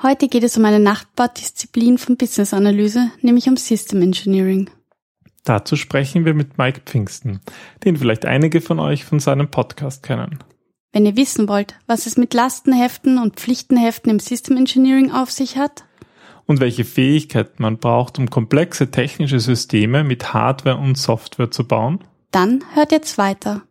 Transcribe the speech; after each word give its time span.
Heute 0.00 0.28
geht 0.28 0.44
es 0.44 0.56
um 0.56 0.64
eine 0.64 0.78
Nachbardisziplin 0.78 1.98
von 1.98 2.16
Business 2.16 2.54
Analyse, 2.54 3.10
nämlich 3.20 3.48
um 3.48 3.56
System 3.56 4.00
Engineering. 4.00 4.70
Dazu 5.42 5.74
sprechen 5.74 6.24
wir 6.24 6.34
mit 6.34 6.56
Mike 6.56 6.82
Pfingsten, 6.86 7.40
den 7.84 7.96
vielleicht 7.96 8.24
einige 8.24 8.60
von 8.60 8.78
euch 8.78 9.04
von 9.04 9.18
seinem 9.18 9.50
Podcast 9.50 10.04
kennen. 10.04 10.38
Wenn 10.92 11.04
ihr 11.04 11.16
wissen 11.16 11.48
wollt, 11.48 11.74
was 11.88 12.06
es 12.06 12.16
mit 12.16 12.32
Lastenheften 12.32 13.18
und 13.18 13.40
Pflichtenheften 13.40 14.10
im 14.12 14.20
System 14.20 14.56
Engineering 14.56 15.10
auf 15.10 15.32
sich 15.32 15.56
hat 15.56 15.84
und 16.46 16.60
welche 16.60 16.84
Fähigkeiten 16.84 17.60
man 17.60 17.78
braucht, 17.78 18.20
um 18.20 18.30
komplexe 18.30 18.92
technische 18.92 19.40
Systeme 19.40 20.04
mit 20.04 20.32
Hardware 20.32 20.76
und 20.76 20.96
Software 20.96 21.50
zu 21.50 21.66
bauen, 21.66 22.04
dann 22.30 22.62
hört 22.74 22.92
jetzt 22.92 23.18
weiter. 23.18 23.62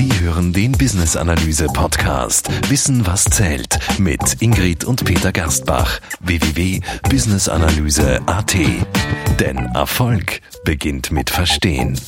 Sie 0.00 0.08
hören 0.18 0.52
den 0.54 0.72
Business 0.72 1.14
Analyse 1.14 1.66
Podcast 1.66 2.48
Wissen 2.70 3.06
was 3.06 3.26
zählt 3.26 3.78
mit 3.98 4.40
Ingrid 4.40 4.84
und 4.84 5.04
Peter 5.04 5.30
Gerstbach 5.30 6.00
www.businessanalyse.at. 6.20 8.56
Denn 9.38 9.58
Erfolg 9.74 10.40
beginnt 10.64 11.12
mit 11.12 11.28
Verstehen. 11.28 12.00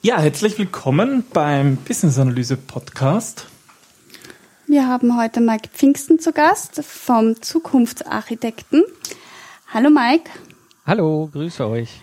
Ja, 0.00 0.18
herzlich 0.18 0.58
willkommen 0.58 1.24
beim 1.30 1.76
Business 1.76 2.18
Analyse 2.18 2.56
Podcast. 2.56 3.48
Wir 4.66 4.88
haben 4.88 5.18
heute 5.18 5.42
Mike 5.42 5.68
Pfingsten 5.74 6.18
zu 6.18 6.32
Gast 6.32 6.82
vom 6.82 7.42
Zukunftsarchitekten. 7.42 8.82
Hallo 9.74 9.90
Mike. 9.90 10.30
Hallo, 10.86 11.28
grüße 11.30 11.68
euch. 11.68 12.00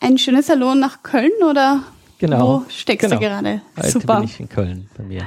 Ein 0.00 0.18
schönes 0.18 0.50
Hallo 0.50 0.74
nach 0.74 1.02
Köln 1.02 1.32
oder 1.48 1.82
Genau. 2.18 2.64
wo 2.64 2.70
steckst 2.70 3.08
genau. 3.08 3.20
du 3.20 3.26
gerade? 3.26 3.60
Heute 3.76 3.90
Super. 3.90 4.16
bin 4.16 4.24
ich 4.24 4.40
in 4.40 4.48
Köln 4.48 4.88
bei 4.96 5.04
mir. 5.04 5.22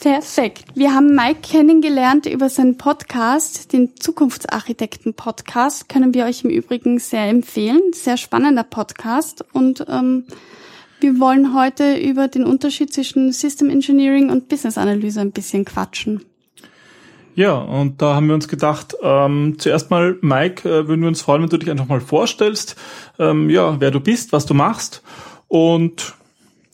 Perfekt. 0.00 0.64
Wir 0.74 0.94
haben 0.94 1.14
Mike 1.14 1.40
kennengelernt 1.42 2.26
über 2.26 2.48
seinen 2.48 2.76
Podcast, 2.76 3.72
den 3.72 3.94
Zukunftsarchitekten 3.96 5.14
Podcast. 5.14 5.88
Können 5.88 6.12
wir 6.12 6.24
euch 6.24 6.42
im 6.42 6.50
Übrigen 6.50 6.98
sehr 6.98 7.28
empfehlen. 7.28 7.80
Sehr 7.92 8.16
spannender 8.16 8.64
Podcast. 8.64 9.44
Und 9.52 9.84
ähm, 9.88 10.24
wir 10.98 11.20
wollen 11.20 11.54
heute 11.54 11.96
über 11.98 12.26
den 12.26 12.44
Unterschied 12.44 12.92
zwischen 12.92 13.30
System 13.32 13.70
Engineering 13.70 14.30
und 14.30 14.48
Business 14.48 14.76
Analyse 14.76 15.20
ein 15.20 15.30
bisschen 15.30 15.64
quatschen. 15.64 16.24
Ja, 17.34 17.54
und 17.54 18.02
da 18.02 18.16
haben 18.16 18.26
wir 18.26 18.34
uns 18.34 18.48
gedacht, 18.48 18.96
ähm, 19.02 19.54
zuerst 19.58 19.90
mal, 19.90 20.18
Mike, 20.20 20.68
äh, 20.68 20.88
würden 20.88 21.02
wir 21.02 21.08
uns 21.08 21.22
freuen, 21.22 21.42
wenn 21.42 21.48
du 21.48 21.58
dich 21.58 21.70
einfach 21.70 21.86
mal 21.86 22.00
vorstellst, 22.00 22.76
ähm, 23.18 23.48
ja, 23.50 23.80
wer 23.80 23.90
du 23.90 24.00
bist, 24.00 24.32
was 24.32 24.46
du 24.46 24.54
machst 24.54 25.02
und 25.52 26.14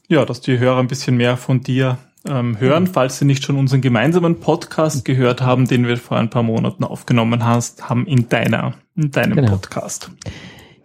ja, 0.09 0.25
dass 0.25 0.41
die 0.41 0.57
Hörer 0.59 0.79
ein 0.79 0.87
bisschen 0.87 1.17
mehr 1.17 1.37
von 1.37 1.63
dir 1.63 1.99
ähm, 2.27 2.61
hören, 2.61 2.87
falls 2.87 3.19
sie 3.19 3.25
nicht 3.25 3.43
schon 3.45 3.57
unseren 3.59 3.81
gemeinsamen 3.81 4.39
Podcast 4.39 5.05
gehört 5.05 5.43
haben, 5.43 5.67
den 5.67 5.85
wir 5.87 5.97
vor 5.97 6.17
ein 6.17 6.31
paar 6.31 6.45
Monaten 6.45 6.85
aufgenommen 6.85 7.45
hast, 7.45 7.89
haben 7.91 8.07
in 8.07 8.29
deiner, 8.29 8.75
in 8.95 9.11
deinem 9.11 9.35
Genau. 9.35 9.51
Podcast. 9.51 10.11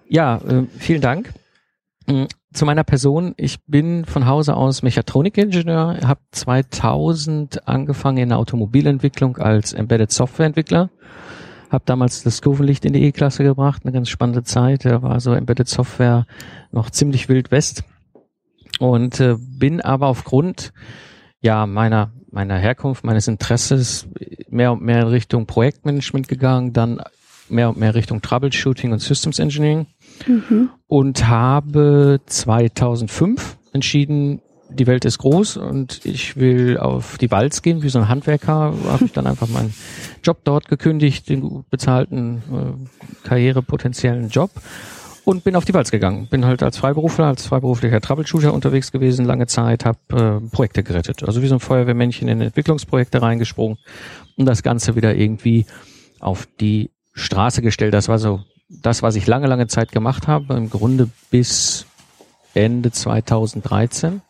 Ja, 0.10 0.38
äh, 0.38 0.64
vielen 0.80 1.02
Dank. 1.02 1.34
Mm, 2.08 2.24
Zu 2.52 2.66
meiner 2.66 2.84
Person, 2.84 3.34
ich 3.38 3.64
bin 3.66 4.06
von 4.06 4.26
Hause 4.26 4.56
aus 4.56 4.82
Mechatronikingenieur, 4.82 6.00
habe 6.04 6.22
2000 6.32 7.68
angefangen 7.68 8.18
in 8.18 8.30
der 8.30 8.38
Automobilentwicklung 8.40 9.38
als 9.38 9.74
Embedded 9.74 10.12
Softwareentwickler, 10.12 10.90
habe 11.74 11.84
damals 11.86 12.24
das 12.24 12.42
Kurvenlicht 12.42 12.86
in 12.86 12.94
die 12.94 13.04
E-Klasse 13.04 13.44
gebracht, 13.44 13.82
eine 13.84 13.92
ganz 13.92 14.10
spannende 14.10 14.44
Zeit, 14.44 14.86
da 14.86 15.02
war 15.02 15.20
so 15.20 15.34
Embedded 15.34 15.68
Software 15.68 16.26
noch 16.72 16.90
ziemlich 16.90 17.30
wild 17.30 17.52
west. 17.52 17.84
Und 18.80 19.20
äh, 19.20 19.36
bin 19.40 19.82
aber 19.82 20.08
aufgrund 20.08 20.74
ja 21.42 21.68
meiner 21.68 22.12
meiner 22.34 22.58
Herkunft, 22.58 23.04
meines 23.04 23.28
Interesses 23.28 24.08
mehr 24.50 24.72
und 24.72 24.82
mehr 24.82 25.02
in 25.02 25.08
Richtung 25.08 25.46
Projektmanagement 25.46 26.28
gegangen, 26.28 26.74
dann 26.74 27.00
mehr 27.48 27.70
und 27.70 27.78
mehr 27.78 27.96
Richtung 27.96 28.22
Troubleshooting 28.22 28.92
und 28.92 29.00
Systems 29.00 29.40
Engineering. 29.40 29.86
Und 30.88 31.28
habe 31.28 32.20
2005 32.26 33.58
entschieden, 33.72 34.42
die 34.74 34.88
Welt 34.88 35.06
ist 35.06 35.18
groß 35.20 35.58
und 35.58 36.06
ich 36.06 36.38
will 36.38 36.78
auf 36.78 37.18
die 37.18 37.32
Walz 37.32 37.62
gehen. 37.62 37.84
Wie 37.84 37.90
so 37.90 38.00
ein 38.00 38.10
Handwerker 38.10 38.74
habe 38.88 39.06
ich 39.06 39.12
dann 39.12 39.28
einfach 39.28 39.48
meinen 39.48 39.74
Job 40.24 40.40
dort 40.44 40.68
gekündigt, 40.68 41.30
den 41.30 41.42
gut 41.42 41.70
bezahlten, 41.70 42.44
äh, 42.52 43.28
karrierepotenziellen 43.28 44.30
Job 44.30 44.52
und 45.26 45.44
bin 45.44 45.56
auf 45.56 45.66
die 45.66 45.74
Walz 45.74 45.92
gegangen. 45.92 46.28
Bin 46.30 46.46
halt 46.46 46.64
als 46.64 46.78
Freiberufler, 46.78 47.26
als 47.26 47.46
freiberuflicher 47.46 48.02
Troubleshooter 48.02 48.54
unterwegs 48.54 48.92
gewesen, 48.92 49.26
lange 49.26 49.48
Zeit, 49.48 49.86
habe 49.86 50.42
äh, 50.44 50.50
Projekte 50.50 50.84
gerettet. 50.84 51.24
Also 51.24 51.42
wie 51.42 51.48
so 51.48 51.56
ein 51.56 51.60
Feuerwehrmännchen 51.60 52.28
in 52.28 52.42
Entwicklungsprojekte 52.42 53.22
reingesprungen 53.22 53.78
und 54.38 54.46
das 54.46 54.64
Ganze 54.64 54.96
wieder 54.96 55.16
irgendwie 55.16 55.66
auf 56.20 56.48
die 56.60 56.92
Straße 57.14 57.62
gestellt. 57.62 57.94
Das 57.94 58.08
war 58.08 58.20
so 58.20 58.42
das, 58.70 59.04
was 59.04 59.16
ich 59.16 59.28
lange, 59.28 59.48
lange 59.48 59.68
Zeit 59.68 59.92
gemacht 59.92 60.28
habe, 60.28 60.56
im 60.56 60.70
Grunde 60.70 61.10
bis 61.30 61.86
Ende 62.54 62.92
2013. 62.92 64.22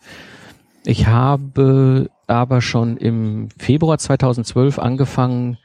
Ich 0.85 1.07
habe 1.07 2.09
aber 2.27 2.61
schon 2.61 2.97
im 2.97 3.49
Februar 3.57 3.97
2012 3.97 4.79
angefangen, 4.79 5.57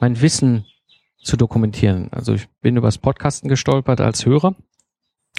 mein 0.00 0.20
Wissen 0.20 0.64
zu 1.22 1.36
dokumentieren. 1.36 2.08
Also 2.10 2.34
ich 2.34 2.48
bin 2.60 2.76
übers 2.76 2.98
Podcasten 2.98 3.48
gestolpert 3.48 4.00
als 4.00 4.26
Hörer, 4.26 4.54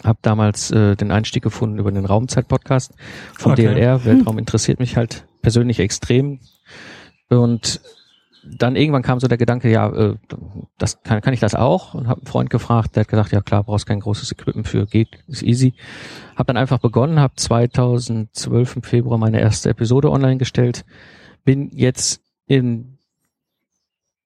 habe 0.04 0.20
damals 0.22 0.72
äh, 0.72 0.96
den 0.96 1.12
Einstieg 1.12 1.44
gefunden 1.44 1.80
über 1.80 1.92
den 1.92 2.06
Raumzeit-Podcast 2.06 2.94
von 3.34 3.54
Okay. 3.54 3.74
DLR. 3.74 4.06
Weltraum 4.06 4.38
interessiert 4.38 4.80
mich 4.80 4.98
halt 4.98 5.28
persönlich 5.42 5.80
extrem. 5.80 6.40
Und 7.30 7.82
dann 8.46 8.76
irgendwann 8.76 9.04
kam 9.04 9.20
so 9.20 9.28
der 9.28 9.38
Gedanke, 9.38 9.70
ja, 9.70 9.90
äh, 9.90 10.16
das 10.78 11.02
kann, 11.04 11.22
kann 11.22 11.34
ich 11.34 11.40
das 11.40 11.56
auch? 11.56 11.94
Und 11.94 12.08
habe 12.08 12.22
einen 12.22 12.28
Freund 12.28 12.50
gefragt, 12.50 12.96
der 12.96 13.02
hat 13.02 13.08
gesagt, 13.08 13.32
ja 13.32 13.42
klar, 13.42 13.64
brauchst 13.64 13.86
kein 13.86 14.00
großes 14.00 14.32
Equipment 14.32 14.68
für, 14.68 14.86
geht, 14.86 15.10
ist 15.28 15.44
easy. 15.44 15.74
Habe 16.36 16.48
dann 16.48 16.58
einfach 16.58 16.80
begonnen, 16.80 17.20
habe 17.20 17.36
2012 17.36 18.76
im 18.78 18.82
Februar 18.84 19.18
meine 19.18 19.40
erste 19.40 19.70
Episode 19.70 20.12
online 20.12 20.38
gestellt, 20.38 20.86
bin 21.46 21.70
jetzt 21.74 22.22
in 22.48 22.98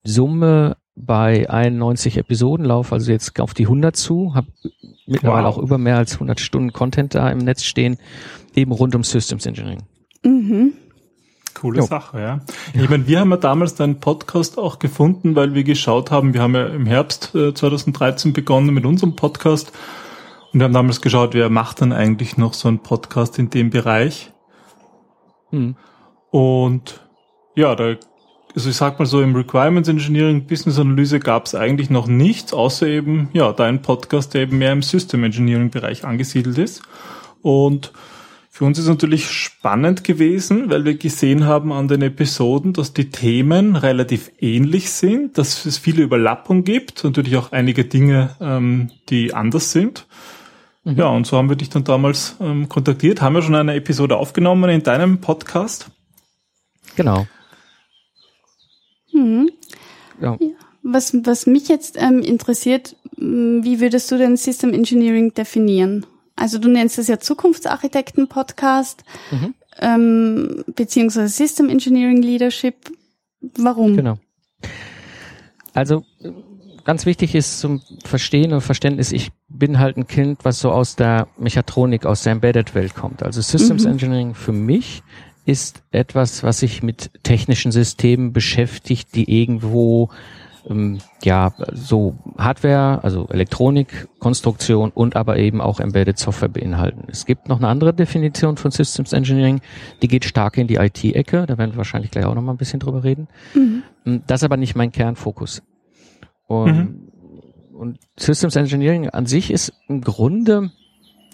Summe 0.04 0.78
bei 0.96 1.50
91 1.50 2.18
Episoden, 2.18 2.66
laufe 2.66 2.96
also 2.96 3.12
jetzt 3.12 3.40
auf 3.40 3.54
die 3.54 3.66
100 3.66 3.96
zu, 3.96 4.34
habe 4.34 4.48
mittlerweile 5.06 5.48
Wow. 5.48 5.58
auch 5.58 5.62
über 5.62 5.78
mehr 5.78 5.98
als 5.98 6.14
100 6.14 6.40
Stunden 6.40 6.74
Content 6.74 7.14
da 7.14 7.30
im 7.30 7.40
Netz 7.40 7.64
stehen, 7.64 7.98
eben 8.56 8.72
rund 8.72 8.96
um 8.96 9.04
Systems 9.04 9.46
Engineering. 9.46 9.84
Mhm. 10.24 10.74
Coole 11.60 11.80
Jo. 11.80 11.86
Sache, 11.86 12.20
ja. 12.20 12.42
Ich 12.74 12.90
meine, 12.90 13.08
wir 13.08 13.20
haben 13.20 13.32
ja 13.32 13.38
damals 13.38 13.76
deinen 13.76 14.00
Podcast 14.00 14.58
auch 14.58 14.80
gefunden, 14.80 15.36
weil 15.36 15.54
wir 15.54 15.64
geschaut 15.64 16.12
haben, 16.12 16.34
wir 16.34 16.42
haben 16.42 16.56
ja 16.56 16.68
im 16.68 16.86
Herbst 16.86 17.34
äh, 17.34 17.54
2013 17.54 18.34
begonnen 18.34 18.74
mit 18.74 18.86
unserem 18.86 19.16
Podcast 19.16 19.72
und 20.54 20.60
wir 20.60 20.66
haben 20.66 20.74
damals 20.74 21.02
geschaut, 21.02 21.34
wer 21.34 21.50
macht 21.50 21.82
dann 21.82 21.92
eigentlich 21.92 22.38
noch 22.38 22.54
so 22.54 22.68
einen 22.68 22.80
Podcast 22.80 23.40
in 23.40 23.50
dem 23.50 23.70
Bereich. 23.70 24.32
Hm. 25.50 25.76
Und 26.30 27.02
ja, 27.56 27.76
da, 27.76 27.96
also 28.56 28.70
ich 28.70 28.76
sag 28.76 29.00
mal 29.00 29.06
so, 29.06 29.22
im 29.22 29.36
Requirements 29.36 29.90
Engineering, 29.90 30.46
Business 30.46 30.80
Analyse 30.80 31.20
gab 31.20 31.48
es 31.48 31.56
eigentlich 31.56 31.90
noch 31.90 32.08
nichts, 32.08 32.54
außer 32.54 32.88
eben, 32.88 33.30
ja, 33.34 33.52
dein 33.52 33.82
Podcast, 33.82 34.34
der 34.34 34.44
eben 34.44 34.58
mehr 34.60 34.74
im 34.74 34.84
System 34.84 35.24
Engineering 35.24 35.70
Bereich 35.70 36.06
angesiedelt 36.06 36.58
ist. 36.58 36.84
Und 37.42 37.92
für 38.58 38.66
uns 38.66 38.80
ist 38.80 38.88
natürlich 38.88 39.30
spannend 39.30 40.04
gewesen, 40.04 40.72
weil 40.72 40.84
wir 40.84 40.98
gesehen 40.98 41.46
haben 41.46 41.72
an 41.72 41.88
den 41.88 42.02
Episoden, 42.02 42.74
dass 42.74 42.92
die 42.92 43.12
Themen 43.12 43.76
relativ 43.76 44.32
ähnlich 44.40 44.90
sind, 44.90 45.38
dass 45.38 45.68
es 45.68 45.78
viele 45.78 46.02
Überlappung 46.02 46.64
gibt, 46.64 47.04
natürlich 47.04 47.38
auch 47.38 47.52
einige 47.52 47.86
Dinge, 47.86 48.36
ähm, 48.42 48.90
die 49.10 49.36
anders 49.36 49.74
sind. 49.74 50.08
Ja, 50.86 51.06
und 51.10 51.28
so 51.28 51.38
haben 51.38 51.50
wir 51.50 51.56
dich 51.56 51.70
dann 51.70 51.84
damals 51.84 52.36
ähm, 52.40 52.68
kontaktiert, 52.68 53.22
haben 53.22 53.36
wir 53.36 53.44
schon 53.44 53.54
eine 53.54 53.76
Episode 53.76 54.18
aufgenommen 54.18 54.72
in 54.72 54.82
deinem 54.82 55.22
Podcast. 55.22 55.92
Genau. 56.96 57.28
Mhm. 59.14 59.52
Ja. 60.20 60.36
Was, 60.82 61.14
was 61.14 61.46
mich 61.46 61.68
jetzt 61.68 61.96
ähm, 62.02 62.24
interessiert, 62.24 62.96
mh, 63.18 63.64
wie 63.64 63.80
würdest 63.80 64.10
du 64.10 64.18
denn 64.18 64.36
System 64.36 64.74
Engineering 64.74 65.36
definieren? 65.36 66.08
Also 66.38 66.60
du 66.60 66.70
nennst 66.70 66.98
es 67.00 67.08
ja 67.10 67.20
Zukunftsarchitekten-Podcast, 67.20 69.04
Mhm. 69.32 69.54
ähm, 69.80 70.64
beziehungsweise 70.76 71.28
System 71.28 71.68
Engineering 71.70 72.22
Leadership. 72.22 72.76
Warum? 73.58 73.96
Genau. 73.98 74.18
Also 75.74 76.06
ganz 76.86 77.06
wichtig 77.06 77.36
ist 77.36 77.60
zum 77.60 77.82
Verstehen 78.06 78.54
und 78.54 78.62
Verständnis, 78.62 79.12
ich 79.12 79.32
bin 79.50 79.78
halt 79.80 79.98
ein 79.98 80.08
Kind, 80.08 80.40
was 80.44 80.60
so 80.60 80.72
aus 80.72 80.96
der 80.96 81.28
Mechatronik, 81.38 82.06
aus 82.06 82.24
der 82.24 82.32
Embedded-Welt 82.34 82.96
kommt. 82.96 83.24
Also 83.24 83.42
Systems 83.42 83.84
Mhm. 83.84 83.92
Engineering 83.92 84.34
für 84.34 84.54
mich 84.54 85.04
ist 85.46 85.84
etwas, 85.92 86.44
was 86.44 86.60
sich 86.60 86.84
mit 86.84 87.12
technischen 87.24 87.72
Systemen 87.72 88.34
beschäftigt, 88.34 89.16
die 89.16 89.40
irgendwo 89.42 90.10
ähm, 90.70 91.00
ja, 91.24 91.54
so 91.74 92.16
Hardware, 92.38 93.04
also 93.04 93.28
Elektronik, 93.30 94.08
Konstruktion 94.20 94.92
und 94.92 95.16
aber 95.16 95.38
eben 95.38 95.62
auch 95.62 95.80
Embedded 95.80 96.18
Software 96.18 96.50
beinhalten. 96.50 97.06
Es 97.08 97.26
gibt 97.26 97.48
noch 97.48 97.58
eine 97.58 97.68
andere 97.68 97.94
Definition 97.94 98.58
von 98.58 98.72
Systems 98.72 99.14
Engineering, 99.14 99.62
die 100.02 100.08
geht 100.08 100.26
stark 100.26 100.58
in 100.58 100.68
die 100.68 100.76
IT-Ecke, 100.76 101.46
da 101.46 101.58
werden 101.58 101.72
wir 101.72 101.78
wahrscheinlich 101.78 102.12
gleich 102.12 102.26
auch 102.26 102.36
noch 102.36 102.42
mal 102.42 102.54
ein 102.54 102.58
bisschen 102.58 102.80
drüber 102.80 103.04
reden. 103.04 103.28
Mhm. 103.54 103.84
Ähm, 104.06 104.24
das 104.28 104.42
ist 104.42 104.46
aber 104.46 104.58
nicht 104.58 104.76
mein 104.76 104.92
Kernfokus. 104.92 105.64
Und, 106.48 106.76
mhm. 106.76 107.12
und 107.74 108.00
Systems 108.18 108.56
Engineering 108.56 109.10
an 109.10 109.26
sich 109.26 109.52
ist 109.52 109.74
im 109.88 110.02
Grunde 110.02 110.72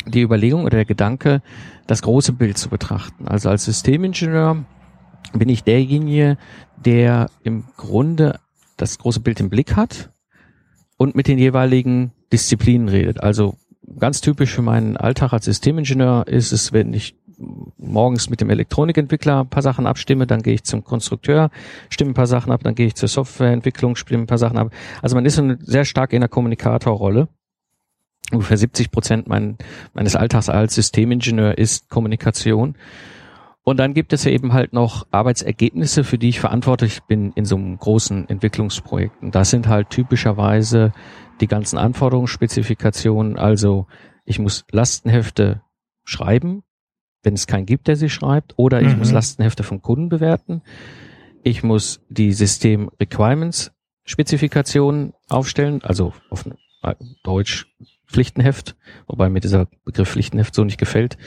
die 0.06 0.22
Überlegung 0.22 0.62
oder 0.66 0.78
der 0.78 0.86
Gedanke, 0.86 1.42
das 1.88 2.02
große 2.02 2.34
Bild 2.34 2.58
zu 2.58 2.70
betrachten. 2.70 3.28
Also 3.28 3.50
als 3.50 3.66
Systemingenieur 3.66 4.66
bin 5.34 5.50
ich 5.50 5.64
derjenige, 5.64 6.38
der 6.76 7.30
im 7.44 7.64
Grunde 7.78 8.40
das 8.84 8.98
große 9.00 9.22
Bild 9.22 9.40
im 9.40 9.50
Blick 9.50 9.76
hat 9.76 10.12
und 10.98 11.16
mit 11.16 11.28
den 11.28 11.38
jeweiligen 11.38 12.12
Disziplinen 12.32 12.90
redet. 12.90 13.22
Also 13.22 13.56
ganz 14.00 14.22
typisch 14.22 14.54
für 14.54 14.62
meinen 14.62 14.98
Alltag 14.98 15.34
als 15.34 15.46
Systemingenieur 15.46 16.28
ist 16.28 16.52
es, 16.52 16.74
wenn 16.74 16.94
ich 16.94 17.16
morgens 17.78 18.30
mit 18.30 18.42
dem 18.42 18.50
Elektronikentwickler 18.50 19.42
ein 19.42 19.50
paar 19.50 19.64
Sachen 19.64 19.88
abstimme, 19.88 20.28
dann 20.28 20.42
gehe 20.42 20.54
ich 20.54 20.64
zum 20.64 20.84
Konstrukteur, 20.84 21.50
stimme 21.90 22.12
ein 22.12 22.16
paar 22.16 22.28
Sachen 22.28 22.52
ab, 22.52 22.62
dann 22.64 22.76
gehe 22.76 22.88
ich 22.88 22.96
zur 22.96 23.10
Softwareentwicklung, 23.10 23.96
stimme 23.96 24.24
ein 24.24 24.28
paar 24.28 24.38
Sachen 24.38 24.58
ab. 24.58 24.72
Also 25.02 25.16
man 25.16 25.26
ist 25.26 25.42
sehr 25.62 25.86
stark 25.86 26.14
in 26.14 26.22
der 26.22 26.30
Kommunikatorrolle. 26.30 27.28
Ungefähr 28.32 28.58
70 28.58 28.92
Prozent 28.92 29.28
mein, 29.28 29.58
meines 29.94 30.16
Alltags 30.16 30.50
als 30.50 30.76
Systemingenieur 30.76 31.58
ist 31.58 31.90
Kommunikation. 31.90 32.76
Und 33.64 33.78
dann 33.78 33.94
gibt 33.94 34.12
es 34.12 34.26
ja 34.26 34.32
eben 34.32 34.52
halt 34.54 34.74
noch 34.74 35.08
Arbeitsergebnisse, 35.12 36.04
für 36.04 36.18
die 36.18 36.30
ich 36.30 36.40
verantwortlich 36.40 37.02
bin 37.04 37.32
in 37.34 37.46
so 37.46 37.56
einem 37.56 37.78
großen 37.78 38.28
Entwicklungsprojekt. 38.28 39.22
Und 39.22 39.36
das 39.36 39.50
sind 39.50 39.68
halt 39.68 39.90
typischerweise 39.90 40.92
die 41.40 41.48
ganzen 41.48 41.78
Anforderungsspezifikationen. 41.78 43.38
Also 43.38 43.88
ich 44.26 44.38
muss 44.38 44.66
Lastenhefte 44.72 45.62
schreiben, 46.04 46.64
wenn 47.24 47.36
es 47.36 47.48
keinen 47.48 47.66
gibt, 47.66 47.88
der 47.88 47.96
sie 47.96 48.10
schreibt, 48.10 48.54
oder 48.58 48.82
ich 48.82 48.94
mhm. 48.94 49.00
muss 49.00 49.12
Lastenhefte 49.12 49.64
vom 49.64 49.82
Kunden 49.82 50.10
bewerten. 50.10 50.62
Ich 51.42 51.64
muss 51.64 52.02
die 52.10 52.34
System 52.34 52.90
Requirements 53.00 53.72
Spezifikationen 54.06 55.14
aufstellen, 55.30 55.82
also 55.84 56.14
auf 56.30 56.46
Deutsch 57.24 57.68
Pflichtenheft, 58.06 58.76
wobei 59.08 59.30
mir 59.30 59.40
dieser 59.40 59.68
Begriff 59.86 60.12
Pflichtenheft 60.12 60.54
so 60.54 60.64
nicht 60.64 60.78
gefällt. 60.78 61.18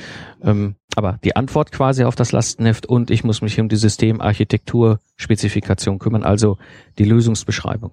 Ähm, 0.43 0.77
aber 0.97 1.21
die 1.23 1.37
Antwort 1.37 1.71
quasi 1.73 2.05
auf 2.05 2.17
das 2.17 2.33
Lastenheft 2.33 2.87
und 2.87 3.11
ich 3.11 3.23
muss 3.23 3.43
mich 3.43 3.61
um 3.61 3.69
die 3.69 3.77
Systemarchitektur-Spezifikation 3.77 5.99
kümmern, 5.99 6.25
also 6.25 6.57
die 6.99 7.05
Lösungsbeschreibung. 7.05 7.93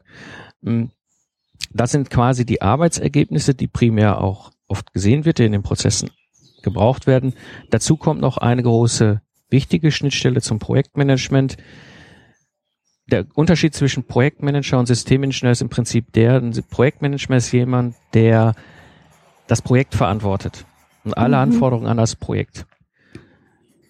Ähm, 0.66 0.92
das 1.72 1.92
sind 1.92 2.10
quasi 2.10 2.46
die 2.46 2.62
Arbeitsergebnisse, 2.62 3.56
die 3.56 3.68
primär 3.68 4.22
auch 4.22 4.52
oft 4.68 4.94
gesehen 4.94 5.26
wird, 5.26 5.40
die 5.40 5.44
in 5.44 5.52
den 5.52 5.64
Prozessen 5.64 6.12
gebraucht 6.64 7.06
werden. 7.06 7.34
Dazu 7.70 7.98
kommt 7.98 8.22
noch 8.22 8.38
eine 8.38 8.64
große 8.64 9.20
wichtige 9.50 9.92
Schnittstelle 9.92 10.40
zum 10.42 10.60
Projektmanagement. 10.60 11.58
Der 13.12 13.26
Unterschied 13.34 13.76
zwischen 13.76 14.06
Projektmanager 14.06 14.80
und 14.80 14.86
Systemingenieur 14.86 15.52
ist 15.52 15.62
im 15.62 15.68
Prinzip 15.68 16.14
der, 16.14 16.38
ein 16.38 16.54
Projektmanager 16.70 17.36
ist 17.36 17.52
jemand, 17.52 17.96
der 18.14 18.56
das 19.48 19.62
Projekt 19.62 19.94
verantwortet 19.94 20.66
und 21.04 21.18
alle 21.18 21.36
mhm. 21.36 21.44
Anforderungen 21.44 21.88
an 21.88 21.98
das 21.98 22.16
Projekt. 22.16 22.66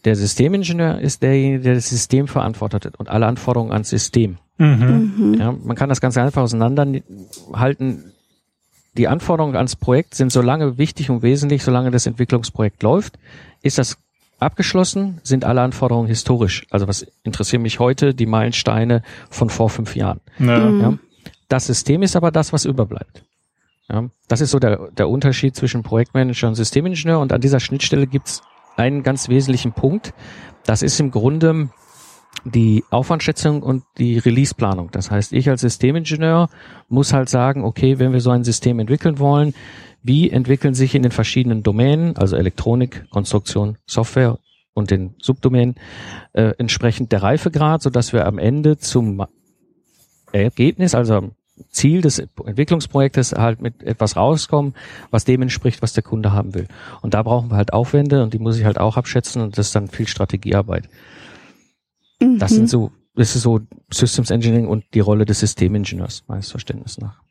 Der 0.06 0.16
Systemingenieur 0.16 1.00
ist 1.00 1.24
derjenige, 1.24 1.60
der 1.60 1.76
das 1.76 1.90
System 1.90 2.28
verantwortet 2.28 2.96
und 2.98 3.10
alle 3.10 3.26
Anforderungen 3.26 3.72
ans 3.72 3.90
System. 3.90 4.38
Mhm. 4.58 5.14
mhm. 5.18 5.34
Ja, 5.40 5.52
man 5.52 5.76
kann 5.76 5.90
das 5.90 6.02
ganz 6.02 6.18
einfach 6.18 6.42
auseinanderhalten. 6.42 8.12
Die 8.96 9.08
Anforderungen 9.08 9.56
ans 9.56 9.76
Projekt 9.76 10.16
sind 10.16 10.32
so 10.32 10.42
lange 10.42 10.78
wichtig 10.78 11.10
und 11.10 11.24
wesentlich, 11.24 11.64
solange 11.64 11.90
das 11.90 12.06
Entwicklungsprojekt 12.06 12.84
läuft. 12.84 13.18
Ist 13.62 13.78
das 13.78 13.98
abgeschlossen, 14.40 15.20
sind 15.24 15.46
alle 15.46 15.62
Anforderungen 15.62 16.08
historisch. 16.08 16.68
Also 16.70 16.88
was 16.88 17.08
interessieren 17.24 17.62
mich 17.62 17.80
heute? 17.80 18.14
Die 18.14 18.26
Meilensteine 18.26 19.02
von 19.30 19.50
vor 19.50 19.70
fünf 19.70 19.96
Jahren. 19.96 20.20
Ja. 20.38 20.70
Ja. 20.70 20.98
Das 21.48 21.66
System 21.66 22.04
ist 22.04 22.16
aber 22.16 22.32
das, 22.32 22.54
was 22.54 22.66
überbleibt. 22.66 23.24
Ja, 23.90 24.10
das 24.28 24.42
ist 24.42 24.52
so 24.52 24.60
der, 24.60 24.90
der 24.92 25.10
Unterschied 25.10 25.56
zwischen 25.56 25.84
Projektmanager 25.84 26.48
und 26.48 26.56
Systemingenieur. 26.56 27.20
Und 27.20 27.34
an 27.34 27.42
dieser 27.42 27.60
Schnittstelle 27.60 28.08
gibt's 28.08 28.42
einen 28.76 29.04
ganz 29.04 29.30
wesentlichen 29.30 29.74
Punkt. 29.74 30.14
Das 30.66 30.82
ist 30.82 31.00
im 31.00 31.12
Grunde 31.12 31.70
die 32.46 32.84
Aufwandschätzung 32.90 33.64
und 33.64 33.84
die 33.98 34.18
Releaseplanung. 34.18 34.92
Das 34.92 35.12
heißt, 35.12 35.34
ich 35.34 35.50
als 35.50 35.62
Systemingenieur 35.62 36.50
muss 36.90 37.14
halt 37.14 37.30
sagen, 37.30 37.64
okay, 37.64 38.00
wenn 38.00 38.14
wir 38.14 38.22
so 38.22 38.32
ein 38.32 38.44
System 38.44 38.80
entwickeln 38.80 39.20
wollen, 39.20 39.54
wie 40.02 40.30
entwickeln 40.30 40.74
sich 40.74 40.96
in 40.96 41.04
den 41.04 41.12
verschiedenen 41.12 41.64
Domänen, 41.64 42.18
also 42.18 42.36
Elektronik, 42.36 43.10
Konstruktion, 43.10 43.78
Software 43.86 44.40
und 44.74 44.92
den 44.92 45.16
Subdomänen 45.20 45.76
äh, 46.34 46.52
entsprechend 46.58 47.12
der 47.12 47.24
Reifegrad, 47.24 47.82
so 47.82 47.90
dass 47.90 48.12
wir 48.12 48.26
am 48.26 48.38
Ende 48.38 48.78
zum 48.78 49.26
Ergebnis, 50.34 50.96
also 50.96 51.32
Ziel 51.70 52.02
des 52.02 52.20
Entwicklungsprojektes 52.20 53.34
halt 53.34 53.62
mit 53.62 53.84
etwas 53.84 54.16
rauskommen, 54.16 54.74
was 55.12 55.26
dem 55.26 55.42
entspricht, 55.42 55.82
was 55.82 55.94
der 55.94 56.04
Kunde 56.04 56.32
haben 56.32 56.54
will. 56.54 56.68
Und 57.02 57.14
da 57.14 57.24
brauchen 57.24 57.52
wir 57.52 57.58
halt 57.58 57.74
Aufwände 57.74 58.24
und 58.24 58.34
die 58.34 58.40
muss 58.40 58.58
ich 58.58 58.66
halt 58.66 58.80
auch 58.80 58.98
abschätzen 58.98 59.42
und 59.42 59.58
das 59.58 59.68
ist 59.68 59.76
dann 59.76 59.88
viel 59.88 60.08
Strategiearbeit. 60.08 60.90
Mhm. 62.20 62.40
Das 62.40 62.52
sind 62.52 62.70
so, 62.70 62.92
das 63.16 63.36
ist 63.36 63.44
so 63.44 63.62
Systems 63.92 64.32
Engineering 64.32 64.68
und 64.68 64.86
die 64.94 65.00
Rolle 65.00 65.26
des 65.26 65.40
Systemingenieurs, 65.40 66.24
meines 66.28 66.50
Verständnisses 66.50 67.00
nach. 67.00 67.23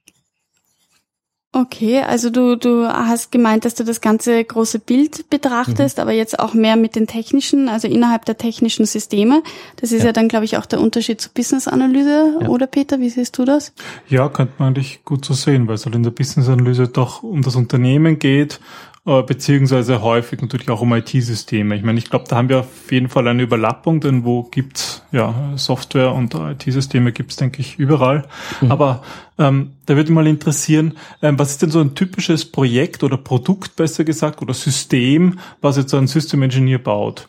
Okay, 1.54 2.00
also 2.00 2.30
du, 2.30 2.56
du 2.56 2.88
hast 2.88 3.30
gemeint, 3.30 3.66
dass 3.66 3.74
du 3.74 3.84
das 3.84 4.00
ganze 4.00 4.42
große 4.42 4.78
Bild 4.78 5.28
betrachtest, 5.28 5.98
mhm. 5.98 6.02
aber 6.02 6.12
jetzt 6.12 6.38
auch 6.38 6.54
mehr 6.54 6.76
mit 6.76 6.96
den 6.96 7.06
technischen, 7.06 7.68
also 7.68 7.88
innerhalb 7.88 8.24
der 8.24 8.38
technischen 8.38 8.86
Systeme. 8.86 9.42
Das 9.76 9.92
ist 9.92 10.00
ja, 10.00 10.06
ja 10.06 10.12
dann, 10.12 10.28
glaube 10.28 10.46
ich, 10.46 10.56
auch 10.56 10.64
der 10.64 10.80
Unterschied 10.80 11.20
zur 11.20 11.30
Business-Analyse, 11.34 12.38
ja. 12.40 12.48
oder 12.48 12.66
Peter, 12.66 13.00
wie 13.00 13.10
siehst 13.10 13.36
du 13.36 13.44
das? 13.44 13.74
Ja, 14.08 14.30
könnte 14.30 14.54
man 14.56 14.68
eigentlich 14.68 15.04
gut 15.04 15.26
so 15.26 15.34
sehen, 15.34 15.68
weil 15.68 15.74
es 15.74 15.84
halt 15.84 15.94
in 15.94 16.04
der 16.04 16.10
Business-Analyse 16.10 16.88
doch 16.88 17.22
um 17.22 17.42
das 17.42 17.54
Unternehmen 17.54 18.18
geht 18.18 18.58
beziehungsweise 19.04 20.00
häufig 20.00 20.40
natürlich 20.42 20.70
auch 20.70 20.80
um 20.80 20.92
IT-Systeme. 20.94 21.74
Ich 21.74 21.82
meine, 21.82 21.98
ich 21.98 22.08
glaube, 22.08 22.26
da 22.28 22.36
haben 22.36 22.48
wir 22.48 22.60
auf 22.60 22.92
jeden 22.92 23.08
Fall 23.08 23.26
eine 23.26 23.42
Überlappung, 23.42 24.00
denn 24.00 24.24
wo 24.24 24.44
gibt's 24.44 25.04
ja 25.10 25.52
Software 25.56 26.12
und 26.12 26.34
IT-Systeme 26.34 27.10
gibt's 27.10 27.34
denke 27.34 27.60
ich, 27.60 27.80
überall. 27.80 28.28
Mhm. 28.60 28.70
Aber 28.70 29.02
ähm, 29.38 29.72
da 29.86 29.96
würde 29.96 30.10
mich 30.10 30.14
mal 30.14 30.26
interessieren, 30.28 30.96
ähm, 31.20 31.36
was 31.36 31.50
ist 31.50 31.62
denn 31.62 31.70
so 31.70 31.80
ein 31.80 31.96
typisches 31.96 32.44
Projekt 32.44 33.02
oder 33.02 33.16
Produkt, 33.16 33.74
besser 33.74 34.04
gesagt, 34.04 34.40
oder 34.40 34.54
System, 34.54 35.40
was 35.60 35.76
jetzt 35.76 35.92
ein 35.94 36.06
System 36.06 36.42
Engineer 36.42 36.78
baut? 36.78 37.26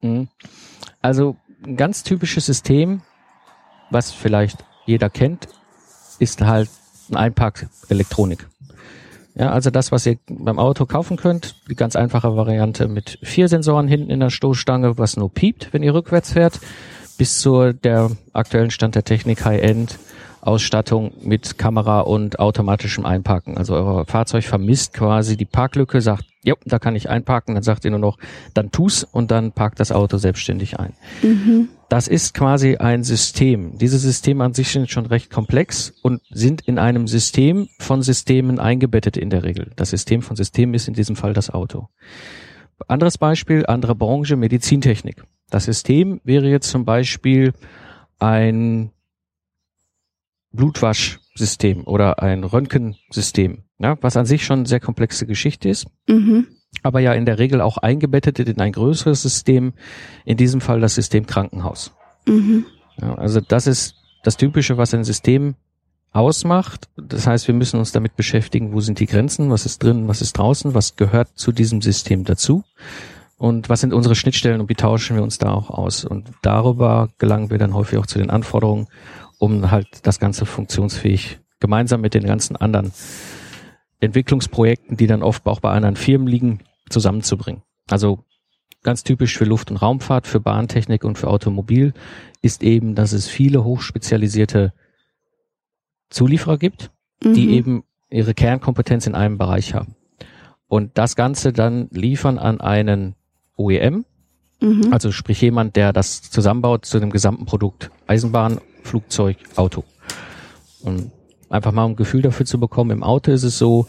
Mhm. 0.00 0.28
Also 1.02 1.36
ein 1.66 1.76
ganz 1.76 2.02
typisches 2.02 2.46
System, 2.46 3.02
was 3.90 4.10
vielleicht 4.10 4.64
jeder 4.86 5.10
kennt, 5.10 5.48
ist 6.18 6.40
halt 6.40 6.70
ein 7.10 7.16
Einpack 7.16 7.68
Elektronik. 7.88 8.48
Ja, 9.38 9.52
also 9.52 9.70
das, 9.70 9.92
was 9.92 10.06
ihr 10.06 10.16
beim 10.28 10.58
Auto 10.58 10.86
kaufen 10.86 11.18
könnt, 11.18 11.56
die 11.68 11.74
ganz 11.74 11.94
einfache 11.94 12.36
Variante 12.36 12.88
mit 12.88 13.18
vier 13.22 13.48
Sensoren 13.48 13.86
hinten 13.86 14.10
in 14.10 14.20
der 14.20 14.30
Stoßstange, 14.30 14.96
was 14.96 15.18
nur 15.18 15.30
piept, 15.30 15.72
wenn 15.72 15.82
ihr 15.82 15.92
rückwärts 15.92 16.32
fährt, 16.32 16.58
bis 17.18 17.38
zu 17.38 17.74
der 17.74 18.10
aktuellen 18.32 18.70
Stand 18.70 18.94
der 18.94 19.04
Technik 19.04 19.44
High-End 19.44 19.98
Ausstattung 20.46 21.12
mit 21.22 21.58
Kamera 21.58 22.00
und 22.00 22.38
automatischem 22.38 23.04
Einparken. 23.04 23.56
Also 23.56 23.74
euer 23.74 24.04
Fahrzeug 24.06 24.44
vermisst 24.44 24.92
quasi 24.92 25.36
die 25.36 25.44
Parklücke, 25.44 26.00
sagt, 26.00 26.24
ja, 26.42 26.54
da 26.64 26.78
kann 26.78 26.94
ich 26.94 27.10
einparken, 27.10 27.54
dann 27.54 27.64
sagt 27.64 27.84
ihr 27.84 27.90
nur 27.90 28.00
noch, 28.00 28.18
dann 28.54 28.70
tu's 28.70 29.02
und 29.02 29.30
dann 29.30 29.52
parkt 29.52 29.80
das 29.80 29.90
Auto 29.90 30.16
selbstständig 30.16 30.78
ein. 30.78 30.92
Mhm. 31.22 31.68
Das 31.88 32.08
ist 32.08 32.34
quasi 32.34 32.76
ein 32.76 33.02
System. 33.02 33.78
Diese 33.78 33.98
Systeme 33.98 34.44
an 34.44 34.54
sich 34.54 34.70
sind 34.70 34.90
schon 34.90 35.06
recht 35.06 35.30
komplex 35.30 35.92
und 36.02 36.20
sind 36.30 36.60
in 36.62 36.78
einem 36.78 37.08
System 37.08 37.68
von 37.78 38.02
Systemen 38.02 38.60
eingebettet 38.60 39.16
in 39.16 39.30
der 39.30 39.42
Regel. 39.42 39.72
Das 39.76 39.90
System 39.90 40.22
von 40.22 40.36
Systemen 40.36 40.74
ist 40.74 40.88
in 40.88 40.94
diesem 40.94 41.16
Fall 41.16 41.32
das 41.32 41.50
Auto. 41.50 41.88
Anderes 42.88 43.18
Beispiel, 43.18 43.66
andere 43.66 43.94
Branche, 43.94 44.36
Medizintechnik. 44.36 45.22
Das 45.50 45.64
System 45.64 46.20
wäre 46.24 46.48
jetzt 46.48 46.70
zum 46.70 46.84
Beispiel 46.84 47.52
ein 48.18 48.90
Blutwaschsystem 50.56 51.84
oder 51.84 52.22
ein 52.22 52.44
Röntgensystem, 52.44 53.64
ja, 53.78 53.96
was 54.00 54.16
an 54.16 54.26
sich 54.26 54.44
schon 54.44 54.60
eine 54.60 54.68
sehr 54.68 54.80
komplexe 54.80 55.26
Geschichte 55.26 55.68
ist, 55.68 55.86
mhm. 56.08 56.46
aber 56.82 57.00
ja 57.00 57.12
in 57.12 57.26
der 57.26 57.38
Regel 57.38 57.60
auch 57.60 57.78
eingebettet 57.78 58.38
in 58.40 58.60
ein 58.60 58.72
größeres 58.72 59.22
System, 59.22 59.74
in 60.24 60.36
diesem 60.36 60.60
Fall 60.60 60.80
das 60.80 60.94
System 60.94 61.26
Krankenhaus. 61.26 61.94
Mhm. 62.26 62.66
Ja, 63.00 63.14
also 63.14 63.40
das 63.40 63.66
ist 63.66 63.94
das 64.24 64.36
Typische, 64.36 64.76
was 64.76 64.94
ein 64.94 65.04
System 65.04 65.54
ausmacht. 66.12 66.88
Das 66.96 67.26
heißt, 67.26 67.46
wir 67.46 67.54
müssen 67.54 67.78
uns 67.78 67.92
damit 67.92 68.16
beschäftigen, 68.16 68.72
wo 68.72 68.80
sind 68.80 68.98
die 69.00 69.06
Grenzen, 69.06 69.50
was 69.50 69.66
ist 69.66 69.82
drin, 69.82 70.08
was 70.08 70.22
ist 70.22 70.38
draußen, 70.38 70.72
was 70.74 70.96
gehört 70.96 71.28
zu 71.34 71.52
diesem 71.52 71.82
System 71.82 72.24
dazu. 72.24 72.64
und 73.38 73.68
was 73.68 73.80
sind 73.80 73.92
unsere 73.92 74.14
Schnittstellen 74.14 74.60
und 74.60 74.68
wie 74.68 74.74
tauschen 74.74 75.16
wir 75.16 75.22
uns 75.22 75.38
da 75.38 75.52
auch 75.52 75.70
aus. 75.70 76.04
Und 76.04 76.30
darüber 76.42 77.10
gelangen 77.18 77.50
wir 77.50 77.58
dann 77.58 77.74
häufig 77.74 77.98
auch 77.98 78.06
zu 78.06 78.18
den 78.18 78.30
Anforderungen, 78.30 78.86
um 79.38 79.70
halt 79.70 79.88
das 80.02 80.18
Ganze 80.18 80.46
funktionsfähig 80.46 81.40
gemeinsam 81.60 82.00
mit 82.00 82.14
den 82.14 82.24
ganzen 82.24 82.56
anderen 82.56 82.92
Entwicklungsprojekten, 84.00 84.96
die 84.96 85.06
dann 85.06 85.22
oft 85.22 85.46
auch 85.46 85.60
bei 85.60 85.70
anderen 85.70 85.96
Firmen 85.96 86.26
liegen, 86.28 86.60
zusammenzubringen. 86.90 87.62
Also 87.88 88.24
ganz 88.82 89.02
typisch 89.02 89.36
für 89.36 89.44
Luft- 89.44 89.70
und 89.70 89.78
Raumfahrt, 89.78 90.26
für 90.26 90.40
Bahntechnik 90.40 91.02
und 91.04 91.18
für 91.18 91.28
Automobil 91.28 91.92
ist 92.42 92.62
eben, 92.62 92.94
dass 92.94 93.12
es 93.12 93.26
viele 93.26 93.64
hochspezialisierte 93.64 94.72
Zulieferer 96.10 96.58
gibt, 96.58 96.90
die 97.22 97.46
Mhm. 97.46 97.52
eben 97.52 97.84
ihre 98.10 98.34
Kernkompetenz 98.34 99.06
in 99.06 99.14
einem 99.14 99.38
Bereich 99.38 99.74
haben. 99.74 99.96
Und 100.68 100.98
das 100.98 101.16
Ganze 101.16 101.52
dann 101.52 101.88
liefern 101.90 102.38
an 102.38 102.60
einen 102.60 103.16
OEM, 103.56 104.04
Mhm. 104.60 104.92
also 104.92 105.10
sprich 105.10 105.40
jemand, 105.40 105.76
der 105.76 105.92
das 105.92 106.22
zusammenbaut 106.30 106.84
zu 106.84 107.00
dem 107.00 107.10
gesamten 107.10 107.46
Produkt. 107.46 107.90
Eisenbahn, 108.06 108.60
Flugzeug, 108.86 109.36
Auto. 109.56 109.84
Und 110.82 111.10
einfach 111.50 111.72
mal 111.72 111.84
ein 111.86 111.96
Gefühl 111.96 112.22
dafür 112.22 112.46
zu 112.46 112.58
bekommen, 112.58 112.90
im 112.90 113.02
Auto 113.02 113.30
ist 113.30 113.42
es 113.42 113.58
so, 113.58 113.86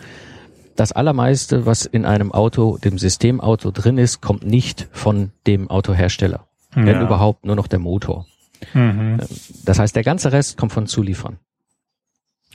das 0.75 0.91
allermeiste, 0.91 1.65
was 1.65 1.85
in 1.85 2.05
einem 2.05 2.31
Auto, 2.31 2.77
dem 2.77 2.97
Systemauto 2.97 3.71
drin 3.71 3.97
ist, 3.97 4.21
kommt 4.21 4.45
nicht 4.45 4.87
von 4.91 5.31
dem 5.47 5.69
Autohersteller. 5.69 6.47
Wenn 6.73 6.87
Ja. 6.87 7.01
überhaupt 7.01 7.45
nur 7.45 7.55
noch 7.55 7.67
der 7.67 7.79
Motor. 7.79 8.27
Mhm. 8.73 9.17
Das 9.65 9.79
heißt, 9.79 9.95
der 9.95 10.03
ganze 10.03 10.31
Rest 10.31 10.57
kommt 10.57 10.71
von 10.73 10.85
Zuliefern. 10.85 11.37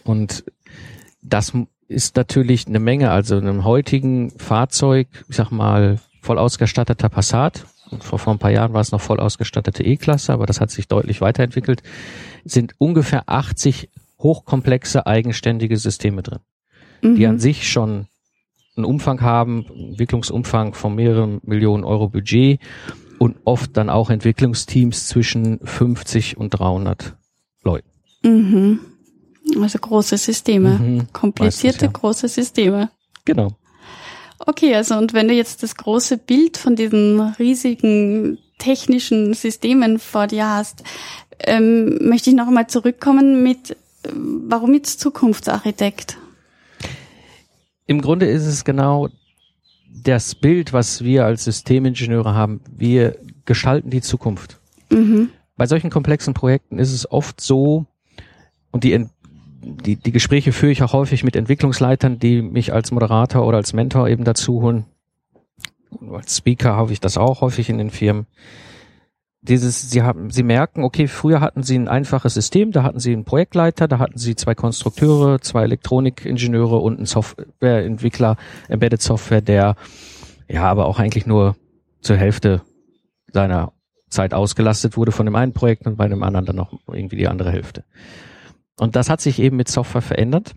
Und 0.05 0.45
das 1.23 1.53
ist 1.89 2.17
natürlich 2.17 2.67
eine 2.67 2.79
Menge. 2.79 3.11
Also 3.11 3.37
in 3.39 3.49
einem 3.49 3.65
heutigen 3.65 4.31
Fahrzeug, 4.39 5.09
ich 5.29 5.37
sag 5.37 5.51
mal, 5.51 5.99
voll 6.21 6.39
ausgestatteter 6.39 7.09
Passat, 7.09 7.67
vor, 8.01 8.19
vor 8.19 8.33
ein 8.33 8.39
paar 8.39 8.51
Jahren 8.51 8.73
war 8.73 8.81
es 8.81 8.93
noch 8.93 9.01
voll 9.01 9.21
ausgestattete 9.21 9.85
E-Klasse, 9.85 10.33
aber 10.33 10.47
das 10.47 10.61
hat 10.61 10.71
sich 10.71 10.89
deutlich 10.89 11.21
weiterentwickelt, 11.21 11.83
sind 12.45 12.75
ungefähr 12.79 13.29
80 13.29 13.91
hochkomplexe 14.19 15.07
eigenständige 15.07 15.77
Systeme 15.77 16.23
drin, 16.23 16.39
die 17.03 17.27
an 17.27 17.35
Mhm. 17.35 17.41
sich 17.41 17.69
schon 17.69 18.07
einen 18.77 18.85
Umfang 18.87 19.21
haben, 19.21 19.67
Entwicklungsumfang 19.67 20.75
von 20.75 20.95
mehreren 20.95 21.41
Millionen 21.45 21.85
Euro 21.85 22.09
Budget 22.09 22.61
und 23.19 23.37
oft 23.45 23.77
dann 23.77 23.91
auch 23.91 24.11
Entwicklungsteams 24.11 25.09
zwischen 25.09 25.59
50 25.63 26.37
und 26.37 26.51
300 26.51 27.17
Leuten. 27.63 27.89
Mhm. 28.25 28.81
Also 29.61 29.79
große 29.79 30.17
Systeme. 30.17 30.79
Mhm. 30.79 31.13
Komplizierte 31.13 31.87
Meistens, 31.87 31.93
ja. 31.95 32.01
große 32.01 32.29
Systeme. 32.29 32.91
Genau. 33.25 33.57
Okay, 34.47 34.75
also 34.75 34.97
und 34.97 35.15
wenn 35.15 35.29
du 35.29 35.35
jetzt 35.35 35.63
das 35.63 35.77
große 35.77 36.19
Bild 36.19 36.57
von 36.57 36.75
diesen 36.75 37.21
riesigen 37.21 38.39
technischen 38.59 39.35
Systemen 39.35 39.99
vor 39.99 40.27
dir 40.27 40.49
hast, 40.49 40.83
ähm, 41.41 41.99
möchte 42.01 42.31
ich 42.31 42.37
noch 42.37 42.49
einmal 42.49 42.67
zurückkommen 42.67 43.43
mit, 43.43 43.77
warum 44.05 44.75
jetzt 44.75 45.01
Zukunftsarchitekt? 45.01 46.19
Im 47.87 48.01
Grunde 48.01 48.27
ist 48.27 48.47
es 48.47 48.65
genau 48.65 49.09
das 50.05 50.35
Bild, 50.35 50.73
was 50.73 51.05
wir 51.05 51.25
als 51.25 51.45
Systemingenieure 51.45 52.35
haben. 52.35 52.61
Wir 52.71 53.19
gestalten 53.45 53.91
die 53.91 54.01
Zukunft. 54.01 54.59
Mhm. 54.91 55.31
Bei 55.57 55.67
solchen 55.67 55.91
komplexen 55.91 56.35
Projekten 56.35 56.79
ist 56.79 56.93
es 56.93 57.11
oft 57.11 57.41
so, 57.41 57.87
und 58.71 58.85
die, 58.85 59.07
die, 59.63 59.97
die 59.97 60.13
Gespräche 60.13 60.53
führe 60.53 60.73
ich 60.73 60.83
auch 60.83 60.93
häufig 60.93 61.25
mit 61.25 61.37
Entwicklungsleitern, 61.37 62.19
die 62.19 62.43
mich 62.43 62.73
als 62.73 62.91
Moderator 62.91 63.47
oder 63.47 63.59
als 63.59 63.73
Mentor 63.73 64.09
eben 64.09 64.25
dazu 64.25 64.61
holen. 64.63 64.87
Als 66.11 66.37
Speaker 66.37 66.75
habe 66.75 66.93
ich 66.93 67.01
das 67.01 67.17
auch 67.17 67.41
häufig 67.41 67.69
in 67.69 67.79
den 67.79 67.91
Firmen. 67.91 68.27
Dieses, 69.41 69.91
sie 69.91 70.03
haben, 70.03 70.31
sie 70.31 70.45
merken, 70.45 70.85
okay, 70.85 71.09
früher 71.09 71.41
hatten 71.41 71.63
sie 71.63 71.77
ein 71.77 71.89
einfaches 71.89 72.35
System, 72.35 72.71
da 72.71 72.85
hatten 72.85 73.01
sie 73.01 73.13
einen 73.13 73.25
Projektleiter, 73.25 73.89
da 73.89 73.99
hatten 73.99 74.19
sie 74.19 74.37
zwei 74.37 74.55
Konstrukteure, 74.55 75.41
zwei 75.41 75.65
Elektronikingenieure 75.65 76.77
und 76.77 76.99
einen 76.99 77.07
Softwareentwickler, 77.07 78.37
Embedded 78.69 79.03
Software, 79.03 79.41
der 79.41 79.75
ja 80.49 80.65
aber 80.65 80.87
auch 80.87 81.01
eigentlich 81.01 81.27
nur 81.27 81.57
zur 82.01 82.17
Hälfte 82.17 82.63
seiner 83.33 83.73
Zeit 84.09 84.33
ausgelastet 84.33 84.97
wurde 84.97 85.11
von 85.11 85.27
dem 85.27 85.35
einen 85.35 85.53
Projekt 85.53 85.87
und 85.87 85.97
bei 85.97 86.07
dem 86.07 86.23
anderen 86.23 86.47
dann 86.47 86.57
noch 86.57 86.79
irgendwie 86.87 87.17
die 87.17 87.29
andere 87.29 87.51
Hälfte. 87.51 87.85
Und 88.79 88.97
das 88.97 89.11
hat 89.11 89.21
sich 89.21 89.39
eben 89.39 89.57
mit 89.57 89.69
Software 89.69 90.03
verändert. 90.03 90.55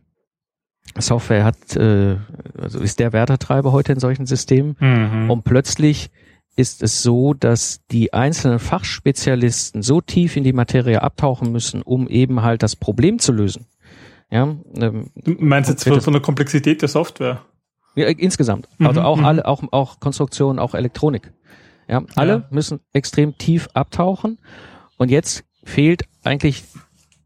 Software 0.98 1.44
hat, 1.44 1.76
äh, 1.76 2.18
also 2.58 2.80
ist 2.80 3.00
der 3.00 3.12
Wertetreiber 3.14 3.72
heute 3.72 3.92
in 3.94 4.00
solchen 4.00 4.26
Systemen. 4.26 4.76
Mhm. 4.80 5.30
Und 5.30 5.44
plötzlich 5.44 6.10
ist 6.56 6.82
es 6.82 7.02
so, 7.04 7.34
dass 7.34 7.82
die 7.92 8.14
einzelnen 8.14 8.60
Fachspezialisten 8.60 9.82
so 9.82 10.00
tief 10.00 10.38
in 10.38 10.44
die 10.44 10.54
Materie 10.54 11.02
abtauchen 11.02 11.52
müssen, 11.52 11.82
um 11.82 12.08
eben 12.08 12.44
halt 12.44 12.64
das 12.64 12.76
Problem 12.78 13.20
zu 13.20 13.34
lösen. 13.34 13.66
Ja, 14.32 14.56
ähm, 14.76 15.12
Du 15.16 15.36
meinst 15.40 15.70
jetzt 15.70 15.84
von, 15.84 16.00
von 16.02 16.14
der 16.14 16.22
Komplexität 16.22 16.82
der 16.82 16.90
Software? 16.90 17.42
ja, 17.96 18.08
insgesamt. 18.08 18.70
Mhm, 18.78 18.88
Also 18.88 19.02
auch 19.02 19.18
mhm. 19.18 19.26
alle, 19.26 19.46
auch, 19.46 19.64
auch 19.72 20.00
Konstruktion, 20.00 20.60
auch 20.60 20.76
Elektronik. 20.76 21.34
Ja, 21.90 22.04
alle 22.16 22.32
Ja. 22.34 22.48
müssen 22.52 22.80
extrem 22.94 23.38
tief 23.38 23.68
abtauchen. 23.74 24.40
Und 24.98 25.12
jetzt 25.12 25.44
fehlt 25.66 26.04
eigentlich 26.24 26.64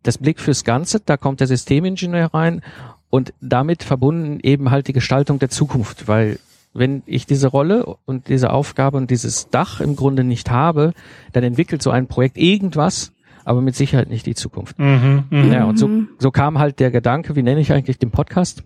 das 0.04 0.18
Blick 0.18 0.40
fürs 0.40 0.64
Ganze. 0.64 1.00
Da 1.00 1.18
kommt 1.18 1.40
der 1.40 1.48
Systemingenieur 1.48 2.34
rein 2.34 2.62
und 3.10 3.34
damit 3.42 3.84
verbunden 3.84 4.40
eben 4.42 4.72
halt 4.72 4.88
die 4.88 4.94
Gestaltung 4.94 5.40
der 5.40 5.50
Zukunft, 5.50 6.08
weil 6.08 6.40
wenn 6.74 7.02
ich 7.06 7.26
diese 7.26 7.48
Rolle 7.48 7.86
und 8.06 8.28
diese 8.28 8.52
Aufgabe 8.52 8.98
und 8.98 9.10
dieses 9.10 9.50
Dach 9.50 9.82
im 9.82 9.96
Grunde 9.96 10.24
nicht 10.24 10.52
habe, 10.52 10.94
dann 11.34 11.44
entwickelt 11.44 11.82
so 11.82 11.90
ein 11.90 12.08
Projekt 12.08 12.38
irgendwas, 12.38 13.12
aber 13.44 13.62
mit 13.62 13.76
Sicherheit 13.76 14.10
nicht 14.10 14.26
die 14.28 14.36
Zukunft. 14.36 14.78
Mhm. 14.78 15.24
Mhm. 15.30 15.52
Ja, 15.52 15.66
und 15.66 15.80
so, 15.80 15.90
so 16.20 16.30
kam 16.30 16.60
halt 16.60 16.80
der 16.80 16.92
Gedanke, 16.92 17.36
wie 17.36 17.44
nenne 17.44 17.60
ich 17.60 17.74
eigentlich 17.74 17.98
den 17.98 18.12
Podcast? 18.12 18.64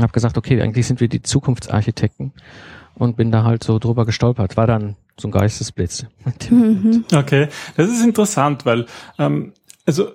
Hab 0.00 0.12
gesagt, 0.12 0.36
okay, 0.36 0.60
eigentlich 0.60 0.86
sind 0.86 1.00
wir 1.00 1.08
die 1.08 1.22
Zukunftsarchitekten 1.22 2.32
und 2.94 3.16
bin 3.16 3.30
da 3.30 3.44
halt 3.44 3.62
so 3.62 3.78
drüber 3.78 4.04
gestolpert. 4.04 4.56
War 4.56 4.66
dann 4.66 4.96
so 5.16 5.28
ein 5.28 5.30
Geistesblitz. 5.30 6.06
Mhm. 6.50 7.04
Okay, 7.14 7.48
das 7.76 7.88
ist 7.88 8.04
interessant, 8.04 8.66
weil 8.66 8.86
ähm, 9.18 9.52
also 9.86 10.12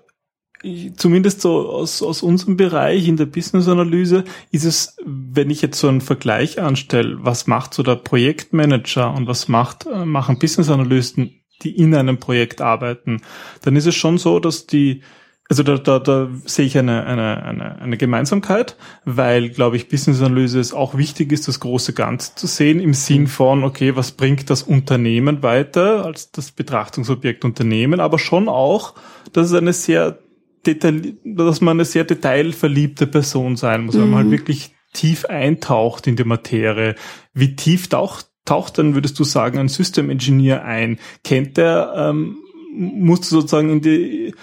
zumindest 0.95 1.41
so 1.41 1.69
aus, 1.69 2.01
aus 2.01 2.23
unserem 2.23 2.57
Bereich 2.57 3.07
in 3.07 3.17
der 3.17 3.25
Business-Analyse 3.25 4.23
ist 4.51 4.65
es, 4.65 4.97
wenn 5.05 5.49
ich 5.49 5.61
jetzt 5.61 5.79
so 5.79 5.87
einen 5.87 6.01
Vergleich 6.01 6.59
anstelle, 6.61 7.17
was 7.21 7.47
macht 7.47 7.73
so 7.73 7.83
der 7.83 7.95
Projektmanager 7.95 9.13
und 9.13 9.27
was 9.27 9.47
macht, 9.47 9.85
äh, 9.85 10.05
machen 10.05 10.39
Business-Analysten, 10.39 11.41
die 11.63 11.75
in 11.75 11.95
einem 11.95 12.19
Projekt 12.19 12.61
arbeiten, 12.61 13.21
dann 13.63 13.75
ist 13.75 13.87
es 13.87 13.95
schon 13.95 14.17
so, 14.17 14.39
dass 14.39 14.67
die 14.67 15.01
also 15.49 15.63
da, 15.63 15.77
da, 15.77 15.99
da 15.99 16.27
sehe 16.43 16.65
ich 16.65 16.77
eine, 16.77 17.05
eine, 17.05 17.41
eine, 17.41 17.79
eine 17.79 17.97
Gemeinsamkeit, 17.97 18.75
weil, 19.05 19.49
glaube 19.49 19.77
ich, 19.77 19.87
Business-Analyse 19.87 20.59
es 20.59 20.73
auch 20.73 20.97
wichtig 20.97 21.31
ist, 21.31 21.47
das 21.47 21.61
große 21.61 21.93
Ganze 21.93 22.35
zu 22.35 22.47
sehen, 22.47 22.81
im 22.81 22.93
Sinn 22.93 23.27
von, 23.27 23.63
okay, 23.63 23.95
was 23.95 24.11
bringt 24.11 24.49
das 24.49 24.63
Unternehmen 24.63 25.43
weiter 25.43 26.03
als 26.03 26.31
das 26.31 26.51
Betrachtungsobjekt 26.51 27.45
Unternehmen, 27.45 28.01
aber 28.01 28.19
schon 28.19 28.49
auch, 28.49 28.95
dass 29.31 29.47
es 29.47 29.53
eine 29.53 29.71
sehr 29.71 30.19
detail, 30.67 31.17
dass 31.23 31.61
man 31.61 31.77
eine 31.77 31.85
sehr 31.85 32.03
detailverliebte 32.03 33.07
Person 33.07 33.55
sein 33.55 33.85
muss, 33.85 33.97
weil 33.97 34.05
man 34.05 34.19
halt 34.19 34.31
wirklich 34.31 34.75
tief 34.93 35.25
eintaucht 35.25 36.07
in 36.07 36.15
die 36.15 36.23
Materie. 36.23 36.95
Wie 37.33 37.55
tief 37.55 37.87
taucht, 37.87 38.27
taucht 38.45 38.77
dann, 38.77 38.93
würdest 38.93 39.17
du 39.19 39.23
sagen, 39.23 39.57
ein 39.57 39.69
System 39.69 40.09
Engineer 40.09 40.65
ein? 40.65 40.99
Kennt 41.23 41.57
der, 41.57 41.93
ähm, 41.95 42.37
musst 42.73 43.23
du 43.25 43.35
sozusagen 43.35 43.69
in 43.69 43.81
die 43.81 44.33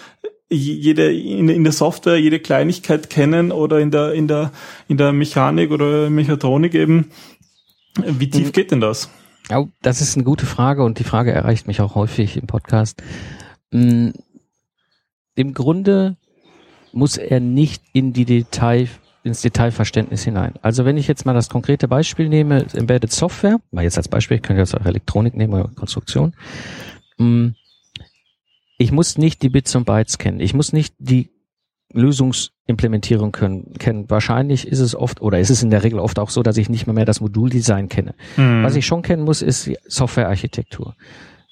jede 0.51 1.13
in, 1.13 1.49
in 1.49 1.65
der 1.65 1.73
Software 1.73 2.17
jede 2.17 2.39
Kleinigkeit 2.39 3.11
kennen 3.11 3.51
oder 3.51 3.81
in 3.81 3.91
der 3.91 4.13
in 4.13 4.29
der 4.29 4.53
in 4.89 4.97
der 4.97 5.13
Mechanik 5.13 5.71
oder 5.71 6.11
Mechatronik 6.11 6.75
eben. 6.75 7.11
Wie 7.97 8.29
tief 8.29 8.53
geht 8.53 8.71
denn 8.71 8.81
das? 8.81 9.09
Ja, 9.51 9.67
das 9.83 10.01
ist 10.01 10.17
eine 10.17 10.25
gute 10.25 10.47
Frage 10.47 10.85
und 10.85 10.99
die 10.99 11.05
Frage 11.05 11.33
erreicht 11.33 11.67
mich 11.67 11.81
auch 11.81 11.95
häufig 11.95 12.37
im 12.37 12.47
Podcast. 12.47 13.03
Im 15.35 15.55
Grunde 15.55 16.17
muss 16.93 17.17
er 17.17 17.41
nicht 17.41 17.83
in 17.93 18.13
die 18.13 18.25
Detail, 18.25 18.89
ins 19.25 19.43
Detailverständnis 19.43 20.23
hinein. 20.23 20.55
Also 20.63 20.85
wenn 20.85 20.97
ich 20.97 21.09
jetzt 21.09 21.27
mal 21.27 21.33
das 21.33 21.49
konkrete 21.49 21.89
Beispiel 21.89 22.29
nehme, 22.29 22.67
Embedded 22.73 23.11
Software, 23.11 23.59
mal 23.73 23.83
jetzt 23.83 23.97
als 23.97 24.09
Beispiel, 24.09 24.37
ich 24.37 24.43
kann 24.43 24.57
jetzt 24.57 24.77
auch 24.77 24.85
Elektronik 24.85 25.35
nehmen 25.35 25.55
oder 25.55 25.69
Konstruktion. 25.75 26.35
Mm, 27.19 27.49
Ich 28.79 28.93
muss 28.93 29.19
nicht 29.19 29.43
die 29.43 29.49
Bits 29.49 29.75
und 29.75 29.87
Bytes 29.87 30.19
kennen. 30.19 30.41
Ich 30.41 30.53
muss 30.55 30.73
nicht 30.73 30.95
die 30.99 31.31
Lösungsimplementierung 31.93 33.31
können, 33.33 33.73
kennen. 33.79 34.11
Wahrscheinlich 34.11 34.67
ist 34.67 34.81
es 34.81 34.95
oft, 34.97 35.21
oder 35.23 35.39
ist 35.39 35.51
es 35.51 35.63
in 35.63 35.71
der 35.71 35.85
Regel 35.85 36.01
oft 36.01 36.19
auch 36.19 36.31
so, 36.31 36.43
dass 36.43 36.57
ich 36.57 36.69
nicht 36.69 36.87
mehr, 36.87 36.95
mehr 36.95 37.05
das 37.05 37.21
Moduldesign 37.21 37.89
kenne. 37.89 38.15
Hm. 38.35 38.63
Was 38.65 38.75
ich 38.75 38.85
schon 38.85 39.03
kennen 39.03 39.23
muss, 39.23 39.43
ist 39.43 39.67
die 39.67 39.79
Softwarearchitektur. 39.87 40.97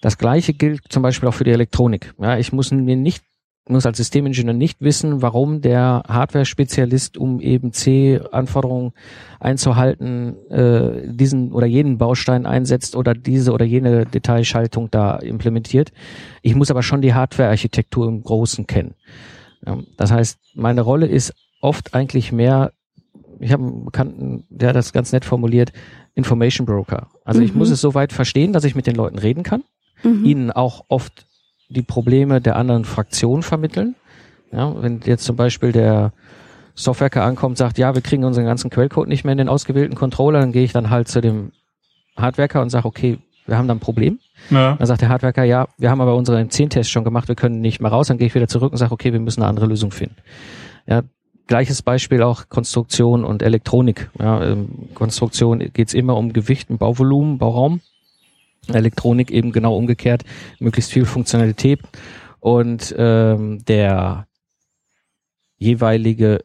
Das 0.00 0.18
gleiche 0.18 0.52
gilt 0.52 0.82
zum 0.88 1.02
Beispiel 1.02 1.28
auch 1.28 1.34
für 1.34 1.44
die 1.44 1.52
Elektronik. 1.52 2.12
Ja, 2.20 2.38
ich 2.38 2.52
muss 2.52 2.72
mir 2.72 2.96
nicht 2.96 3.22
muss 3.68 3.86
als 3.86 3.96
Systemingenieur 3.96 4.54
nicht 4.54 4.80
wissen, 4.80 5.22
warum 5.22 5.60
der 5.60 6.02
Hardware-Spezialist, 6.08 7.16
um 7.16 7.40
eben 7.40 7.72
C-Anforderungen 7.72 8.92
einzuhalten, 9.38 10.34
äh, 10.50 11.06
diesen 11.06 11.52
oder 11.52 11.66
jenen 11.66 11.96
Baustein 11.96 12.44
einsetzt 12.44 12.96
oder 12.96 13.14
diese 13.14 13.52
oder 13.52 13.64
jene 13.64 14.04
Detailschaltung 14.04 14.90
da 14.90 15.16
implementiert. 15.16 15.92
Ich 16.42 16.56
muss 16.56 16.70
aber 16.70 16.82
schon 16.82 17.02
die 17.02 17.14
Hardware-Architektur 17.14 18.08
im 18.08 18.22
Großen 18.22 18.66
kennen. 18.66 18.94
Das 19.96 20.10
heißt, 20.10 20.38
meine 20.54 20.80
Rolle 20.80 21.06
ist 21.06 21.32
oft 21.60 21.94
eigentlich 21.94 22.32
mehr, 22.32 22.72
ich 23.38 23.52
habe 23.52 23.62
einen 23.62 23.84
Bekannten, 23.84 24.44
der 24.50 24.70
hat 24.70 24.76
das 24.76 24.92
ganz 24.92 25.12
nett 25.12 25.24
formuliert, 25.24 25.72
Information 26.14 26.66
Broker. 26.66 27.08
Also 27.24 27.40
mhm. 27.40 27.46
ich 27.46 27.54
muss 27.54 27.70
es 27.70 27.80
so 27.80 27.94
weit 27.94 28.12
verstehen, 28.12 28.52
dass 28.52 28.64
ich 28.64 28.74
mit 28.74 28.88
den 28.88 28.96
Leuten 28.96 29.18
reden 29.18 29.44
kann, 29.44 29.62
mhm. 30.02 30.24
ihnen 30.24 30.50
auch 30.50 30.84
oft 30.88 31.26
die 31.72 31.82
Probleme 31.82 32.40
der 32.40 32.56
anderen 32.56 32.84
Fraktionen 32.84 33.42
vermitteln. 33.42 33.94
Ja, 34.52 34.74
wenn 34.82 35.00
jetzt 35.04 35.24
zum 35.24 35.36
Beispiel 35.36 35.72
der 35.72 36.12
Softwareker 36.74 37.24
ankommt, 37.24 37.58
sagt, 37.58 37.78
ja, 37.78 37.94
wir 37.94 38.02
kriegen 38.02 38.24
unseren 38.24 38.44
ganzen 38.44 38.70
Quellcode 38.70 39.08
nicht 39.08 39.24
mehr 39.24 39.32
in 39.32 39.38
den 39.38 39.48
ausgewählten 39.48 39.94
Controller, 39.94 40.40
dann 40.40 40.52
gehe 40.52 40.64
ich 40.64 40.72
dann 40.72 40.90
halt 40.90 41.08
zu 41.08 41.20
dem 41.20 41.52
Hardwerker 42.16 42.60
und 42.60 42.70
sage, 42.70 42.86
okay, 42.86 43.18
wir 43.46 43.58
haben 43.58 43.68
da 43.68 43.74
ein 43.74 43.80
Problem. 43.80 44.20
Ja. 44.50 44.76
Dann 44.76 44.86
sagt 44.86 45.00
der 45.00 45.08
Hardwerker, 45.08 45.44
ja, 45.44 45.66
wir 45.78 45.90
haben 45.90 46.00
aber 46.00 46.14
unsere 46.14 46.40
M10-Tests 46.40 46.90
schon 46.90 47.04
gemacht, 47.04 47.28
wir 47.28 47.34
können 47.34 47.60
nicht 47.60 47.80
mehr 47.80 47.90
raus. 47.90 48.08
Dann 48.08 48.18
gehe 48.18 48.26
ich 48.26 48.34
wieder 48.34 48.48
zurück 48.48 48.72
und 48.72 48.78
sage, 48.78 48.92
okay, 48.92 49.12
wir 49.12 49.20
müssen 49.20 49.42
eine 49.42 49.48
andere 49.48 49.66
Lösung 49.66 49.90
finden. 49.90 50.16
Ja, 50.86 51.02
gleiches 51.46 51.82
Beispiel 51.82 52.22
auch 52.22 52.48
Konstruktion 52.48 53.24
und 53.24 53.42
Elektronik. 53.42 54.10
Ja, 54.18 54.42
ähm, 54.44 54.88
Konstruktion 54.94 55.58
geht's 55.72 55.94
immer 55.94 56.16
um 56.16 56.32
Gewicht, 56.32 56.68
Bauvolumen, 56.70 57.38
Bauraum. 57.38 57.80
Elektronik 58.68 59.30
eben 59.30 59.52
genau 59.52 59.76
umgekehrt, 59.76 60.24
möglichst 60.60 60.92
viel 60.92 61.04
Funktionalität 61.04 61.80
und 62.40 62.94
ähm, 62.96 63.64
der 63.64 64.26
jeweilige 65.58 66.40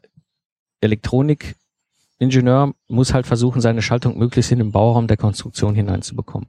Elektronikingenieur 0.80 2.74
muss 2.88 3.14
halt 3.14 3.26
versuchen, 3.26 3.60
seine 3.60 3.82
Schaltung 3.82 4.18
möglichst 4.18 4.52
in 4.52 4.58
den 4.58 4.72
Bauraum 4.72 5.06
der 5.06 5.16
Konstruktion 5.16 5.74
hineinzubekommen. 5.74 6.48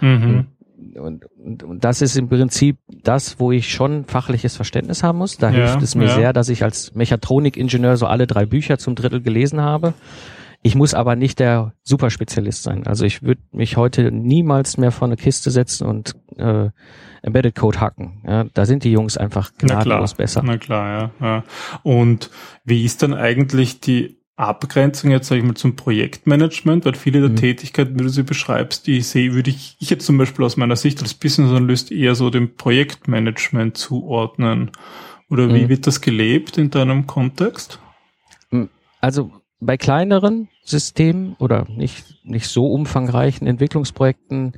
Mhm. 0.00 0.48
Und, 0.94 1.24
und, 1.36 1.62
und 1.62 1.84
das 1.84 2.02
ist 2.02 2.16
im 2.16 2.28
Prinzip 2.28 2.78
das, 2.88 3.38
wo 3.38 3.52
ich 3.52 3.72
schon 3.72 4.04
fachliches 4.06 4.56
Verständnis 4.56 5.02
haben 5.02 5.18
muss. 5.18 5.36
Da 5.36 5.50
ja, 5.50 5.56
hilft 5.56 5.82
es 5.82 5.94
mir 5.94 6.06
ja. 6.06 6.14
sehr, 6.14 6.32
dass 6.32 6.48
ich 6.48 6.64
als 6.64 6.94
Mechatronikingenieur 6.94 7.96
so 7.96 8.06
alle 8.06 8.26
drei 8.26 8.44
Bücher 8.44 8.78
zum 8.78 8.94
Drittel 8.94 9.20
gelesen 9.20 9.60
habe 9.60 9.94
ich 10.62 10.74
muss 10.74 10.94
aber 10.94 11.16
nicht 11.16 11.38
der 11.38 11.72
Superspezialist 11.82 12.62
sein. 12.62 12.86
Also 12.86 13.04
ich 13.04 13.22
würde 13.22 13.40
mich 13.52 13.76
heute 13.76 14.12
niemals 14.12 14.76
mehr 14.76 14.92
vor 14.92 15.08
eine 15.08 15.16
Kiste 15.16 15.50
setzen 15.50 15.86
und 15.86 16.14
äh, 16.36 16.68
Embedded 17.22 17.54
Code 17.54 17.80
hacken. 17.80 18.22
Ja, 18.26 18.44
da 18.44 18.66
sind 18.66 18.84
die 18.84 18.92
Jungs 18.92 19.16
einfach 19.16 19.52
gnadenlos 19.58 20.14
besser. 20.14 20.42
Na 20.44 20.58
klar, 20.58 21.12
ja, 21.20 21.26
ja. 21.26 21.44
Und 21.82 22.30
wie 22.64 22.84
ist 22.84 23.02
dann 23.02 23.14
eigentlich 23.14 23.80
die 23.80 24.18
Abgrenzung 24.36 25.10
jetzt, 25.10 25.28
sage 25.28 25.40
ich 25.40 25.46
mal, 25.46 25.54
zum 25.54 25.76
Projektmanagement, 25.76 26.84
weil 26.86 26.94
viele 26.94 27.20
der 27.20 27.30
mhm. 27.30 27.36
Tätigkeiten, 27.36 27.98
wie 27.98 28.04
du 28.04 28.08
sie 28.08 28.22
beschreibst, 28.22 28.86
die 28.86 29.02
sehe, 29.02 29.34
würde 29.34 29.50
ich, 29.50 29.76
ich 29.80 29.90
jetzt 29.90 30.06
zum 30.06 30.16
Beispiel 30.16 30.44
aus 30.44 30.56
meiner 30.56 30.76
Sicht 30.76 31.02
als 31.02 31.14
Business 31.14 31.50
Analyst 31.50 31.92
eher 31.92 32.14
so 32.14 32.30
dem 32.30 32.56
Projektmanagement 32.56 33.76
zuordnen. 33.76 34.70
Oder 35.28 35.54
wie 35.54 35.64
mhm. 35.64 35.68
wird 35.68 35.86
das 35.86 36.00
gelebt 36.00 36.58
in 36.58 36.70
deinem 36.70 37.06
Kontext? 37.06 37.78
Also 39.00 39.30
bei 39.60 39.76
kleineren 39.76 40.48
Systemen 40.64 41.36
oder 41.38 41.66
nicht, 41.68 42.24
nicht 42.24 42.48
so 42.48 42.66
umfangreichen 42.66 43.46
Entwicklungsprojekten 43.46 44.54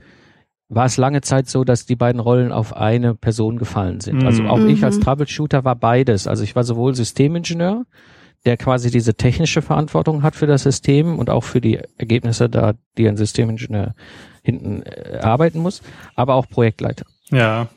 war 0.69 0.87
es 0.87 0.97
lange 0.97 1.21
Zeit 1.21 1.49
so, 1.49 1.65
dass 1.65 1.85
die 1.85 1.97
beiden 1.97 2.21
Rollen 2.21 2.51
auf 2.51 2.75
eine 2.75 3.15
Person 3.15 3.59
gefallen 3.59 4.01
sind. 4.01 4.25
Also 4.25 4.45
auch 4.45 4.59
mhm. 4.59 4.71
ich 4.71 4.85
als 4.85 4.97
mhm. 4.97 5.03
Troubleshooter 5.03 5.65
war 5.65 5.77
beides. 5.77 6.27
Also 6.27 6.45
ich 6.45 6.57
war 6.57 6.65
sowohl 6.65 6.95
Systemingenieur, 6.95 7.85
der 8.47 8.57
quasi 8.57 8.91
diese 8.91 9.15
technische 9.15 9.61
Verantwortung 9.61 10.23
hat 10.23 10.35
für 10.35 10.47
das 10.47 10.63
System 10.63 11.19
und 11.19 11.29
auch 11.29 11.45
für 11.45 11.61
die 11.61 11.79
Ergebnisse, 11.99 12.49
da 12.49 12.73
die 12.97 13.07
ein 13.07 13.19
Systemingenieur 13.19 13.95
hinten 14.43 14.83
äh, 14.83 15.19
arbeiten 15.23 15.61
muss, 15.61 15.83
aber 16.15 16.35
auch 16.35 16.49
Projektleiter. 16.49 17.05
Ja, 17.31 17.69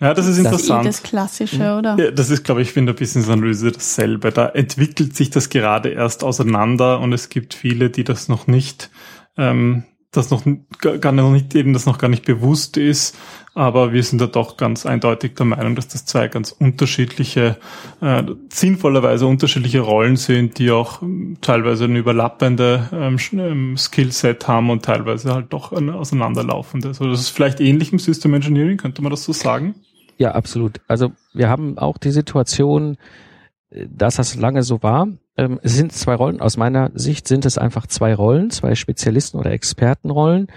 ja, 0.00 0.12
das 0.12 0.26
ist 0.26 0.38
interessant. 0.38 0.86
Das 0.86 0.96
ist 0.96 1.04
das 1.04 1.10
Klassische, 1.10 1.76
oder? 1.78 1.96
Ja, 1.98 2.10
das 2.10 2.30
ist, 2.30 2.44
glaube 2.44 2.62
ich, 2.62 2.76
in 2.76 2.86
der 2.86 2.94
Business-Analyse 2.94 3.72
dasselbe. 3.72 4.32
Da 4.32 4.48
entwickelt 4.48 5.14
sich 5.14 5.30
das 5.30 5.48
gerade 5.48 5.90
erst 5.90 6.24
auseinander 6.24 7.00
und 7.00 7.12
es 7.12 7.28
gibt 7.28 7.54
viele, 7.54 7.90
die 7.90 8.04
das 8.04 8.28
noch 8.28 8.46
nicht, 8.46 8.90
ähm, 9.36 9.84
das 10.10 10.30
noch 10.30 10.44
gar 10.80 11.12
nicht, 11.12 11.54
eben 11.54 11.72
das 11.72 11.86
noch 11.86 11.98
gar 11.98 12.08
nicht 12.08 12.24
bewusst 12.24 12.76
ist. 12.76 13.16
Aber 13.56 13.92
wir 13.92 14.02
sind 14.02 14.20
da 14.20 14.26
doch 14.26 14.56
ganz 14.56 14.84
eindeutig 14.84 15.34
der 15.36 15.46
Meinung, 15.46 15.76
dass 15.76 15.86
das 15.86 16.04
zwei 16.04 16.26
ganz 16.26 16.50
unterschiedliche, 16.50 17.56
äh, 18.00 18.24
sinnvollerweise 18.52 19.26
unterschiedliche 19.26 19.80
Rollen 19.80 20.16
sind, 20.16 20.58
die 20.58 20.72
auch 20.72 21.02
ähm, 21.02 21.36
teilweise 21.40 21.84
ein 21.84 21.94
überlappende 21.94 22.88
ähm, 22.92 23.16
ähm, 23.32 23.76
Skillset 23.76 24.48
haben 24.48 24.70
und 24.70 24.84
teilweise 24.84 25.32
halt 25.32 25.52
doch 25.52 25.72
ein 25.72 25.88
auseinanderlaufendes. 25.88 27.00
Also 27.00 27.12
das 27.12 27.20
ist 27.20 27.28
vielleicht 27.28 27.60
ähnlich 27.60 27.92
im 27.92 28.00
System 28.00 28.34
Engineering, 28.34 28.76
könnte 28.76 29.02
man 29.02 29.10
das 29.10 29.22
so 29.22 29.32
sagen? 29.32 29.76
Ja, 30.18 30.32
absolut. 30.32 30.80
Also 30.88 31.12
wir 31.32 31.48
haben 31.48 31.78
auch 31.78 31.98
die 31.98 32.10
Situation, 32.10 32.96
äh, 33.70 33.86
dass 33.88 34.16
das 34.16 34.34
lange 34.34 34.64
so 34.64 34.82
war. 34.82 35.06
Ähm, 35.36 35.60
es 35.62 35.76
sind 35.76 35.92
zwei 35.92 36.16
Rollen. 36.16 36.40
Aus 36.40 36.56
meiner 36.56 36.90
Sicht 36.94 37.28
sind 37.28 37.44
es 37.44 37.56
einfach 37.56 37.86
zwei 37.86 38.16
Rollen, 38.16 38.50
zwei 38.50 38.74
Spezialisten- 38.74 39.38
oder 39.38 39.52
Expertenrollen. 39.52 40.48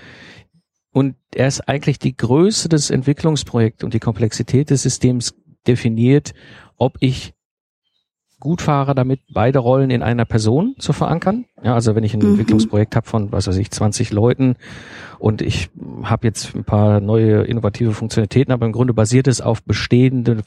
Und 0.97 1.15
er 1.35 1.47
ist 1.47 1.61
eigentlich 1.69 1.99
die 1.99 2.17
Größe 2.17 2.69
des 2.69 2.89
Entwicklungsprojekts 2.89 3.83
und 3.83 3.93
die 3.93 3.99
Komplexität 3.99 4.71
des 4.71 4.81
Systems 4.81 5.35
definiert, 5.67 6.33
ob 6.75 6.97
ich 7.01 7.35
gut 8.39 8.63
fahre, 8.63 8.95
damit 8.95 9.19
beide 9.31 9.59
Rollen 9.59 9.91
in 9.91 10.01
einer 10.01 10.25
Person 10.25 10.73
zu 10.79 10.93
verankern. 10.93 11.45
Ja, 11.61 11.75
also 11.75 11.93
wenn 11.93 12.03
ich 12.03 12.15
ein 12.15 12.21
mhm. 12.21 12.29
Entwicklungsprojekt 12.31 12.95
habe 12.95 13.07
von, 13.07 13.31
was 13.31 13.45
weiß 13.45 13.57
ich, 13.57 13.69
20 13.69 14.11
Leuten 14.11 14.55
und 15.19 15.43
ich 15.43 15.69
habe 16.01 16.25
jetzt 16.25 16.55
ein 16.55 16.63
paar 16.63 16.99
neue 16.99 17.43
innovative 17.43 17.93
Funktionalitäten, 17.93 18.51
aber 18.51 18.65
im 18.65 18.71
Grunde 18.71 18.95
basiert 18.95 19.27
es 19.27 19.39
auf 19.39 19.61
bestehenden, 19.61 20.41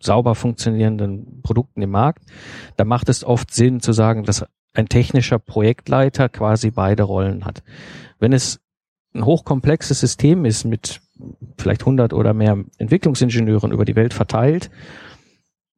sauber 0.00 0.34
funktionierenden 0.34 1.42
Produkten 1.42 1.82
im 1.82 1.90
Markt, 1.90 2.22
da 2.78 2.86
macht 2.86 3.10
es 3.10 3.22
oft 3.22 3.52
Sinn 3.52 3.80
zu 3.80 3.92
sagen, 3.92 4.24
dass 4.24 4.46
ein 4.72 4.88
technischer 4.88 5.38
Projektleiter 5.38 6.30
quasi 6.30 6.70
beide 6.70 7.02
Rollen 7.02 7.44
hat. 7.44 7.62
Wenn 8.18 8.32
es 8.32 8.60
ein 9.14 9.24
hochkomplexes 9.24 10.00
System 10.00 10.44
ist 10.44 10.64
mit 10.64 11.00
vielleicht 11.58 11.82
100 11.82 12.12
oder 12.12 12.32
mehr 12.32 12.58
Entwicklungsingenieuren 12.78 13.72
über 13.72 13.84
die 13.84 13.96
Welt 13.96 14.14
verteilt, 14.14 14.70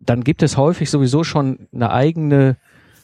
dann 0.01 0.25
gibt 0.25 0.43
es 0.43 0.57
häufig 0.57 0.91
sowieso 0.91 1.25
schon 1.25 1.69
eine 1.73 1.91
eigene, 1.93 2.57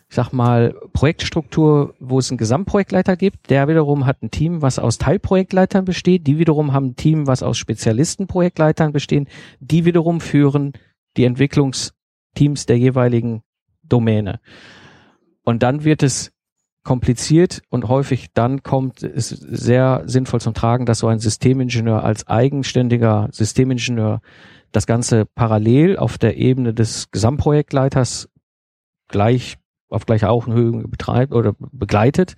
ich 0.08 0.16
sag 0.16 0.32
mal, 0.32 0.74
Projektstruktur, 0.92 1.94
wo 2.00 2.18
es 2.18 2.30
einen 2.30 2.38
Gesamtprojektleiter 2.38 3.16
gibt. 3.16 3.50
Der 3.50 3.68
wiederum 3.68 4.06
hat 4.06 4.22
ein 4.22 4.30
Team, 4.30 4.62
was 4.62 4.78
aus 4.78 4.98
Teilprojektleitern 4.98 5.84
besteht. 5.84 6.26
Die 6.26 6.38
wiederum 6.38 6.72
haben 6.72 6.88
ein 6.88 6.96
Team, 6.96 7.26
was 7.26 7.42
aus 7.42 7.56
Spezialistenprojektleitern 7.58 8.92
bestehen. 8.92 9.28
Die 9.60 9.84
wiederum 9.84 10.20
führen 10.20 10.72
die 11.16 11.24
Entwicklungsteams 11.24 12.66
der 12.66 12.78
jeweiligen 12.78 13.42
Domäne. 13.82 14.40
Und 15.44 15.62
dann 15.62 15.84
wird 15.84 16.02
es 16.02 16.32
kompliziert 16.88 17.60
und 17.68 17.88
häufig 17.88 18.28
dann 18.32 18.62
kommt 18.62 19.02
es 19.02 19.28
sehr 19.28 20.04
sinnvoll 20.06 20.40
zum 20.40 20.54
Tragen, 20.54 20.86
dass 20.86 21.00
so 21.00 21.06
ein 21.06 21.18
Systemingenieur 21.18 22.02
als 22.02 22.26
eigenständiger 22.28 23.28
Systemingenieur 23.30 24.22
das 24.72 24.86
Ganze 24.86 25.26
parallel 25.26 25.98
auf 25.98 26.16
der 26.16 26.38
Ebene 26.38 26.72
des 26.72 27.10
Gesamtprojektleiters 27.10 28.30
gleich 29.06 29.58
auf 29.90 30.06
gleicher 30.06 30.30
Augenhöhe 30.30 30.88
betreibt 30.88 31.34
oder 31.34 31.54
begleitet. 31.58 32.36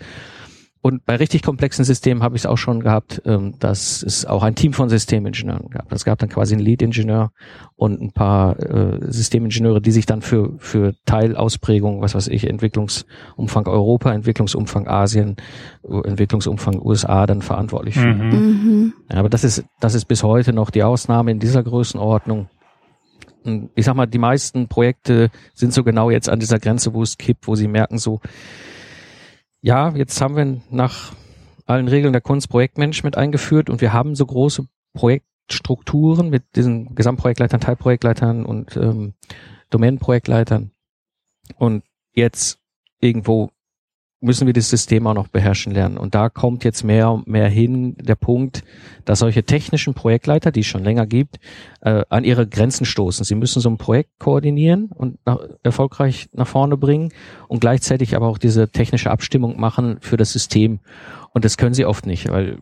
Und 0.82 1.04
bei 1.04 1.16
richtig 1.16 1.42
komplexen 1.42 1.84
Systemen 1.84 2.22
habe 2.22 2.36
ich 2.36 2.42
es 2.42 2.46
auch 2.46 2.56
schon 2.56 2.80
gehabt, 2.80 3.20
ähm, 3.26 3.54
dass 3.58 4.02
es 4.02 4.24
auch 4.24 4.42
ein 4.42 4.54
Team 4.54 4.72
von 4.72 4.88
Systemingenieuren 4.88 5.68
gab. 5.68 5.92
Es 5.92 6.06
gab 6.06 6.18
dann 6.18 6.30
quasi 6.30 6.54
einen 6.54 6.64
Lead-Ingenieur 6.64 7.32
und 7.76 8.00
ein 8.00 8.12
paar 8.12 8.58
äh, 8.58 8.98
Systemingenieure, 9.12 9.82
die 9.82 9.90
sich 9.90 10.06
dann 10.06 10.22
für, 10.22 10.54
für 10.56 10.94
Teilausprägung, 11.04 12.00
was 12.00 12.14
weiß 12.14 12.28
ich, 12.28 12.48
Entwicklungsumfang 12.48 13.66
Europa, 13.66 14.10
Entwicklungsumfang 14.12 14.88
Asien, 14.88 15.36
Entwicklungsumfang 15.82 16.80
USA 16.80 17.26
dann 17.26 17.42
verantwortlich 17.42 17.96
fühlen. 17.96 18.28
Mhm. 18.28 18.34
Mhm. 18.34 18.92
Ja, 19.10 19.18
aber 19.18 19.28
das 19.28 19.44
ist, 19.44 19.64
das 19.80 19.94
ist 19.94 20.06
bis 20.06 20.22
heute 20.22 20.54
noch 20.54 20.70
die 20.70 20.82
Ausnahme 20.82 21.30
in 21.30 21.40
dieser 21.40 21.62
Größenordnung. 21.62 22.48
Ich 23.74 23.84
sag 23.84 23.96
mal, 23.96 24.06
die 24.06 24.18
meisten 24.18 24.68
Projekte 24.68 25.30
sind 25.54 25.74
so 25.74 25.84
genau 25.84 26.10
jetzt 26.10 26.30
an 26.30 26.40
dieser 26.40 26.58
Grenze, 26.58 26.94
wo 26.94 27.02
es 27.02 27.18
kippt, 27.18 27.48
wo 27.48 27.54
sie 27.54 27.68
merken 27.68 27.98
so, 27.98 28.20
ja, 29.62 29.90
jetzt 29.94 30.20
haben 30.20 30.36
wir 30.36 30.60
nach 30.70 31.12
allen 31.66 31.88
Regeln 31.88 32.12
der 32.12 32.22
Kunst 32.22 32.48
Projektmanagement 32.48 33.16
eingeführt 33.16 33.70
und 33.70 33.80
wir 33.80 33.92
haben 33.92 34.14
so 34.14 34.26
große 34.26 34.66
Projektstrukturen 34.94 36.30
mit 36.30 36.56
diesen 36.56 36.94
Gesamtprojektleitern, 36.94 37.60
Teilprojektleitern 37.60 38.44
und 38.44 38.76
ähm, 38.76 39.14
Domänenprojektleitern. 39.70 40.72
Und 41.56 41.84
jetzt 42.12 42.58
irgendwo 43.00 43.50
müssen 44.20 44.46
wir 44.46 44.52
das 44.52 44.68
System 44.68 45.06
auch 45.06 45.14
noch 45.14 45.28
beherrschen 45.28 45.72
lernen. 45.72 45.96
Und 45.96 46.14
da 46.14 46.28
kommt 46.28 46.62
jetzt 46.64 46.84
mehr 46.84 47.10
und 47.10 47.26
mehr 47.26 47.48
hin 47.48 47.96
der 47.98 48.16
Punkt, 48.16 48.62
dass 49.06 49.20
solche 49.20 49.44
technischen 49.44 49.94
Projektleiter, 49.94 50.52
die 50.52 50.60
es 50.60 50.66
schon 50.66 50.84
länger 50.84 51.06
gibt, 51.06 51.38
äh, 51.80 52.04
an 52.10 52.24
ihre 52.24 52.46
Grenzen 52.46 52.84
stoßen. 52.84 53.24
Sie 53.24 53.34
müssen 53.34 53.60
so 53.60 53.70
ein 53.70 53.78
Projekt 53.78 54.18
koordinieren 54.18 54.90
und 54.94 55.18
nach, 55.24 55.38
erfolgreich 55.62 56.28
nach 56.32 56.46
vorne 56.46 56.76
bringen 56.76 57.12
und 57.48 57.60
gleichzeitig 57.60 58.14
aber 58.14 58.28
auch 58.28 58.38
diese 58.38 58.68
technische 58.68 59.10
Abstimmung 59.10 59.58
machen 59.58 59.98
für 60.00 60.18
das 60.18 60.32
System. 60.32 60.80
Und 61.32 61.46
das 61.46 61.56
können 61.56 61.74
sie 61.74 61.86
oft 61.86 62.04
nicht, 62.04 62.30
weil 62.30 62.58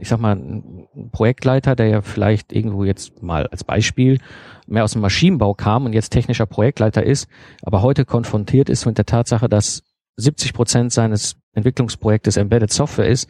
ich 0.00 0.08
sag 0.08 0.20
mal, 0.20 0.36
ein 0.36 0.88
Projektleiter, 1.12 1.76
der 1.76 1.86
ja 1.86 2.02
vielleicht 2.02 2.52
irgendwo 2.52 2.84
jetzt 2.84 3.22
mal 3.22 3.46
als 3.46 3.64
Beispiel 3.64 4.18
mehr 4.66 4.84
aus 4.84 4.92
dem 4.92 5.00
Maschinenbau 5.00 5.54
kam 5.54 5.86
und 5.86 5.92
jetzt 5.92 6.10
technischer 6.10 6.46
Projektleiter 6.46 7.04
ist, 7.04 7.28
aber 7.62 7.80
heute 7.80 8.04
konfrontiert 8.04 8.68
ist 8.68 8.84
mit 8.86 8.98
der 8.98 9.06
Tatsache, 9.06 9.48
dass 9.48 9.82
70 10.16 10.52
Prozent 10.52 10.92
seines 10.92 11.36
Entwicklungsprojektes 11.54 12.36
Embedded 12.36 12.72
Software 12.72 13.08
ist, 13.08 13.28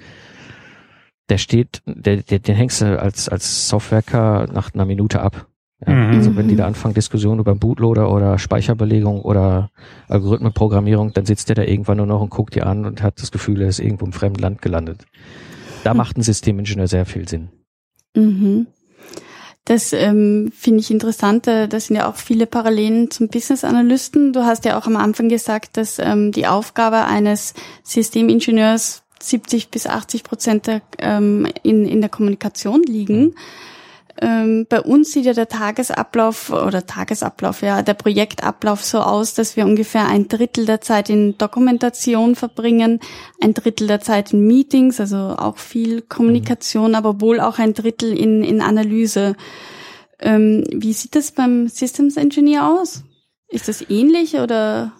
der 1.31 1.38
steht, 1.38 1.83
der, 1.87 2.18
der, 2.18 2.38
den 2.38 2.55
hängst 2.55 2.81
du 2.83 3.01
als, 3.01 3.29
als 3.29 3.68
Softwerker 3.68 4.47
nach 4.53 4.75
einer 4.75 4.85
Minute 4.85 5.20
ab. 5.20 5.47
Ja, 5.87 5.92
Mhm. 5.92 6.14
Also 6.14 6.37
wenn 6.37 6.49
die 6.49 6.57
da 6.57 6.66
anfangen, 6.66 6.94
Diskussionen 6.94 7.40
über 7.40 7.55
Bootloader 7.55 8.11
oder 8.11 8.38
Speicherbelegung 8.38 9.23
oder 9.23 9.70
Algorithmenprogrammierung, 10.09 11.12
dann 11.12 11.27
sitzt 11.27 11.49
der 11.49 11.57
da 11.57 11.62
irgendwann 11.62 11.97
nur 11.99 12.07
noch 12.07 12.20
und 12.20 12.31
guckt 12.31 12.55
die 12.55 12.62
an 12.62 12.85
und 12.85 13.03
hat 13.03 13.20
das 13.20 13.31
Gefühl, 13.33 13.62
er 13.62 13.68
ist 13.68 13.81
irgendwo 13.81 14.05
im 14.07 14.12
fremden 14.12 14.40
Land 14.40 14.62
gelandet. 14.62 15.05
Da 15.83 15.92
Mhm. 15.92 15.99
macht 15.99 16.16
ein 16.16 16.23
Systemingenieur 16.23 16.87
sehr 16.88 17.07
viel 17.07 17.29
Sinn. 17.29 17.49
Mhm. 18.16 18.66
Das 19.64 19.94
ähm, 19.94 20.53
finde 20.55 20.81
ich 20.81 20.90
interessant. 20.90 21.46
Da 21.46 21.68
sind 21.68 21.96
ja 21.96 22.09
auch 22.09 22.16
viele 22.16 22.46
Parallelen 22.46 23.11
zum 23.11 23.29
Business 23.29 23.64
Analysten. 23.64 24.35
Du 24.35 24.44
hast 24.44 24.66
ja 24.66 24.79
auch 24.79 24.87
am 24.87 24.96
Anfang 24.96 25.31
gesagt, 25.31 25.79
dass 25.79 25.98
ähm, 25.98 26.33
die 26.33 26.46
Aufgabe 26.46 27.05
eines 27.07 27.55
Systemingenieurs 27.83 29.05
70 29.20 29.70
bis 29.70 29.87
80 29.87 30.22
Prozent 30.22 30.66
der, 30.66 30.83
ähm, 30.98 31.48
in, 31.62 31.87
in 31.87 32.03
der 32.03 32.11
Kommunikation 32.11 32.83
liegen. 32.83 33.35
Ähm, 34.20 34.66
bei 34.68 34.81
uns 34.81 35.12
sieht 35.12 35.24
ja 35.24 35.33
der 35.33 35.48
Tagesablauf 35.48 36.50
oder 36.50 36.87
Tagesablauf, 36.87 37.62
ja, 37.62 37.83
der 37.83 37.94
Projektablauf 37.94 38.85
so 38.85 39.00
aus, 39.00 39.35
dass 39.35 39.57
wir 39.57 39.64
ungefähr 39.64 40.07
ein 40.07 40.29
Drittel 40.29 40.66
der 40.66 40.81
Zeit 40.81 41.11
in 41.11 41.37
Dokumentation 41.37 42.37
verbringen, 42.37 43.00
ein 43.42 43.55
Drittel 43.55 43.88
der 43.88 44.00
Zeit 44.00 44.33
in 44.33 44.46
Meetings, 44.46 45.00
also 45.00 45.16
auch 45.16 45.59
viel 45.59 46.00
Kommunikation, 46.03 46.94
aber 46.94 47.20
wohl 47.20 47.40
auch 47.40 47.59
ein 47.59 47.74
Drittel 47.74 48.16
in, 48.16 48.44
in 48.44 48.61
Analyse. 48.61 49.35
Ähm, 50.20 50.64
wie 50.72 50.92
sieht 50.92 51.16
das 51.16 51.33
beim 51.33 51.66
Systems 51.66 52.16
Engineer 52.16 52.68
aus? 52.68 53.03
Ist 53.48 53.66
das 53.66 53.88
ähnlich 53.90 54.37
oder? 54.37 54.92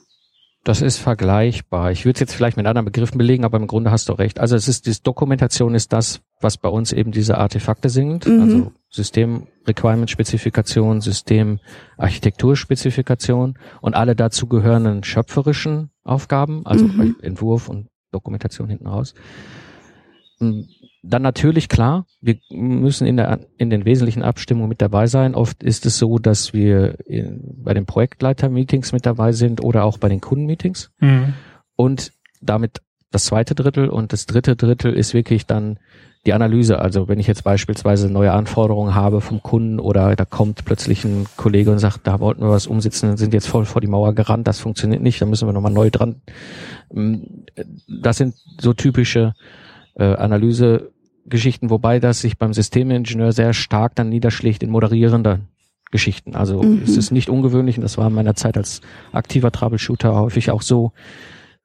Das 0.64 0.81
ist 0.81 0.96
vergleichbar. 0.96 1.92
Ich 1.92 2.05
würde 2.05 2.14
es 2.14 2.20
jetzt 2.20 2.35
vielleicht 2.35 2.57
mit 2.57 2.66
anderen 2.66 2.87
Begriffen 2.87 3.18
belegen, 3.18 3.44
aber 3.44 3.59
im 3.59 3.66
Grunde 3.66 3.90
hast 3.90 4.09
du 4.09 4.14
recht. 4.14 4.40
Also 4.40 4.57
es 4.57 4.66
ist, 4.66 4.87
die 4.87 5.03
Dokumentation 5.03 5.74
ist 5.74 5.92
das, 5.92 6.20
was 6.40 6.57
bei 6.57 6.70
uns 6.70 6.90
eben 6.90 7.12
diese 7.12 7.38
Artefakte 7.38 7.90
sind. 7.90 8.27
Mhm. 8.27 8.40
Also 8.40 8.72
System 8.94 9.48
Requirement 9.66 10.09
Spezifikation, 10.09 11.00
System 11.00 11.59
Architekturspezifikation 11.96 13.59
und 13.80 13.94
alle 13.94 14.14
dazu 14.14 14.46
gehörenden 14.46 15.02
schöpferischen 15.02 15.90
Aufgaben, 16.04 16.64
also 16.64 16.87
Mhm. 16.87 17.16
Entwurf 17.20 17.68
und 17.68 17.88
Dokumentation 18.12 18.68
hinten 18.68 18.87
raus. 18.87 19.14
Mm, 20.38 20.62
Dann 21.07 21.20
natürlich 21.20 21.68
klar, 21.68 22.07
wir 22.22 22.38
müssen 22.50 23.07
in, 23.07 23.18
der, 23.18 23.40
in 23.59 23.68
den 23.68 23.85
wesentlichen 23.85 24.22
Abstimmungen 24.22 24.70
mit 24.70 24.80
dabei 24.80 25.07
sein. 25.07 25.35
Oft 25.35 25.62
ist 25.62 25.85
es 25.85 25.98
so, 25.98 26.18
dass 26.18 26.54
wir 26.54 26.96
in, 27.07 27.42
bei 27.62 27.74
den 27.74 27.85
Projektleiter-Meetings 27.85 28.92
mit 28.92 29.04
dabei 29.04 29.33
sind 29.33 29.62
oder 29.62 29.85
auch 29.85 29.98
bei 29.98 30.09
den 30.09 30.22
Kundenmeetings. 30.22 30.92
Mhm. 31.00 31.35
Und 31.76 32.12
damit 32.40 32.80
das 33.11 33.26
zweite 33.26 33.54
Drittel 33.54 33.90
und 33.90 34.14
das 34.14 34.24
dritte 34.24 34.57
Drittel 34.57 34.94
ist 34.94 35.12
wirklich 35.12 35.44
dann 35.46 35.78
die 36.26 36.32
Analyse. 36.32 36.78
Also 36.78 37.08
wenn 37.08 37.18
ich 37.18 37.26
jetzt 37.26 37.44
beispielsweise 37.44 38.10
neue 38.10 38.32
Anforderungen 38.32 38.94
habe 38.94 39.20
vom 39.20 39.42
Kunden 39.42 39.78
oder 39.78 40.16
da 40.16 40.24
kommt 40.24 40.64
plötzlich 40.64 41.04
ein 41.04 41.26
Kollege 41.37 41.70
und 41.70 41.78
sagt, 41.78 42.06
da 42.06 42.20
wollten 42.20 42.42
wir 42.42 42.50
was 42.50 42.66
umsetzen, 42.66 43.16
sind 43.16 43.34
jetzt 43.34 43.46
voll 43.46 43.64
vor 43.66 43.80
die 43.80 43.87
Mauer 43.88 44.14
gerannt, 44.14 44.46
das 44.48 44.58
funktioniert 44.58 45.02
nicht, 45.02 45.20
da 45.20 45.26
müssen 45.26 45.46
wir 45.46 45.52
nochmal 45.52 45.72
neu 45.72 45.90
dran. 45.90 46.16
Mm, 46.92 47.16
Das 47.88 48.16
sind 48.16 48.34
so 48.60 48.72
typische 48.72 49.34
äh, 49.96 50.14
Analysegeschichten, 50.14 51.70
wobei 51.70 52.00
das 52.00 52.20
sich 52.20 52.38
beim 52.38 52.52
Systemingenieur 52.52 53.32
sehr 53.32 53.52
stark 53.52 53.94
dann 53.94 54.08
niederschlägt 54.08 54.62
in 54.62 54.70
moderierender 54.70 55.40
Geschichten. 55.90 56.34
Also 56.34 56.62
Mhm. 56.62 56.82
es 56.82 56.96
ist 56.96 57.10
nicht 57.12 57.28
ungewöhnlich, 57.28 57.76
und 57.76 57.82
das 57.82 57.98
war 57.98 58.08
in 58.08 58.14
meiner 58.14 58.34
Zeit 58.34 58.56
als 58.56 58.80
aktiver 59.12 59.52
Troubleshooter 59.52 60.14
häufig 60.16 60.50
auch 60.50 60.62
so, 60.62 60.92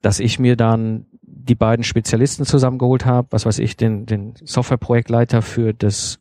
dass 0.01 0.19
ich 0.19 0.37
mir 0.37 0.55
dann 0.55 1.05
die 1.31 1.55
beiden 1.55 1.83
Spezialisten 1.83 2.45
zusammengeholt 2.45 3.05
habe, 3.05 3.27
was 3.31 3.45
weiß 3.45 3.59
ich, 3.59 3.77
den, 3.77 4.05
den 4.05 4.33
Softwareprojektleiter 4.43 5.41
für 5.41 5.73
das 5.73 6.19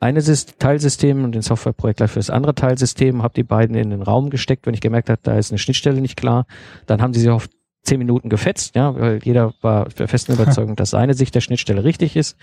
eine 0.00 0.20
Sys- 0.20 0.58
Teilsystem 0.58 1.24
und 1.24 1.32
den 1.34 1.42
Softwareprojektleiter 1.42 2.12
für 2.12 2.20
das 2.20 2.30
andere 2.30 2.54
Teilsystem, 2.54 3.22
habe 3.22 3.34
die 3.34 3.42
beiden 3.42 3.76
in 3.76 3.90
den 3.90 4.02
Raum 4.02 4.30
gesteckt, 4.30 4.66
wenn 4.66 4.74
ich 4.74 4.80
gemerkt 4.80 5.10
habe, 5.10 5.20
da 5.22 5.36
ist 5.36 5.50
eine 5.50 5.58
Schnittstelle 5.58 6.00
nicht 6.00 6.16
klar, 6.16 6.46
dann 6.86 7.02
haben 7.02 7.12
sie 7.12 7.20
sich 7.20 7.30
auf 7.30 7.48
zehn 7.82 7.98
Minuten 7.98 8.28
gefetzt, 8.28 8.76
ja, 8.76 8.94
weil 8.94 9.20
jeder 9.24 9.54
war 9.62 9.86
der 9.88 10.08
festen 10.08 10.32
Überzeugung, 10.34 10.76
dass 10.76 10.90
seine 10.90 11.14
Sicht 11.14 11.34
der 11.34 11.40
Schnittstelle 11.40 11.84
richtig 11.84 12.16
ist. 12.16 12.36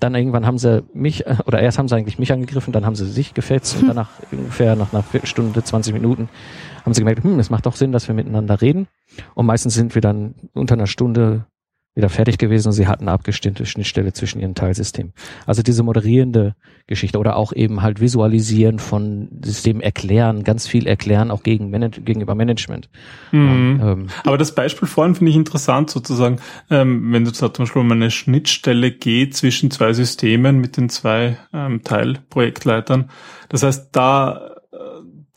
Dann 0.00 0.14
irgendwann 0.14 0.46
haben 0.46 0.58
sie 0.58 0.84
mich, 0.94 1.26
äh, 1.26 1.36
oder 1.46 1.60
erst 1.60 1.78
haben 1.78 1.88
sie 1.88 1.96
eigentlich 1.96 2.18
mich 2.18 2.32
angegriffen, 2.32 2.72
dann 2.72 2.86
haben 2.86 2.96
sie 2.96 3.06
sich 3.06 3.34
gefetzt 3.34 3.76
und 3.80 3.88
danach 3.88 4.10
ungefähr 4.32 4.74
nach 4.74 4.92
einer 4.92 5.02
Viertelstunde, 5.02 5.62
20 5.62 5.92
Minuten 5.92 6.28
haben 6.84 6.94
sie 6.94 7.00
gemerkt, 7.00 7.24
hm, 7.24 7.38
es 7.38 7.50
macht 7.50 7.66
doch 7.66 7.76
Sinn, 7.76 7.92
dass 7.92 8.08
wir 8.08 8.14
miteinander 8.14 8.60
reden. 8.60 8.86
Und 9.34 9.46
meistens 9.46 9.74
sind 9.74 9.94
wir 9.94 10.02
dann 10.02 10.34
unter 10.54 10.74
einer 10.74 10.86
Stunde 10.86 11.46
wieder 11.96 12.10
fertig 12.10 12.36
gewesen 12.36 12.68
und 12.68 12.74
sie 12.74 12.86
hatten 12.86 13.04
eine 13.04 13.12
abgestimmte 13.12 13.64
Schnittstelle 13.64 14.12
zwischen 14.12 14.38
ihren 14.38 14.54
Teilsystemen. 14.54 15.14
Also 15.46 15.62
diese 15.62 15.82
moderierende 15.82 16.54
Geschichte 16.86 17.18
oder 17.18 17.36
auch 17.36 17.54
eben 17.54 17.80
halt 17.80 18.00
Visualisieren 18.00 18.78
von 18.78 19.30
Systemen 19.42 19.80
erklären, 19.80 20.44
ganz 20.44 20.68
viel 20.68 20.86
erklären, 20.86 21.30
auch 21.30 21.42
gegen 21.42 21.70
Manage 21.70 22.02
gegenüber 22.02 22.34
Management. 22.34 22.90
Mhm. 23.32 23.78
Ja, 23.80 23.92
ähm, 23.92 24.06
Aber 24.24 24.36
das 24.36 24.54
Beispiel 24.54 24.86
vorhin 24.86 25.14
finde 25.14 25.30
ich 25.30 25.36
interessant 25.36 25.88
sozusagen, 25.88 26.38
ähm, 26.70 27.12
wenn 27.12 27.24
du 27.24 27.30
da 27.30 27.52
zum 27.52 27.64
Beispiel 27.64 27.80
um 27.80 27.90
eine 27.90 28.10
Schnittstelle 28.10 28.92
geht 28.92 29.34
zwischen 29.34 29.70
zwei 29.70 29.94
Systemen 29.94 30.58
mit 30.58 30.76
den 30.76 30.90
zwei 30.90 31.38
ähm, 31.54 31.82
Teilprojektleitern. 31.82 33.08
Das 33.48 33.62
heißt, 33.62 33.88
da 33.92 34.50
äh, 34.70 34.76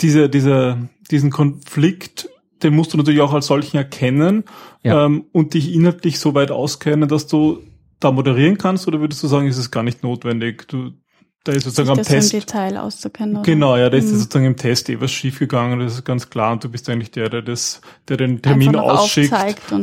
diese, 0.01 0.27
diese, 0.27 0.89
diesen 1.09 1.29
Konflikt, 1.29 2.18
den 2.63 2.75
musst 2.75 2.93
du 2.93 2.97
natürlich 2.97 3.21
auch 3.21 3.33
als 3.33 3.47
solchen 3.47 3.77
erkennen 3.77 4.43
Ja. 4.83 5.05
ähm, 5.05 5.25
und 5.31 5.53
dich 5.53 5.73
inhaltlich 5.73 6.19
so 6.19 6.33
weit 6.35 6.51
auskennen, 6.51 7.07
dass 7.09 7.27
du 7.27 7.59
da 7.99 8.11
moderieren 8.11 8.57
kannst, 8.57 8.87
oder 8.87 8.99
würdest 9.01 9.21
du 9.23 9.27
sagen, 9.27 9.47
ist 9.47 9.57
es 9.57 9.71
gar 9.71 9.83
nicht 9.83 10.03
notwendig? 10.03 10.67
Du, 10.69 10.91
da 11.43 11.53
ist 11.53 11.63
sozusagen 11.63 11.89
am 11.89 11.95
sich 11.97 12.05
das 12.05 12.13
Test. 12.29 12.33
im 12.33 12.39
Detail 12.41 12.77
auszukennen. 12.77 13.35
Oder? 13.37 13.43
Genau, 13.43 13.75
ja, 13.77 13.89
da 13.89 13.97
ist 13.97 14.05
Mhm. 14.11 14.17
sozusagen 14.17 14.45
im 14.45 14.55
Test 14.57 14.89
eh 14.89 14.99
was 15.01 15.11
schiefgegangen, 15.11 15.79
das 15.79 15.93
ist 15.95 16.03
ganz 16.05 16.29
klar. 16.29 16.51
Und 16.53 16.63
du 16.63 16.69
bist 16.69 16.89
eigentlich 16.89 17.11
der, 17.11 17.29
der 17.29 17.41
das, 17.41 17.81
der 18.07 18.17
den 18.17 18.41
Termin 18.41 18.75
ausschickt, 18.75 19.33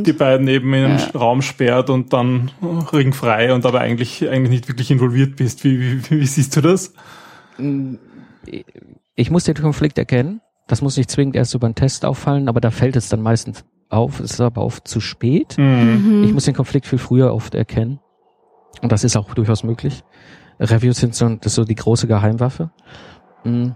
die 0.06 0.12
beiden 0.12 0.48
eben 0.48 0.72
in 0.74 0.82
den 0.82 0.98
Ja. 0.98 1.10
Raum 1.14 1.42
sperrt 1.42 1.90
und 1.90 2.12
dann 2.12 2.50
ringfrei 2.92 3.52
und 3.54 3.64
aber 3.66 3.80
eigentlich, 3.80 4.28
eigentlich 4.28 4.50
nicht 4.50 4.68
wirklich 4.68 4.90
involviert 4.90 5.36
bist. 5.36 5.64
Wie, 5.64 5.80
wie, 5.80 6.20
wie 6.20 6.26
siehst 6.26 6.56
du 6.56 6.60
das? 6.60 6.92
ich 9.14 9.30
muss 9.30 9.44
den 9.44 9.54
Konflikt 9.54 9.98
erkennen. 9.98 10.40
Das 10.66 10.82
muss 10.82 10.96
nicht 10.96 11.10
zwingend 11.10 11.36
erst 11.36 11.54
über 11.54 11.66
einen 11.66 11.74
Test 11.74 12.04
auffallen, 12.04 12.48
aber 12.48 12.60
da 12.60 12.70
fällt 12.70 12.96
es 12.96 13.08
dann 13.08 13.22
meistens 13.22 13.64
auf. 13.88 14.20
Es 14.20 14.32
ist 14.32 14.40
aber 14.40 14.62
oft 14.62 14.88
zu 14.88 15.00
spät. 15.00 15.56
Mhm. 15.58 16.24
Ich 16.24 16.32
muss 16.32 16.44
den 16.44 16.54
Konflikt 16.54 16.86
viel 16.86 16.98
früher 16.98 17.32
oft 17.32 17.54
erkennen. 17.54 18.00
Und 18.82 18.92
das 18.92 19.04
ist 19.04 19.16
auch 19.16 19.32
durchaus 19.34 19.62
möglich. 19.62 20.04
Reviews 20.58 20.98
sind 20.98 21.14
so, 21.14 21.28
das 21.28 21.52
ist 21.52 21.54
so 21.54 21.64
die 21.64 21.74
große 21.74 22.06
Geheimwaffe. 22.06 22.70
Mm. 23.44 23.70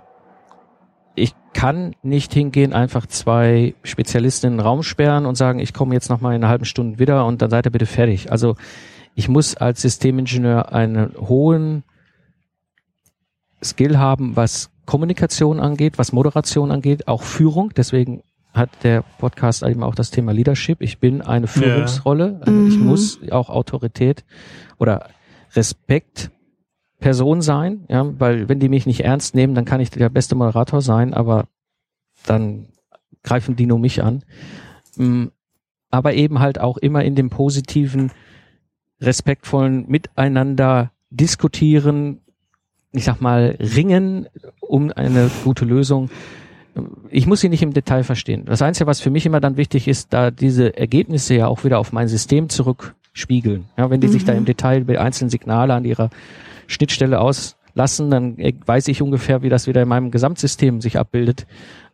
Ich 1.15 1.35
kann 1.53 1.95
nicht 2.03 2.33
hingehen, 2.33 2.73
einfach 2.73 3.07
zwei 3.07 3.75
Spezialisten 3.83 4.47
in 4.47 4.53
den 4.55 4.61
Raum 4.61 4.83
sperren 4.83 5.27
und 5.27 5.35
sagen, 5.35 5.59
ich 5.59 5.75
komme 5.75 5.95
jetzt 5.95 6.09
noch 6.09 6.21
mal 6.21 6.35
in 6.35 6.43
einer 6.43 6.49
halben 6.49 6.65
Stunde 6.65 6.99
wieder 6.99 7.27
und 7.27 7.43
dann 7.43 7.51
seid 7.51 7.67
ihr 7.67 7.73
bitte 7.73 7.87
fertig. 7.87 8.31
Also 8.31 8.57
ich 9.15 9.29
muss 9.29 9.57
als 9.57 9.83
Systemingenieur 9.83 10.73
einen 10.73 11.15
hohen 11.19 11.83
Skill 13.63 13.99
haben, 13.99 14.37
was 14.37 14.71
Kommunikation 14.91 15.61
angeht, 15.61 15.99
was 15.99 16.11
Moderation 16.13 16.73
angeht, 16.73 17.07
auch 17.07 17.23
Führung. 17.23 17.71
Deswegen 17.77 18.25
hat 18.53 18.71
der 18.83 19.03
Podcast 19.19 19.63
eben 19.63 19.85
auch 19.85 19.95
das 19.95 20.11
Thema 20.11 20.33
Leadership. 20.33 20.83
Ich 20.83 20.99
bin 20.99 21.23
eine 21.23 21.47
Führungsrolle. 21.47 22.41
Also 22.45 22.61
Ich 22.67 22.81
Mhm. 22.81 22.87
muss 22.87 23.21
auch 23.31 23.51
Autorität 23.51 24.25
oder 24.79 25.09
Respekt 25.55 26.33
Person 26.99 27.41
sein, 27.41 27.85
ja, 27.89 28.05
weil 28.19 28.49
wenn 28.49 28.59
die 28.59 28.69
mich 28.69 28.85
nicht 28.85 29.05
ernst 29.05 29.37
nehmen, 29.37 29.55
dann 29.55 29.65
kann 29.65 29.81
ich 29.81 29.91
der 29.91 30.09
beste 30.09 30.35
Moderator 30.35 30.83
sein, 30.83 31.15
aber 31.15 31.47
dann 32.27 32.67
greifen 33.23 33.55
die 33.55 33.67
nur 33.67 33.79
mich 33.79 34.03
an. 34.03 34.25
Mm, 34.97 35.27
Aber 35.93 36.15
eben 36.15 36.41
halt 36.41 36.61
auch 36.61 36.77
immer 36.79 37.05
in 37.05 37.15
dem 37.15 37.31
positiven, 37.31 38.11
respektvollen 39.01 39.89
Miteinander 39.89 40.91
diskutieren, 41.11 42.21
ich 42.93 43.05
sag 43.05 43.21
mal, 43.21 43.57
ringen 43.61 44.27
um 44.61 44.93
eine 44.95 45.31
gute 45.45 45.65
Lösung. 45.65 46.11
ich 47.11 47.27
muss 47.27 47.41
sie 47.41 47.49
nicht 47.49 47.63
im 47.63 47.73
Detail 47.73 48.05
verstehen. 48.05 48.45
Das 48.47 48.63
Einzige, 48.63 48.87
was 48.87 49.01
für 49.01 49.11
mich 49.11 49.27
immer 49.27 49.41
dann 49.41 49.57
wichtig 49.57 49.89
ist, 49.89 50.13
da 50.13 50.31
diese 50.31 50.77
Ergebnisse 50.77 51.35
ja 51.35 51.47
auch 51.47 51.65
wieder 51.65 51.79
auf 51.79 51.93
mein 51.93 52.09
System 52.09 52.49
zurückspiegeln. 52.49 53.67
Ja, 53.77 53.91
wenn 53.91 54.01
die 54.01 54.07
mhm. 54.07 54.13
sich 54.13 54.25
da 54.25 54.33
im 54.33 54.45
Detail 54.45 54.85
bei 54.85 55.01
einzelnen 55.01 55.31
Signale 55.31 55.75
an 55.75 55.85
ihrer 55.85 56.11
Schnittstelle 56.67 57.21
auslassen, 57.21 58.11
dann 58.11 58.37
weiß 58.39 58.89
ich 58.89 59.03
ungefähr, 59.03 59.43
wie 59.43 59.49
das 59.49 59.67
wieder 59.67 59.83
in 59.83 59.89
meinem 59.89 60.11
Gesamtsystem 60.11 60.81
sich 60.81 60.99
abbildet 60.99 61.47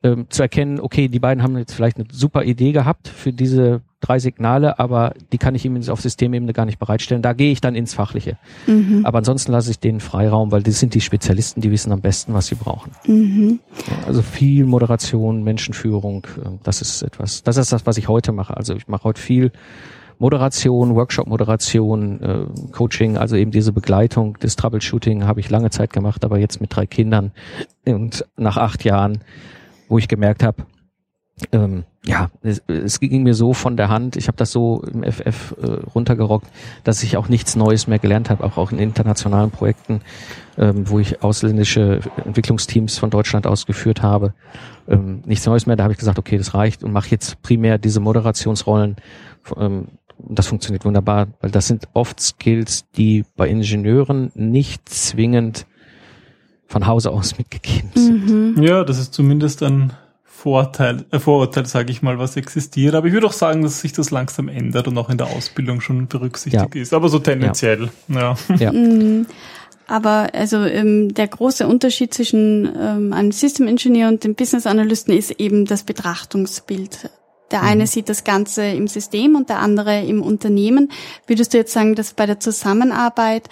ähm, 0.07 0.27
zu 0.29 0.43
erkennen, 0.43 0.81
okay, 0.81 1.09
die 1.09 1.19
beiden 1.19 1.43
haben 1.43 1.57
jetzt 1.59 1.73
vielleicht 1.73 1.97
eine 1.97 2.07
super 2.11 2.45
Idee 2.45 2.73
gehabt 2.73 3.09
für 3.09 3.33
diese 3.33 3.81
drei 4.01 4.19
Signale, 4.19 4.79
aber 4.79 5.15
die 5.33 5.39
kann 5.39 5.55
ich 5.55 5.65
ihm 5.65 5.77
auf 5.89 6.01
Systemebene 6.01 6.53
gar 6.53 6.65
nicht 6.65 6.79
bereitstellen. 6.79 7.23
Da 7.23 7.33
gehe 7.33 7.51
ich 7.51 7.61
dann 7.61 7.75
ins 7.75 7.95
Fachliche. 7.95 8.39
Mhm. 8.67 9.01
Aber 9.05 9.19
ansonsten 9.19 9.53
lasse 9.53 9.71
ich 9.71 9.81
denen 9.81 10.01
Freiraum, 10.01 10.53
weil 10.53 10.63
das 10.63 10.79
sind 10.79 10.95
die 10.95 11.01
Spezialisten, 11.01 11.61
die 11.61 11.71
wissen 11.71 11.93
am 11.93 12.01
besten, 12.01 12.35
was 12.35 12.47
sie 12.47 12.55
brauchen. 12.55 12.93
Mhm. 13.07 13.59
Also 14.07 14.23
viel 14.23 14.65
Moderation, 14.65 15.43
Menschenführung, 15.43 16.27
ähm, 16.45 16.59
das 16.63 16.83
ist 16.83 17.03
etwas, 17.03 17.43
das 17.43 17.57
ist 17.57 17.73
das, 17.73 17.87
was 17.87 17.97
ich 17.97 18.09
heute 18.09 18.33
mache. 18.33 18.57
Also 18.57 18.75
ich 18.75 18.87
mache 18.87 19.05
heute 19.05 19.21
viel 19.21 19.51
Moderation, 20.19 20.95
Workshop-Moderation, 20.95 22.23
äh, 22.23 22.73
Coaching, 22.73 23.17
also 23.17 23.37
eben 23.37 23.51
diese 23.51 23.73
Begleitung 23.73 24.39
des 24.39 24.57
Troubleshooting 24.57 25.25
habe 25.25 25.41
ich 25.41 25.51
lange 25.51 25.71
Zeit 25.71 25.93
gemacht, 25.93 26.25
aber 26.25 26.39
jetzt 26.39 26.61
mit 26.61 26.75
drei 26.75 26.87
Kindern 26.87 27.33
und 27.85 28.25
nach 28.37 28.57
acht 28.57 28.85
Jahren 28.85 29.19
wo 29.89 29.99
ich 29.99 30.09
gemerkt 30.09 30.43
habe, 30.43 30.67
ähm, 31.53 31.85
ja, 32.05 32.31
es, 32.43 32.63
es 32.67 32.99
ging 32.99 33.23
mir 33.23 33.35
so 33.35 33.53
von 33.53 33.77
der 33.77 33.91
Hand, 33.91 34.17
ich 34.17 34.29
habe 34.29 34.39
das 34.39 34.53
so 34.53 34.83
im 34.83 35.03
FF 35.03 35.55
äh, 35.61 35.67
runtergerockt, 35.95 36.47
dass 36.83 37.03
ich 37.03 37.17
auch 37.19 37.29
nichts 37.29 37.57
Neues 37.57 37.87
mehr 37.87 37.99
gelernt 37.99 38.31
habe, 38.31 38.43
auch, 38.45 38.57
auch 38.57 38.73
in 38.73 38.79
internationalen 38.79 39.51
Projekten, 39.51 40.01
ähm, 40.57 40.89
wo 40.89 40.99
ich 40.99 41.23
ausländische 41.23 42.01
Entwicklungsteams 42.25 42.97
von 42.97 43.11
Deutschland 43.11 43.47
ausgeführt 43.47 44.03
habe. 44.03 44.33
Ähm, 44.89 45.23
nichts 45.27 45.45
Neues 45.45 45.67
mehr, 45.67 45.77
da 45.77 45.83
habe 45.83 45.93
ich 45.93 45.99
gesagt, 45.99 46.19
okay, 46.19 46.39
das 46.39 46.55
reicht 46.55 46.83
und 46.83 46.93
mache 46.93 47.11
jetzt 47.11 47.43
primär 47.43 47.77
diese 47.77 48.01
Moderationsrollen. 48.01 48.97
Ähm, 49.59 49.89
das 50.19 50.47
funktioniert 50.47 50.87
wunderbar, 50.87 51.27
weil 51.43 51.51
das 51.51 51.67
sind 51.67 51.89
oft 51.93 52.19
Skills, 52.21 52.87
die 52.97 53.27
bei 53.37 53.49
Ingenieuren 53.49 54.33
nicht 54.35 54.89
zwingend 54.89 55.67
von 56.67 56.87
Hause 56.87 57.11
aus 57.11 57.39
mitgegeben 57.39 57.91
sind. 57.95 58.57
Mhm. 58.57 58.63
Ja, 58.63 58.85
das 58.85 58.99
ist 58.99 59.15
zumindest 59.15 59.63
ein 59.63 59.93
Vorteil, 60.25 61.05
äh, 61.11 61.19
Vorurteil, 61.19 61.67
sage 61.67 61.91
ich 61.91 62.03
mal, 62.03 62.19
was 62.19 62.37
existiert. 62.37 62.95
Aber 62.95 63.07
ich 63.07 63.13
würde 63.13 63.27
auch 63.27 63.33
sagen, 63.33 63.63
dass 63.63 63.81
sich 63.81 63.93
das 63.93 64.11
langsam 64.11 64.49
ändert 64.49 64.87
und 64.87 64.97
auch 64.99 65.11
in 65.11 65.19
der 65.19 65.29
Ausbildung 65.29 65.81
schon 65.81 66.07
berücksichtigt 66.09 66.75
ja. 66.75 66.81
ist. 66.81 66.93
Aber 66.93 67.09
so 67.09 67.19
tendenziell. 67.19 67.91
Ja. 68.09 68.37
ja. 68.49 68.57
ja. 68.57 68.73
Mhm. 68.73 69.27
Aber 69.89 70.29
also 70.35 70.65
ähm, 70.65 71.15
der 71.15 71.29
große 71.29 71.67
Unterschied 71.67 72.13
zwischen 72.13 72.69
ähm, 72.79 73.13
einem 73.13 73.33
System 73.33 73.69
Engineer 73.69 74.09
und 74.09 74.25
dem 74.25 74.35
Business 74.35 74.67
Analysten 74.67 75.17
ist 75.17 75.33
eben 75.33 75.65
das 75.65 75.85
Betrachtungsbild. 75.85 77.11
Der 77.53 77.63
eine 77.63 77.83
mhm. 77.83 77.87
sieht 77.87 78.09
das 78.09 78.25
Ganze 78.25 78.67
im 78.67 78.89
System 78.89 79.37
und 79.37 79.49
der 79.49 79.61
andere 79.61 80.01
im 80.03 80.23
Unternehmen. 80.23 80.91
Würdest 81.27 81.55
du 81.55 81.59
jetzt 81.59 81.73
sagen, 81.73 81.95
dass 81.95 82.15
bei 82.15 82.27
der 82.27 82.41
Zusammenarbeit 82.41 83.49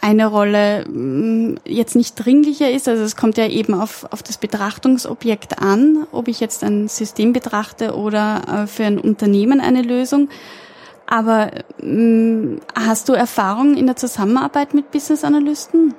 eine 0.00 0.26
Rolle 0.26 0.84
mm, 0.88 1.56
jetzt 1.64 1.94
nicht 1.94 2.14
dringlicher 2.14 2.70
ist. 2.70 2.88
Also 2.88 3.02
es 3.04 3.16
kommt 3.16 3.36
ja 3.36 3.46
eben 3.46 3.74
auf, 3.74 4.06
auf 4.10 4.22
das 4.22 4.38
Betrachtungsobjekt 4.38 5.60
an, 5.60 6.06
ob 6.12 6.28
ich 6.28 6.40
jetzt 6.40 6.64
ein 6.64 6.88
System 6.88 7.32
betrachte 7.32 7.96
oder 7.96 8.42
äh, 8.64 8.66
für 8.66 8.84
ein 8.84 8.98
Unternehmen 8.98 9.60
eine 9.60 9.82
Lösung. 9.82 10.28
Aber 11.06 11.50
ähm, 11.80 12.60
hast 12.74 13.08
du 13.08 13.12
Erfahrung 13.12 13.76
in 13.76 13.86
der 13.86 13.96
Zusammenarbeit 13.96 14.74
mit 14.74 14.90
Business 14.90 15.24
Analysten? 15.24 15.94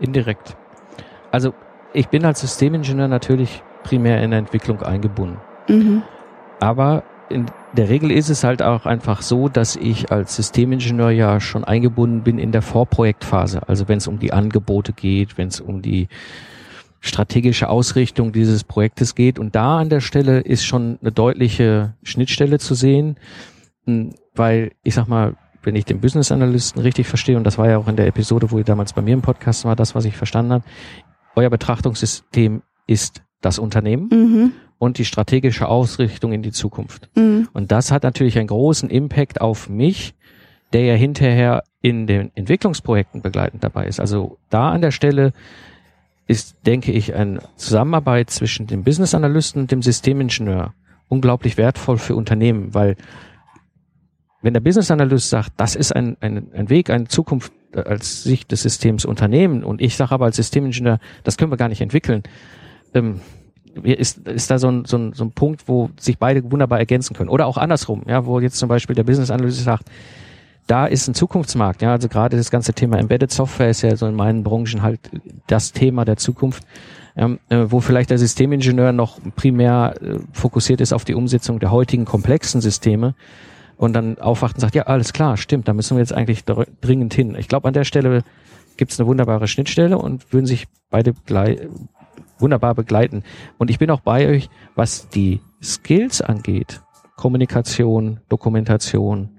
Indirekt. 0.00 0.56
Also 1.30 1.54
ich 1.92 2.08
bin 2.08 2.24
als 2.24 2.40
Systemingenieur 2.40 3.08
natürlich 3.08 3.62
primär 3.82 4.22
in 4.22 4.30
der 4.30 4.38
Entwicklung 4.38 4.82
eingebunden. 4.82 5.38
Mhm. 5.68 6.02
Aber 6.60 7.02
in 7.28 7.46
der 7.76 7.88
Regel 7.88 8.10
ist 8.10 8.28
es 8.28 8.44
halt 8.44 8.62
auch 8.62 8.86
einfach 8.86 9.22
so, 9.22 9.48
dass 9.48 9.76
ich 9.76 10.12
als 10.12 10.36
Systemingenieur 10.36 11.10
ja 11.10 11.40
schon 11.40 11.64
eingebunden 11.64 12.22
bin 12.22 12.38
in 12.38 12.52
der 12.52 12.62
Vorprojektphase. 12.62 13.68
Also 13.68 13.88
wenn 13.88 13.98
es 13.98 14.06
um 14.06 14.18
die 14.18 14.32
Angebote 14.32 14.92
geht, 14.92 15.38
wenn 15.38 15.48
es 15.48 15.60
um 15.60 15.82
die 15.82 16.08
strategische 17.00 17.68
Ausrichtung 17.68 18.32
dieses 18.32 18.62
Projektes 18.62 19.14
geht. 19.14 19.38
Und 19.38 19.56
da 19.56 19.78
an 19.78 19.88
der 19.88 20.00
Stelle 20.00 20.40
ist 20.40 20.64
schon 20.64 20.98
eine 21.00 21.10
deutliche 21.10 21.94
Schnittstelle 22.02 22.58
zu 22.58 22.74
sehen, 22.74 23.16
hm, 23.86 24.14
weil 24.34 24.70
ich 24.84 24.94
sag 24.94 25.08
mal, 25.08 25.34
wenn 25.62 25.76
ich 25.76 25.84
den 25.84 26.00
Business 26.00 26.30
Analysten 26.30 26.80
richtig 26.80 27.08
verstehe, 27.08 27.36
und 27.36 27.44
das 27.44 27.58
war 27.58 27.68
ja 27.68 27.78
auch 27.78 27.88
in 27.88 27.96
der 27.96 28.06
Episode, 28.06 28.50
wo 28.50 28.58
ihr 28.58 28.64
damals 28.64 28.92
bei 28.92 29.02
mir 29.02 29.14
im 29.14 29.22
Podcast 29.22 29.64
war, 29.64 29.76
das, 29.76 29.94
was 29.94 30.04
ich 30.04 30.16
verstanden 30.16 30.52
habe, 30.52 30.64
euer 31.34 31.50
Betrachtungssystem 31.50 32.62
ist 32.86 33.22
das 33.40 33.58
Unternehmen. 33.58 34.08
Mhm 34.12 34.52
und 34.82 34.98
die 34.98 35.04
strategische 35.04 35.68
Ausrichtung 35.68 36.32
in 36.32 36.42
die 36.42 36.50
Zukunft. 36.50 37.08
Mhm. 37.14 37.48
Und 37.52 37.70
das 37.70 37.92
hat 37.92 38.02
natürlich 38.02 38.36
einen 38.36 38.48
großen 38.48 38.90
Impact 38.90 39.40
auf 39.40 39.68
mich, 39.68 40.12
der 40.72 40.84
ja 40.84 40.94
hinterher 40.94 41.62
in 41.82 42.08
den 42.08 42.32
Entwicklungsprojekten 42.34 43.22
begleitend 43.22 43.62
dabei 43.62 43.86
ist. 43.86 44.00
Also 44.00 44.38
da 44.50 44.72
an 44.72 44.80
der 44.80 44.90
Stelle 44.90 45.34
ist, 46.26 46.56
denke 46.66 46.90
ich, 46.90 47.14
eine 47.14 47.42
Zusammenarbeit 47.54 48.30
zwischen 48.30 48.66
dem 48.66 48.82
Business 48.82 49.14
Analysten 49.14 49.62
und 49.62 49.70
dem 49.70 49.82
Systemingenieur 49.82 50.74
unglaublich 51.08 51.56
wertvoll 51.56 51.98
für 51.98 52.16
Unternehmen, 52.16 52.74
weil 52.74 52.96
wenn 54.40 54.54
der 54.54 54.60
Business 54.60 54.90
Analyst 54.90 55.30
sagt, 55.30 55.52
das 55.58 55.76
ist 55.76 55.94
ein, 55.94 56.16
ein, 56.18 56.48
ein 56.54 56.70
Weg, 56.70 56.90
eine 56.90 57.06
Zukunft 57.06 57.52
als 57.72 58.24
Sicht 58.24 58.50
des 58.50 58.62
Systems 58.62 59.04
Unternehmen 59.04 59.62
und 59.62 59.80
ich 59.80 59.94
sage 59.94 60.10
aber 60.10 60.24
als 60.24 60.34
Systemingenieur, 60.34 60.98
das 61.22 61.36
können 61.36 61.52
wir 61.52 61.56
gar 61.56 61.68
nicht 61.68 61.82
entwickeln, 61.82 62.24
ähm, 62.94 63.20
ist, 63.82 64.26
ist 64.28 64.50
da 64.50 64.58
so 64.58 64.68
ein, 64.68 64.84
so, 64.84 64.96
ein, 64.96 65.12
so 65.12 65.24
ein 65.24 65.32
Punkt, 65.32 65.68
wo 65.68 65.90
sich 65.98 66.18
beide 66.18 66.50
wunderbar 66.50 66.78
ergänzen 66.78 67.14
können. 67.14 67.30
Oder 67.30 67.46
auch 67.46 67.56
andersrum, 67.56 68.02
ja, 68.06 68.26
wo 68.26 68.40
jetzt 68.40 68.56
zum 68.56 68.68
Beispiel 68.68 68.94
der 68.94 69.04
Business 69.04 69.30
Analyst 69.30 69.64
sagt, 69.64 69.90
da 70.66 70.86
ist 70.86 71.08
ein 71.08 71.14
Zukunftsmarkt, 71.14 71.82
ja, 71.82 71.92
also 71.92 72.08
gerade 72.08 72.36
das 72.36 72.50
ganze 72.50 72.72
Thema 72.72 72.98
Embedded 72.98 73.32
Software 73.32 73.70
ist 73.70 73.82
ja 73.82 73.96
so 73.96 74.06
in 74.06 74.14
meinen 74.14 74.44
Branchen 74.44 74.82
halt 74.82 75.00
das 75.46 75.72
Thema 75.72 76.04
der 76.04 76.16
Zukunft, 76.16 76.64
ähm, 77.16 77.40
äh, 77.48 77.66
wo 77.68 77.80
vielleicht 77.80 78.10
der 78.10 78.18
Systemingenieur 78.18 78.92
noch 78.92 79.18
primär 79.36 79.94
äh, 80.00 80.18
fokussiert 80.32 80.80
ist 80.80 80.92
auf 80.92 81.04
die 81.04 81.14
Umsetzung 81.14 81.58
der 81.58 81.70
heutigen 81.70 82.04
komplexen 82.04 82.60
Systeme 82.60 83.14
und 83.76 83.92
dann 83.92 84.18
aufwacht 84.18 84.56
und 84.56 84.60
sagt, 84.60 84.74
ja, 84.74 84.84
alles 84.84 85.12
klar, 85.12 85.36
stimmt, 85.36 85.66
da 85.66 85.72
müssen 85.72 85.96
wir 85.96 86.00
jetzt 86.00 86.12
eigentlich 86.12 86.44
dringend 86.44 87.12
hin. 87.12 87.34
Ich 87.36 87.48
glaube, 87.48 87.66
an 87.66 87.74
der 87.74 87.84
Stelle 87.84 88.22
gibt 88.76 88.92
es 88.92 89.00
eine 89.00 89.08
wunderbare 89.08 89.48
Schnittstelle 89.48 89.98
und 89.98 90.32
würden 90.32 90.46
sich 90.46 90.66
beide 90.90 91.14
wunderbar 92.42 92.74
begleiten. 92.74 93.22
Und 93.58 93.70
ich 93.70 93.78
bin 93.78 93.90
auch 93.90 94.00
bei 94.00 94.28
euch, 94.28 94.50
was 94.74 95.08
die 95.08 95.40
Skills 95.62 96.20
angeht. 96.20 96.82
Kommunikation, 97.16 98.20
Dokumentation, 98.28 99.30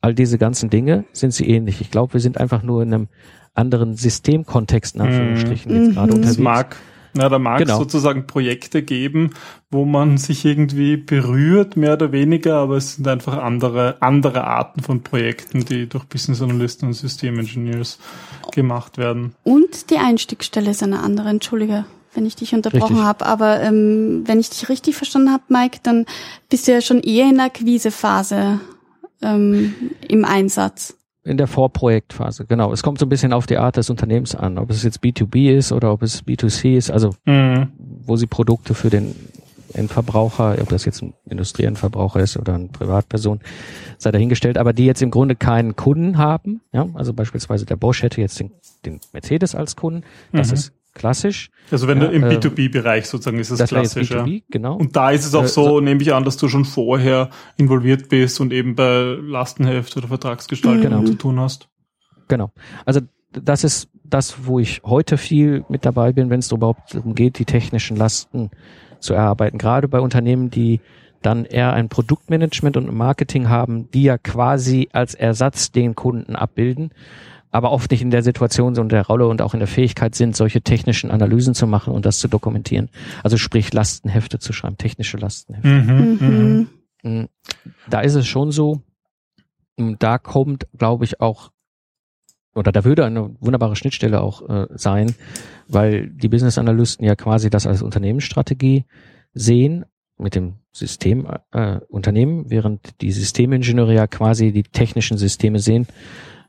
all 0.00 0.14
diese 0.14 0.38
ganzen 0.38 0.70
Dinge 0.70 1.04
sind 1.12 1.32
sie 1.32 1.48
ähnlich. 1.48 1.80
Ich 1.80 1.90
glaube, 1.90 2.14
wir 2.14 2.20
sind 2.20 2.38
einfach 2.38 2.62
nur 2.62 2.82
in 2.82 2.94
einem 2.94 3.08
anderen 3.54 3.96
Systemkontext, 3.96 4.94
in 4.96 5.00
Anführungsstrichen, 5.02 5.72
jetzt 5.72 5.94
gerade 5.94 6.12
mhm. 6.12 6.18
unterwegs. 6.18 6.38
Mag, 6.38 6.76
ja, 7.16 7.28
da 7.28 7.38
mag 7.38 7.60
es 7.60 7.66
genau. 7.66 7.78
sozusagen 7.78 8.26
Projekte 8.26 8.82
geben, 8.82 9.30
wo 9.70 9.84
man 9.84 10.18
sich 10.18 10.44
irgendwie 10.44 10.96
berührt, 10.96 11.76
mehr 11.76 11.94
oder 11.94 12.12
weniger, 12.12 12.56
aber 12.56 12.76
es 12.76 12.94
sind 12.94 13.08
einfach 13.08 13.38
andere, 13.38 14.00
andere 14.00 14.44
Arten 14.44 14.82
von 14.82 15.02
Projekten, 15.02 15.64
die 15.64 15.88
durch 15.88 16.04
Business 16.04 16.40
Analysten 16.40 16.88
und 16.88 16.94
Systemengineers 16.94 17.98
gemacht 18.52 18.98
werden. 18.98 19.34
Und 19.42 19.90
die 19.90 19.98
Einstiegsstelle 19.98 20.70
ist 20.70 20.82
eine 20.82 21.00
andere, 21.00 21.28
entschuldige 21.28 21.84
wenn 22.18 22.26
ich 22.26 22.34
dich 22.34 22.52
unterbrochen 22.52 23.04
habe. 23.04 23.24
Aber 23.24 23.62
ähm, 23.62 24.24
wenn 24.26 24.40
ich 24.40 24.50
dich 24.50 24.68
richtig 24.68 24.96
verstanden 24.96 25.30
habe, 25.30 25.44
Mike, 25.48 25.78
dann 25.84 26.04
bist 26.48 26.66
du 26.66 26.72
ja 26.72 26.80
schon 26.80 27.00
eher 27.00 27.28
in 27.28 27.36
der 27.36 27.46
Akquisephase 27.46 28.58
ähm, 29.22 29.74
im 30.08 30.24
Einsatz. 30.24 30.96
In 31.24 31.36
der 31.36 31.46
Vorprojektphase, 31.46 32.44
genau. 32.46 32.72
Es 32.72 32.82
kommt 32.82 32.98
so 32.98 33.06
ein 33.06 33.08
bisschen 33.08 33.32
auf 33.32 33.46
die 33.46 33.58
Art 33.58 33.76
des 33.76 33.88
Unternehmens 33.88 34.34
an, 34.34 34.58
ob 34.58 34.70
es 34.70 34.82
jetzt 34.82 35.00
B2B 35.00 35.56
ist 35.56 35.70
oder 35.72 35.92
ob 35.92 36.02
es 36.02 36.24
B2C 36.24 36.76
ist, 36.76 36.90
also 36.90 37.14
mhm. 37.24 37.68
wo 37.76 38.16
sie 38.16 38.26
Produkte 38.26 38.74
für 38.74 38.90
den 38.90 39.14
Endverbraucher, 39.74 40.56
ob 40.60 40.70
das 40.70 40.86
jetzt 40.86 41.02
ein 41.02 41.14
Industrieendverbraucher 41.28 42.20
ist 42.20 42.36
oder 42.36 42.54
eine 42.54 42.68
Privatperson, 42.68 43.40
sei 43.98 44.10
dahingestellt, 44.10 44.58
aber 44.58 44.72
die 44.72 44.86
jetzt 44.86 45.02
im 45.02 45.10
Grunde 45.10 45.36
keinen 45.36 45.76
Kunden 45.76 46.18
haben, 46.18 46.62
ja, 46.72 46.86
also 46.94 47.12
beispielsweise 47.12 47.66
der 47.66 47.76
Bosch 47.76 48.02
hätte 48.02 48.20
jetzt 48.20 48.40
den, 48.40 48.52
den 48.86 49.00
Mercedes 49.12 49.54
als 49.54 49.76
Kunden, 49.76 50.04
das 50.32 50.48
mhm. 50.48 50.54
ist 50.54 50.72
klassisch. 50.98 51.50
Also 51.70 51.88
wenn 51.88 52.00
ja, 52.00 52.08
du 52.08 52.12
im 52.12 52.24
äh, 52.24 52.36
B2B-Bereich 52.36 53.06
sozusagen 53.06 53.38
ist 53.38 53.50
es 53.50 53.58
das 53.58 53.70
klassisch. 53.70 54.10
B2B, 54.10 54.34
ja. 54.34 54.40
genau. 54.50 54.76
Und 54.76 54.96
da 54.96 55.10
ist 55.10 55.24
es 55.24 55.34
auch 55.34 55.44
äh, 55.44 55.48
so, 55.48 55.64
so, 55.64 55.80
nehme 55.80 56.02
ich 56.02 56.12
an, 56.12 56.24
dass 56.24 56.36
du 56.36 56.48
schon 56.48 56.64
vorher 56.64 57.30
involviert 57.56 58.08
bist 58.08 58.40
und 58.40 58.52
eben 58.52 58.74
bei 58.74 59.16
Lastenheft 59.20 59.96
oder 59.96 60.08
Vertragsgestaltung 60.08 60.82
genau. 60.82 61.04
zu 61.04 61.14
tun 61.14 61.40
hast. 61.40 61.68
Genau. 62.28 62.50
Also 62.84 63.00
das 63.32 63.64
ist 63.64 63.88
das, 64.04 64.46
wo 64.46 64.58
ich 64.58 64.82
heute 64.84 65.16
viel 65.16 65.64
mit 65.68 65.84
dabei 65.84 66.12
bin, 66.12 66.30
wenn 66.30 66.40
es 66.40 66.50
überhaupt 66.50 66.94
darum 66.94 67.14
geht, 67.14 67.38
die 67.38 67.44
technischen 67.44 67.96
Lasten 67.96 68.50
zu 69.00 69.14
erarbeiten. 69.14 69.58
Gerade 69.58 69.88
bei 69.88 70.00
Unternehmen, 70.00 70.50
die 70.50 70.80
dann 71.22 71.44
eher 71.44 71.72
ein 71.72 71.88
Produktmanagement 71.88 72.76
und 72.76 72.94
Marketing 72.94 73.48
haben, 73.48 73.90
die 73.90 74.04
ja 74.04 74.18
quasi 74.18 74.88
als 74.92 75.14
Ersatz 75.14 75.72
den 75.72 75.94
Kunden 75.94 76.36
abbilden 76.36 76.90
aber 77.50 77.72
oft 77.72 77.90
nicht 77.90 78.02
in 78.02 78.10
der 78.10 78.22
Situation 78.22 78.78
und 78.78 78.92
der 78.92 79.06
Rolle 79.06 79.26
und 79.26 79.42
auch 79.42 79.54
in 79.54 79.60
der 79.60 79.68
Fähigkeit 79.68 80.14
sind, 80.14 80.36
solche 80.36 80.60
technischen 80.60 81.10
Analysen 81.10 81.54
zu 81.54 81.66
machen 81.66 81.94
und 81.94 82.04
das 82.04 82.18
zu 82.18 82.28
dokumentieren. 82.28 82.88
Also 83.22 83.36
sprich 83.36 83.72
Lastenhefte 83.72 84.38
zu 84.38 84.52
schreiben, 84.52 84.76
technische 84.76 85.16
Lastenhefte. 85.16 85.68
Mhm, 85.68 86.18
mhm. 86.20 86.68
Mm, 87.02 87.28
Da 87.88 88.00
ist 88.00 88.14
es 88.14 88.26
schon 88.26 88.50
so, 88.50 88.82
da 89.76 90.18
kommt, 90.18 90.66
glaube 90.76 91.04
ich, 91.04 91.20
auch, 91.20 91.50
oder 92.54 92.72
da 92.72 92.84
würde 92.84 93.04
eine 93.04 93.30
wunderbare 93.40 93.76
Schnittstelle 93.76 94.20
auch 94.20 94.48
äh, 94.48 94.66
sein, 94.74 95.14
weil 95.68 96.08
die 96.10 96.28
Business 96.28 96.58
Analysten 96.58 97.06
ja 97.06 97.14
quasi 97.14 97.50
das 97.50 97.66
als 97.66 97.82
Unternehmensstrategie 97.82 98.84
sehen 99.32 99.84
mit 100.16 100.34
dem 100.34 100.54
System 100.72 101.28
äh, 101.52 101.78
Unternehmen, 101.88 102.50
während 102.50 103.00
die 103.00 103.12
Systemingenieure 103.12 103.94
ja 103.94 104.06
quasi 104.06 104.52
die 104.52 104.64
technischen 104.64 105.16
Systeme 105.18 105.60
sehen, 105.60 105.86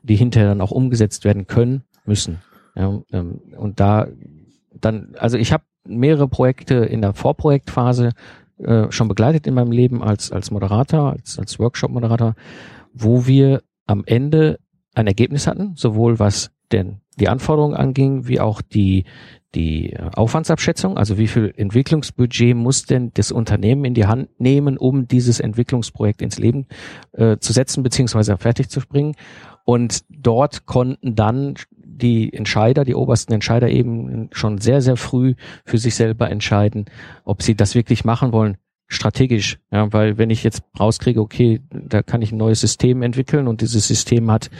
die 0.02 0.16
hinterher 0.16 0.48
dann 0.48 0.60
auch 0.60 0.70
umgesetzt 0.70 1.24
werden 1.24 1.46
können 1.46 1.82
müssen. 2.04 2.38
Ja, 2.74 3.00
ähm, 3.12 3.40
und 3.56 3.80
da 3.80 4.06
dann, 4.72 5.14
also 5.18 5.36
ich 5.36 5.52
habe 5.52 5.64
mehrere 5.84 6.28
Projekte 6.28 6.76
in 6.76 7.00
der 7.00 7.14
Vorprojektphase 7.14 8.10
äh, 8.58 8.86
schon 8.90 9.08
begleitet 9.08 9.46
in 9.46 9.54
meinem 9.54 9.72
Leben 9.72 10.02
als 10.02 10.30
als 10.32 10.50
Moderator, 10.50 11.12
als 11.12 11.38
als 11.38 11.58
Workshop-Moderator, 11.58 12.34
wo 12.92 13.26
wir 13.26 13.62
am 13.86 14.04
Ende 14.06 14.58
ein 14.94 15.06
Ergebnis 15.06 15.46
hatten, 15.46 15.74
sowohl 15.76 16.18
was 16.18 16.50
denn 16.72 17.00
die 17.18 17.28
Anforderungen 17.28 17.74
anging, 17.74 18.28
wie 18.28 18.40
auch 18.40 18.62
die 18.62 19.04
die 19.54 19.96
Aufwandsabschätzung, 20.14 20.96
also 20.96 21.18
wie 21.18 21.26
viel 21.26 21.52
Entwicklungsbudget 21.56 22.54
muss 22.54 22.84
denn 22.84 23.10
das 23.14 23.32
Unternehmen 23.32 23.84
in 23.84 23.94
die 23.94 24.06
Hand 24.06 24.28
nehmen, 24.38 24.78
um 24.78 25.08
dieses 25.08 25.40
Entwicklungsprojekt 25.40 26.22
ins 26.22 26.38
Leben 26.38 26.66
äh, 27.12 27.36
zu 27.38 27.52
setzen 27.52 27.82
beziehungsweise 27.82 28.36
fertig 28.36 28.68
zu 28.68 28.80
bringen. 28.80 29.16
Und 29.64 30.04
dort 30.08 30.66
konnten 30.66 31.14
dann 31.14 31.54
die 32.00 32.32
Entscheider, 32.32 32.84
die 32.84 32.94
obersten 32.94 33.32
Entscheider 33.32 33.68
eben 33.68 34.28
schon 34.32 34.58
sehr, 34.58 34.80
sehr 34.80 34.96
früh 34.96 35.34
für 35.64 35.78
sich 35.78 35.94
selber 35.94 36.30
entscheiden, 36.30 36.86
ob 37.24 37.42
sie 37.42 37.54
das 37.54 37.74
wirklich 37.74 38.04
machen 38.04 38.32
wollen, 38.32 38.56
strategisch. 38.88 39.58
Ja, 39.70 39.92
weil 39.92 40.18
wenn 40.18 40.30
ich 40.30 40.42
jetzt 40.42 40.62
rauskriege, 40.78 41.20
okay, 41.20 41.60
da 41.70 42.02
kann 42.02 42.22
ich 42.22 42.32
ein 42.32 42.38
neues 42.38 42.60
System 42.60 43.02
entwickeln 43.02 43.48
und 43.48 43.60
dieses 43.60 43.86
System 43.86 44.30
hat 44.30 44.50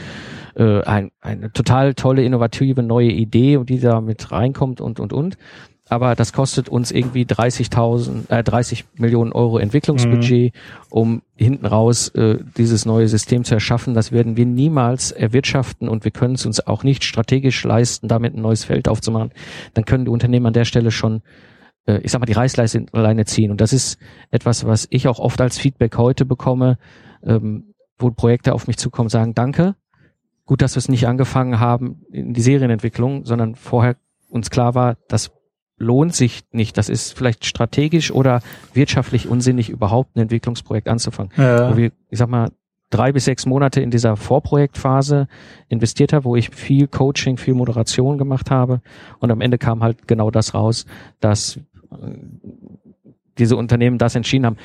äh, 0.55 0.81
ein, 0.83 1.11
eine 1.19 1.51
total 1.51 1.93
tolle, 1.93 2.23
innovative 2.23 2.83
neue 2.83 3.11
Idee 3.11 3.57
und 3.57 3.69
die 3.69 3.79
da 3.79 4.01
mit 4.01 4.31
reinkommt 4.31 4.81
und, 4.81 4.99
und, 4.99 5.13
und. 5.13 5.37
Aber 5.91 6.15
das 6.15 6.31
kostet 6.31 6.69
uns 6.69 6.89
irgendwie 6.89 7.25
30.000, 7.25 8.29
äh, 8.29 8.43
30 8.45 8.85
Millionen 8.95 9.33
Euro 9.33 9.57
Entwicklungsbudget, 9.57 10.53
um 10.89 11.21
hinten 11.35 11.65
raus 11.65 12.07
äh, 12.15 12.37
dieses 12.55 12.85
neue 12.85 13.09
System 13.09 13.43
zu 13.43 13.55
erschaffen. 13.55 13.93
Das 13.93 14.13
werden 14.13 14.37
wir 14.37 14.45
niemals 14.45 15.11
erwirtschaften 15.11 15.89
und 15.89 16.05
wir 16.05 16.11
können 16.11 16.35
es 16.35 16.45
uns 16.45 16.65
auch 16.65 16.85
nicht 16.85 17.03
strategisch 17.03 17.61
leisten, 17.65 18.07
damit 18.07 18.33
ein 18.33 18.41
neues 18.41 18.63
Feld 18.63 18.87
aufzumachen. 18.87 19.31
Dann 19.73 19.83
können 19.83 20.05
die 20.05 20.11
Unternehmen 20.11 20.45
an 20.45 20.53
der 20.53 20.63
Stelle 20.63 20.91
schon 20.91 21.23
äh, 21.85 21.97
ich 22.03 22.11
sag 22.11 22.19
mal, 22.21 22.25
die 22.25 22.31
Reißleiste 22.31 22.85
alleine 22.93 23.25
ziehen. 23.25 23.51
Und 23.51 23.59
das 23.59 23.73
ist 23.73 23.99
etwas, 24.29 24.65
was 24.65 24.87
ich 24.91 25.09
auch 25.09 25.19
oft 25.19 25.41
als 25.41 25.59
Feedback 25.59 25.97
heute 25.97 26.23
bekomme, 26.23 26.77
ähm, 27.21 27.73
wo 27.99 28.11
Projekte 28.11 28.53
auf 28.53 28.65
mich 28.65 28.77
zukommen, 28.77 29.09
sagen, 29.09 29.33
danke, 29.33 29.75
gut, 30.45 30.61
dass 30.61 30.75
wir 30.75 30.79
es 30.79 30.87
nicht 30.87 31.05
angefangen 31.05 31.59
haben 31.59 32.05
in 32.13 32.33
die 32.33 32.41
Serienentwicklung, 32.41 33.25
sondern 33.25 33.55
vorher 33.55 33.97
uns 34.29 34.49
klar 34.49 34.73
war, 34.73 34.95
das 35.09 35.31
lohnt 35.81 36.15
sich 36.15 36.43
nicht. 36.51 36.77
Das 36.77 36.87
ist 36.87 37.17
vielleicht 37.17 37.45
strategisch 37.45 38.11
oder 38.11 38.41
wirtschaftlich 38.73 39.27
unsinnig, 39.27 39.69
überhaupt 39.69 40.15
ein 40.15 40.21
Entwicklungsprojekt 40.21 40.87
anzufangen. 40.87 41.31
Ja. 41.35 41.71
Wo 41.71 41.77
wir, 41.77 41.91
ich 42.09 42.17
sag 42.17 42.29
mal, 42.29 42.51
drei 42.89 43.11
bis 43.11 43.25
sechs 43.25 43.45
Monate 43.45 43.81
in 43.81 43.89
dieser 43.89 44.15
Vorprojektphase 44.15 45.27
investiert 45.69 46.13
habe, 46.13 46.25
wo 46.25 46.35
ich 46.35 46.49
viel 46.49 46.87
Coaching, 46.87 47.37
viel 47.37 47.53
Moderation 47.53 48.17
gemacht 48.17 48.51
habe. 48.51 48.81
Und 49.19 49.31
am 49.31 49.41
Ende 49.41 49.57
kam 49.57 49.81
halt 49.81 50.07
genau 50.07 50.29
das 50.29 50.53
raus, 50.53 50.85
dass 51.19 51.57
äh, 51.57 51.61
diese 53.37 53.55
Unternehmen 53.55 53.97
das 53.97 54.15
entschieden 54.15 54.45
haben. 54.45 54.57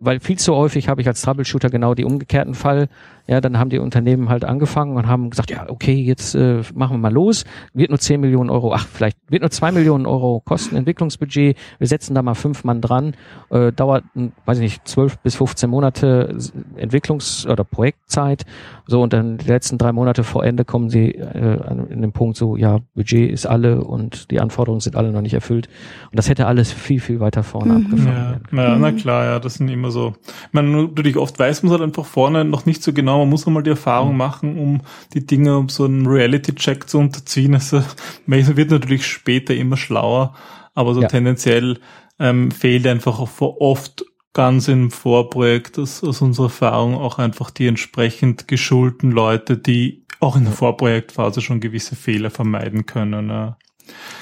Weil 0.00 0.20
viel 0.20 0.38
zu 0.38 0.54
häufig 0.54 0.88
habe 0.88 1.00
ich 1.00 1.08
als 1.08 1.22
Troubleshooter 1.22 1.70
genau 1.70 1.94
die 1.94 2.04
umgekehrten 2.04 2.54
Fall. 2.54 2.88
Ja, 3.28 3.40
dann 3.40 3.58
haben 3.58 3.68
die 3.70 3.78
Unternehmen 3.78 4.28
halt 4.30 4.44
angefangen 4.44 4.96
und 4.96 5.06
haben 5.06 5.30
gesagt, 5.30 5.50
ja, 5.50 5.68
okay, 5.68 5.92
jetzt 5.94 6.34
äh, 6.34 6.62
machen 6.74 6.94
wir 6.94 6.98
mal 6.98 7.12
los. 7.12 7.44
Wird 7.74 7.90
nur 7.90 7.98
10 7.98 8.20
Millionen 8.20 8.48
Euro, 8.50 8.72
ach, 8.72 8.86
vielleicht 8.86 9.18
wird 9.28 9.42
nur 9.42 9.50
2 9.50 9.70
Millionen 9.72 10.06
Euro 10.06 10.40
kosten 10.44 10.76
Entwicklungsbudget. 10.76 11.56
Wir 11.78 11.86
setzen 11.86 12.14
da 12.14 12.22
mal 12.22 12.34
fünf 12.34 12.64
Mann 12.64 12.80
dran. 12.80 13.14
Äh, 13.50 13.70
dauert, 13.72 14.04
hm, 14.14 14.32
weiß 14.46 14.58
ich 14.58 14.62
nicht, 14.62 14.88
12 14.88 15.18
bis 15.18 15.36
15 15.36 15.68
Monate 15.68 16.36
Entwicklungs- 16.76 17.46
oder 17.46 17.64
Projektzeit. 17.64 18.44
So, 18.86 19.02
und 19.02 19.12
dann 19.12 19.36
die 19.36 19.46
letzten 19.46 19.76
drei 19.76 19.92
Monate 19.92 20.24
vor 20.24 20.44
Ende 20.44 20.64
kommen 20.64 20.88
sie 20.88 21.10
äh, 21.10 21.60
an 21.62 21.86
in 21.88 22.00
den 22.00 22.12
Punkt 22.12 22.36
so, 22.38 22.56
ja, 22.56 22.78
Budget 22.94 23.30
ist 23.30 23.46
alle 23.46 23.84
und 23.84 24.30
die 24.30 24.40
Anforderungen 24.40 24.80
sind 24.80 24.96
alle 24.96 25.12
noch 25.12 25.20
nicht 25.20 25.34
erfüllt. 25.34 25.68
Und 26.10 26.18
das 26.18 26.28
hätte 26.30 26.46
alles 26.46 26.72
viel, 26.72 27.00
viel 27.00 27.20
weiter 27.20 27.42
vorne 27.42 27.74
Mhm. 27.74 27.84
abgefangen 27.84 28.40
Ja, 28.52 28.62
ja, 28.62 28.78
na 28.78 28.92
klar, 28.92 29.24
ja, 29.24 29.38
das 29.38 29.54
sind 29.54 29.68
immer 29.68 29.90
so. 29.90 30.14
Ich 30.26 30.52
meine, 30.52 30.68
natürlich 30.68 31.16
oft 31.18 31.38
weiß 31.38 31.62
man 31.62 31.72
es 31.72 31.78
halt 31.78 31.86
einfach 31.86 32.06
vorne 32.06 32.44
noch 32.44 32.64
nicht 32.64 32.82
so 32.82 32.92
genau. 32.92 33.17
Man 33.18 33.28
muss 33.30 33.46
einmal 33.46 33.62
die 33.62 33.70
Erfahrung 33.70 34.16
machen, 34.16 34.58
um 34.58 34.80
die 35.14 35.26
Dinge, 35.26 35.56
um 35.56 35.68
so 35.68 35.84
einen 35.84 36.06
Reality-Check 36.06 36.88
zu 36.88 36.98
unterziehen. 36.98 37.54
Also 37.54 37.82
man 38.26 38.56
wird 38.56 38.70
natürlich 38.70 39.06
später 39.06 39.54
immer 39.54 39.76
schlauer, 39.76 40.34
aber 40.74 40.94
so 40.94 41.02
Ja. 41.02 41.08
tendenziell 41.08 41.78
ähm, 42.18 42.50
fehlt 42.50 42.86
einfach 42.86 43.18
auch 43.18 43.40
oft 43.40 44.04
ganz 44.32 44.68
im 44.68 44.90
Vorprojekt 44.90 45.78
aus, 45.78 46.04
aus 46.04 46.20
unserer 46.20 46.46
Erfahrung 46.46 46.94
auch 46.94 47.18
einfach 47.18 47.50
die 47.50 47.66
entsprechend 47.66 48.48
geschulten 48.48 49.10
Leute, 49.10 49.56
die 49.56 50.04
auch 50.20 50.36
in 50.36 50.44
der 50.44 50.52
Vorprojektphase 50.52 51.40
schon 51.40 51.60
gewisse 51.60 51.96
Fehler 51.96 52.30
vermeiden 52.30 52.86
können. 52.86 53.28
Ja. 53.30 53.56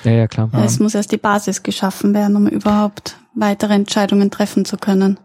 Ja, 0.05 0.13
ja, 0.13 0.27
klar. 0.29 0.49
Es 0.65 0.79
muss 0.79 0.95
erst 0.95 1.13
die 1.13 1.17
Basis 1.17 1.63
geschaffen 1.63 2.15
werden, 2.15 2.37
um 2.37 2.47
überhaupt 2.47 3.17
weitere 3.35 3.75
Entscheidungen 3.75 4.31
treffen 4.31 4.65
zu 4.65 4.77
können. 4.77 5.19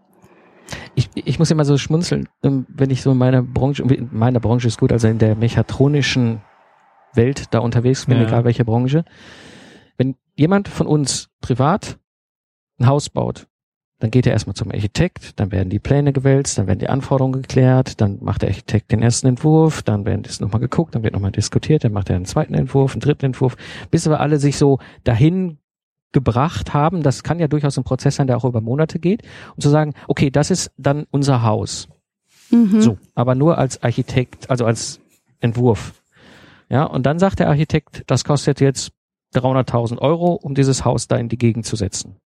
Ich, 0.95 1.10
ich 1.15 1.39
muss 1.39 1.52
immer 1.52 1.65
so 1.65 1.78
schmunzeln, 1.78 2.28
ähm, 2.43 2.65
wenn 2.69 2.89
ich 2.89 3.02
so 3.02 3.12
in 3.12 3.17
meiner 3.17 3.41
Branche, 3.41 3.84
in 3.84 4.10
meiner 4.12 4.39
Branche 4.39 4.67
ist 4.67 4.80
gut, 4.80 4.91
also 4.91 5.08
in 5.08 5.17
der 5.17 5.36
mechatronischen 5.36 6.41
Welt 7.13 7.54
da 7.54 7.60
unterwegs 7.60 8.06
bin, 8.06 8.17
Ja. 8.17 8.28
egal 8.28 8.43
welche 8.43 8.65
Branche. 8.65 9.04
Wenn 9.97 10.15
jemand 10.36 10.67
von 10.67 10.88
uns 10.88 11.30
privat 11.41 11.97
ein 12.80 12.88
Haus 12.88 13.10
baut, 13.10 13.47
dann 14.00 14.10
geht 14.10 14.26
er 14.26 14.34
erstmal 14.34 14.56
zum 14.56 14.71
Architekt, 14.71 15.39
dann 15.39 15.52
werden 15.52 15.69
die 15.69 15.78
Pläne 15.78 16.12
gewälzt, 16.12 16.58
dann 16.58 16.65
werden 16.65 16.80
die 16.80 16.89
Anforderungen 16.89 17.41
geklärt, 17.43 18.02
dann 18.02 18.17
macht 18.21 18.41
der 18.41 18.50
Architekt 18.50 18.91
den 18.91 19.04
ersten 19.04 19.28
Entwurf, 19.28 19.84
dann 19.84 20.06
werden 20.06 20.24
das 20.24 20.39
nochmal 20.39 20.60
geguckt, 20.60 20.95
dann 20.95 21.04
wird 21.04 21.13
nochmal 21.13 21.32
diskutiert, 21.32 21.84
dann 21.84 21.93
macht 21.93 22.10
er 22.10 22.15
einen 22.15 22.26
zweiten 22.26 22.56
Entwurf, 22.56 22.93
einen 22.93 23.02
dritten 23.02 23.26
Entwurf, 23.28 23.56
bis 23.91 24.10
wir 24.10 24.19
alle 24.19 24.39
sich 24.39 24.58
so 24.58 24.80
dahin 25.04 25.60
gebracht 26.12 26.74
haben, 26.74 27.04
das 27.04 27.24
kann 27.24 27.39
ja 27.39 27.47
durchaus 27.47 27.78
ein 27.78 27.84
Prozess 27.84 28.15
sein, 28.15 28.28
der 28.28 28.38
auch 28.38 28.45
über 28.45 28.62
Monate 28.62 29.00
geht, 29.00 29.24
und 29.56 29.62
zu 29.62 29.69
sagen, 29.69 29.93
okay, 30.08 30.30
das 30.30 30.52
ist 30.52 30.71
dann 30.78 31.06
unser 31.12 31.43
Haus. 31.43 31.88
Mhm. 32.50 32.82
So, 32.82 32.97
aber 33.15 33.36
nur 33.36 33.58
als 33.58 33.82
Architekt, 33.82 34.50
also 34.50 34.65
als 34.65 35.00
Entwurf. 35.39 35.93
Ja, 36.69 36.84
und 36.86 37.06
dann 37.06 37.19
sagt 37.19 37.39
der 37.39 37.50
Architekt, 37.50 38.04
das 38.08 38.24
kostet 38.24 38.62
jetzt 38.62 38.91
300.000 39.36 40.00
Euro, 40.00 40.34
um 40.34 40.56
dieses 40.56 40.86
Haus 40.86 41.08
da 41.08 41.17
in 41.17 41.30
die 41.30 41.38
Gegend 41.38 41.65
zu 41.65 41.76
setzen. 41.76 42.17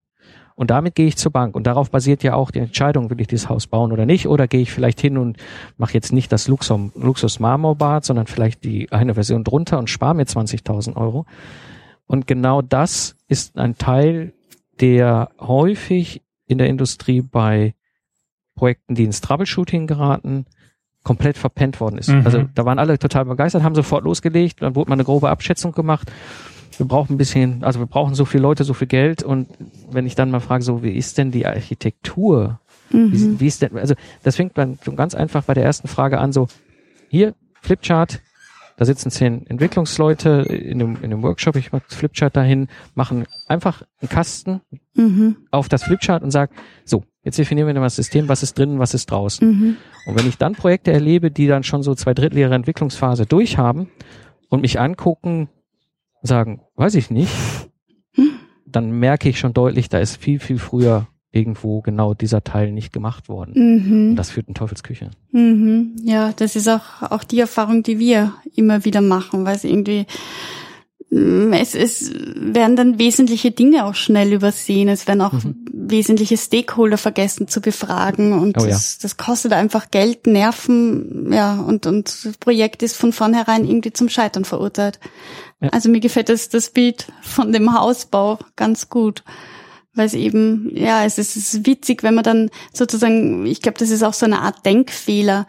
Und 0.56 0.70
damit 0.70 0.94
gehe 0.94 1.06
ich 1.06 1.16
zur 1.16 1.32
Bank. 1.32 1.56
Und 1.56 1.66
darauf 1.66 1.90
basiert 1.90 2.22
ja 2.22 2.34
auch 2.34 2.50
die 2.50 2.60
Entscheidung, 2.60 3.10
will 3.10 3.20
ich 3.20 3.26
dieses 3.26 3.48
Haus 3.48 3.66
bauen 3.66 3.90
oder 3.90 4.06
nicht. 4.06 4.28
Oder 4.28 4.46
gehe 4.46 4.60
ich 4.60 4.70
vielleicht 4.70 5.00
hin 5.00 5.18
und 5.18 5.36
mache 5.78 5.94
jetzt 5.94 6.12
nicht 6.12 6.30
das 6.30 6.46
Luxus, 6.46 6.92
Luxus 6.94 7.40
Marmorbad, 7.40 8.04
sondern 8.04 8.26
vielleicht 8.26 8.62
die 8.64 8.90
eine 8.92 9.14
Version 9.14 9.42
drunter 9.42 9.78
und 9.78 9.90
spare 9.90 10.14
mir 10.14 10.24
20.000 10.24 10.94
Euro. 10.96 11.26
Und 12.06 12.26
genau 12.26 12.62
das 12.62 13.16
ist 13.28 13.56
ein 13.56 13.76
Teil, 13.76 14.32
der 14.80 15.30
häufig 15.40 16.22
in 16.46 16.58
der 16.58 16.68
Industrie 16.68 17.22
bei 17.22 17.74
Projekten, 18.54 18.94
die 18.94 19.04
ins 19.04 19.20
Troubleshooting 19.20 19.86
geraten, 19.86 20.46
komplett 21.02 21.36
verpennt 21.36 21.80
worden 21.80 21.98
ist. 21.98 22.08
Mhm. 22.08 22.22
Also 22.24 22.44
da 22.54 22.64
waren 22.64 22.78
alle 22.78 22.98
total 22.98 23.26
begeistert, 23.26 23.62
haben 23.62 23.74
sofort 23.74 24.04
losgelegt, 24.04 24.62
dann 24.62 24.74
wurde 24.74 24.90
mal 24.90 24.94
eine 24.94 25.04
grobe 25.04 25.28
Abschätzung 25.28 25.72
gemacht. 25.72 26.10
Wir 26.76 26.86
brauchen 26.86 27.14
ein 27.14 27.18
bisschen, 27.18 27.62
also 27.62 27.78
wir 27.78 27.86
brauchen 27.86 28.14
so 28.14 28.24
viele 28.24 28.42
Leute, 28.42 28.64
so 28.64 28.74
viel 28.74 28.88
Geld 28.88 29.22
und 29.22 29.48
wenn 29.90 30.06
ich 30.06 30.14
dann 30.14 30.30
mal 30.30 30.40
frage, 30.40 30.64
so 30.64 30.82
wie 30.82 30.92
ist 30.92 31.18
denn 31.18 31.30
die 31.30 31.46
Architektur? 31.46 32.58
Mhm. 32.90 33.12
Wie, 33.12 33.40
wie 33.40 33.46
ist 33.46 33.62
denn, 33.62 33.76
also 33.76 33.94
das 34.22 34.36
fängt 34.36 34.58
dann 34.58 34.78
schon 34.82 34.96
ganz 34.96 35.14
einfach 35.14 35.44
bei 35.44 35.54
der 35.54 35.64
ersten 35.64 35.88
Frage 35.88 36.18
an, 36.18 36.32
so 36.32 36.48
hier, 37.08 37.34
Flipchart, 37.60 38.20
da 38.76 38.84
sitzen 38.84 39.10
zehn 39.10 39.46
Entwicklungsleute 39.46 40.42
in 40.48 40.78
dem, 40.78 41.02
in 41.02 41.10
dem 41.10 41.22
Workshop, 41.22 41.56
ich 41.56 41.72
mache 41.72 41.84
Flipchart 41.88 42.36
dahin, 42.36 42.68
machen 42.94 43.26
einfach 43.46 43.82
einen 44.00 44.08
Kasten 44.08 44.60
Mhm. 44.96 45.36
auf 45.50 45.68
das 45.68 45.82
Flipchart 45.82 46.22
und 46.22 46.30
sage, 46.30 46.54
so, 46.84 47.02
jetzt 47.24 47.38
definieren 47.38 47.66
wir 47.66 47.74
mal 47.74 47.82
das 47.82 47.96
System, 47.96 48.28
was 48.28 48.42
ist 48.44 48.56
drin, 48.58 48.78
was 48.78 48.94
ist 48.94 49.10
draußen. 49.10 49.46
Mhm. 49.46 49.76
Und 50.06 50.18
wenn 50.18 50.28
ich 50.28 50.38
dann 50.38 50.54
Projekte 50.54 50.92
erlebe, 50.92 51.30
die 51.32 51.48
dann 51.48 51.64
schon 51.64 51.82
so 51.82 51.94
zwei 51.94 52.14
Drittel 52.14 52.38
ihrer 52.38 52.54
Entwicklungsphase 52.54 53.26
durchhaben 53.26 53.88
und 54.50 54.60
mich 54.60 54.78
angucken, 54.78 55.48
sagen, 56.22 56.62
weiß 56.76 56.94
ich 56.94 57.10
nicht, 57.10 57.32
dann 58.66 58.90
merke 58.92 59.28
ich 59.28 59.38
schon 59.38 59.52
deutlich, 59.52 59.88
da 59.88 59.98
ist 59.98 60.16
viel, 60.16 60.38
viel 60.38 60.58
früher 60.58 61.08
irgendwo 61.34 61.80
genau 61.80 62.14
dieser 62.14 62.44
Teil 62.44 62.72
nicht 62.72 62.92
gemacht 62.92 63.28
worden. 63.28 63.52
Mhm. 63.54 64.10
Und 64.10 64.16
das 64.16 64.30
führt 64.30 64.48
in 64.48 64.54
Teufelsküche. 64.54 65.10
Mhm. 65.32 65.96
Ja, 66.02 66.32
das 66.34 66.56
ist 66.56 66.68
auch, 66.68 67.02
auch 67.10 67.24
die 67.24 67.40
Erfahrung, 67.40 67.82
die 67.82 67.98
wir 67.98 68.32
immer 68.54 68.84
wieder 68.84 69.00
machen, 69.00 69.44
weil 69.44 69.56
es 69.56 69.64
irgendwie, 69.64 70.06
mm, 71.10 71.52
es, 71.52 71.74
es 71.74 72.12
werden 72.36 72.76
dann 72.76 72.98
wesentliche 72.98 73.50
Dinge 73.50 73.84
auch 73.84 73.94
schnell 73.94 74.32
übersehen. 74.32 74.88
Es 74.88 75.06
werden 75.08 75.20
auch 75.22 75.32
Mhm. 75.32 75.64
wesentliche 75.72 76.36
Stakeholder 76.36 76.96
vergessen 76.98 77.48
zu 77.48 77.60
befragen 77.60 78.32
und 78.32 78.56
Oh 78.58 78.64
ja. 78.64 78.70
das, 78.70 78.98
das 78.98 79.16
kostet 79.16 79.52
einfach 79.52 79.90
Geld, 79.90 80.26
Nerven, 80.26 81.30
ja, 81.32 81.60
und, 81.60 81.86
und 81.86 82.08
das 82.24 82.36
Projekt 82.38 82.82
ist 82.82 82.96
von 82.96 83.12
vornherein 83.12 83.64
irgendwie 83.66 83.92
zum 83.92 84.08
Scheitern 84.08 84.44
verurteilt. 84.44 84.98
Ja. 85.60 85.68
Also 85.70 85.88
mir 85.90 86.00
gefällt 86.00 86.28
das, 86.28 86.48
das 86.48 86.70
Bild 86.70 87.06
von 87.22 87.52
dem 87.52 87.78
Hausbau 87.78 88.38
ganz 88.56 88.88
gut. 88.88 89.24
Weil 89.96 90.06
es 90.06 90.14
eben, 90.14 90.70
ja, 90.74 91.04
es 91.04 91.18
ist, 91.18 91.36
es 91.36 91.54
ist 91.54 91.66
witzig, 91.66 92.02
wenn 92.02 92.14
man 92.16 92.24
dann 92.24 92.50
sozusagen, 92.72 93.46
ich 93.46 93.62
glaube, 93.62 93.78
das 93.78 93.90
ist 93.90 94.02
auch 94.02 94.12
so 94.14 94.26
eine 94.26 94.40
Art 94.40 94.66
Denkfehler. 94.66 95.46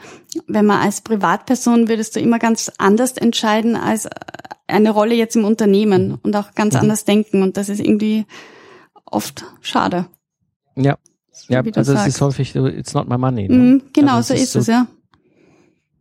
Wenn 0.48 0.66
man 0.68 0.82
als 0.82 1.02
Privatperson 1.02 1.88
würdest 1.90 2.16
du 2.16 2.20
immer 2.20 2.38
ganz 2.38 2.72
anders 2.78 3.14
entscheiden 3.14 3.76
als 3.76 4.08
eine 4.68 4.92
Rolle 4.92 5.16
jetzt 5.16 5.36
im 5.36 5.46
Unternehmen 5.46 6.20
und 6.22 6.36
auch 6.36 6.54
ganz 6.54 6.76
Mhm. 6.76 6.82
anders 6.82 7.06
denken. 7.06 7.42
Und 7.42 7.58
das 7.58 7.70
ist 7.70 7.80
irgendwie 7.80 8.26
oft 9.06 9.46
schade. 9.62 10.06
Ja. 10.76 10.98
Ja, 11.48 11.66
wie 11.66 11.72
du 11.72 11.78
also 11.78 11.94
es 11.94 12.08
ist 12.08 12.22
häufig 12.22 12.54
so, 12.54 12.66
it's 12.68 12.94
not 12.94 13.10
my 13.10 13.18
money. 13.18 13.48
Ne? 13.48 13.56
Mhm, 13.58 13.82
genau, 13.94 14.16
Also 14.16 14.30
so 14.30 14.34
ist 14.36 14.44
ist 14.44 14.56
es, 14.56 14.66
so- 14.68 14.72
ja. 14.72 14.88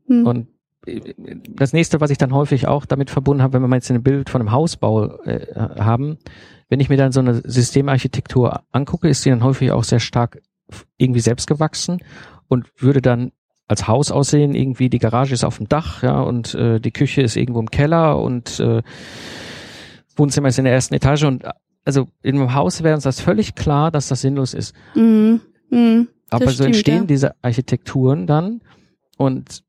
Mhm. 0.07 0.27
Und 0.27 0.47
äh, 0.87 1.15
das 1.49 1.73
nächste, 1.73 2.01
was 2.01 2.11
ich 2.11 2.19
dann 2.19 2.33
häufig 2.33 2.67
auch 2.69 2.85
damit 2.87 3.11
verbunden 3.11 3.43
habe, 3.43 3.55
wenn 3.55 3.63
wir 3.63 3.69
mal 3.69 3.77
jetzt 3.77 3.91
ein 3.91 4.03
Bild 4.03 4.31
von 4.31 4.41
einem 4.43 4.53
Hausbau 4.53 5.17
äh, 5.23 5.47
haben, 5.57 6.19
wenn 6.75 6.81
ich 6.81 6.89
mir 6.89 6.97
dann 6.97 7.13
so 7.13 7.21
eine 7.21 7.41
Systemarchitektur 7.45 8.65
angucke, 8.73 9.09
ist 9.09 9.25
die 9.25 9.31
dann 9.31 9.45
häufig 9.45 9.71
auch 9.71 9.85
sehr 9.85 10.01
stark 10.01 10.43
irgendwie 10.97 11.21
selbst 11.21 11.47
gewachsen 11.47 12.01
und 12.49 12.67
würde 12.83 13.01
dann 13.01 13.31
als 13.69 13.87
Haus 13.87 14.11
aussehen, 14.11 14.57
irgendwie 14.57 14.91
die 14.91 14.99
Garage 14.99 15.35
ist 15.35 15.45
auf 15.45 15.59
dem 15.59 15.69
Dach, 15.69 16.03
ja, 16.03 16.21
und 16.21 16.53
äh, 16.57 16.81
die 16.81 16.91
Küche 16.91 17.23
ist 17.23 17.37
irgendwo 17.37 17.61
im 17.61 17.71
Keller 17.71 18.21
und 18.21 18.59
äh, 18.59 18.83
Wohnzimmer 20.17 20.49
ist 20.49 20.59
in 20.59 20.65
der 20.65 20.75
ersten 20.75 20.95
Etage 20.95 21.23
und 21.23 21.45
also 21.85 22.09
in 22.23 22.35
einem 22.35 22.55
Haus 22.55 22.83
wäre 22.83 22.97
uns 22.97 23.05
das 23.05 23.21
völlig 23.21 23.55
klar, 23.55 23.93
dass 23.93 24.09
das 24.09 24.23
sinnlos 24.23 24.53
ist. 24.53 24.75
Mhm. 24.97 25.43
Mhm. 25.71 26.09
Aber 26.29 26.47
so 26.47 26.55
stimmt, 26.55 26.67
entstehen 26.71 27.03
ja. 27.03 27.05
diese 27.05 27.35
Architekturen 27.41 28.27
dann 28.27 28.63
und 29.17 29.63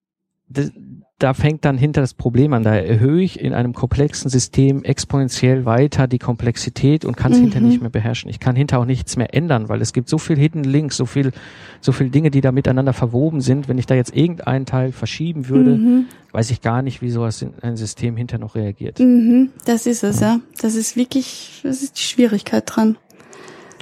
da 1.19 1.33
fängt 1.33 1.63
dann 1.63 1.77
hinter 1.77 2.01
das 2.01 2.13
Problem 2.13 2.51
an. 2.53 2.63
Da 2.63 2.75
erhöhe 2.75 3.21
ich 3.23 3.39
in 3.39 3.53
einem 3.53 3.71
komplexen 3.73 4.29
System 4.29 4.83
exponentiell 4.83 5.63
weiter 5.63 6.07
die 6.07 6.19
Komplexität 6.19 7.05
und 7.05 7.15
kann 7.15 7.31
es 7.31 7.37
Mhm. 7.37 7.43
hinter 7.43 7.59
nicht 7.61 7.79
mehr 7.79 7.89
beherrschen. 7.89 8.29
Ich 8.29 8.41
kann 8.41 8.55
hinter 8.57 8.79
auch 8.79 8.85
nichts 8.85 9.15
mehr 9.15 9.33
ändern, 9.33 9.69
weil 9.69 9.81
es 9.81 9.93
gibt 9.93 10.09
so 10.09 10.17
viel 10.17 10.37
Hidden 10.37 10.65
Links, 10.65 10.97
so 10.97 11.05
viel, 11.05 11.31
so 11.79 11.93
viel 11.93 12.09
Dinge, 12.09 12.31
die 12.31 12.41
da 12.41 12.51
miteinander 12.51 12.91
verwoben 12.91 13.39
sind. 13.39 13.69
Wenn 13.69 13.77
ich 13.77 13.85
da 13.85 13.95
jetzt 13.95 14.13
irgendeinen 14.13 14.65
Teil 14.65 14.91
verschieben 14.91 15.47
würde, 15.47 15.77
Mhm. 15.77 16.05
weiß 16.33 16.51
ich 16.51 16.59
gar 16.61 16.81
nicht, 16.81 17.01
wie 17.01 17.09
sowas 17.09 17.41
in 17.41 17.53
ein 17.61 17.77
System 17.77 18.17
hinter 18.17 18.37
noch 18.37 18.55
reagiert. 18.55 18.99
Mhm. 18.99 19.51
Das 19.65 19.85
ist 19.85 20.03
es, 20.03 20.19
ja. 20.19 20.41
Das 20.61 20.75
ist 20.75 20.97
wirklich, 20.97 21.61
das 21.63 21.81
ist 21.81 21.97
die 21.97 22.03
Schwierigkeit 22.03 22.63
dran. 22.67 22.97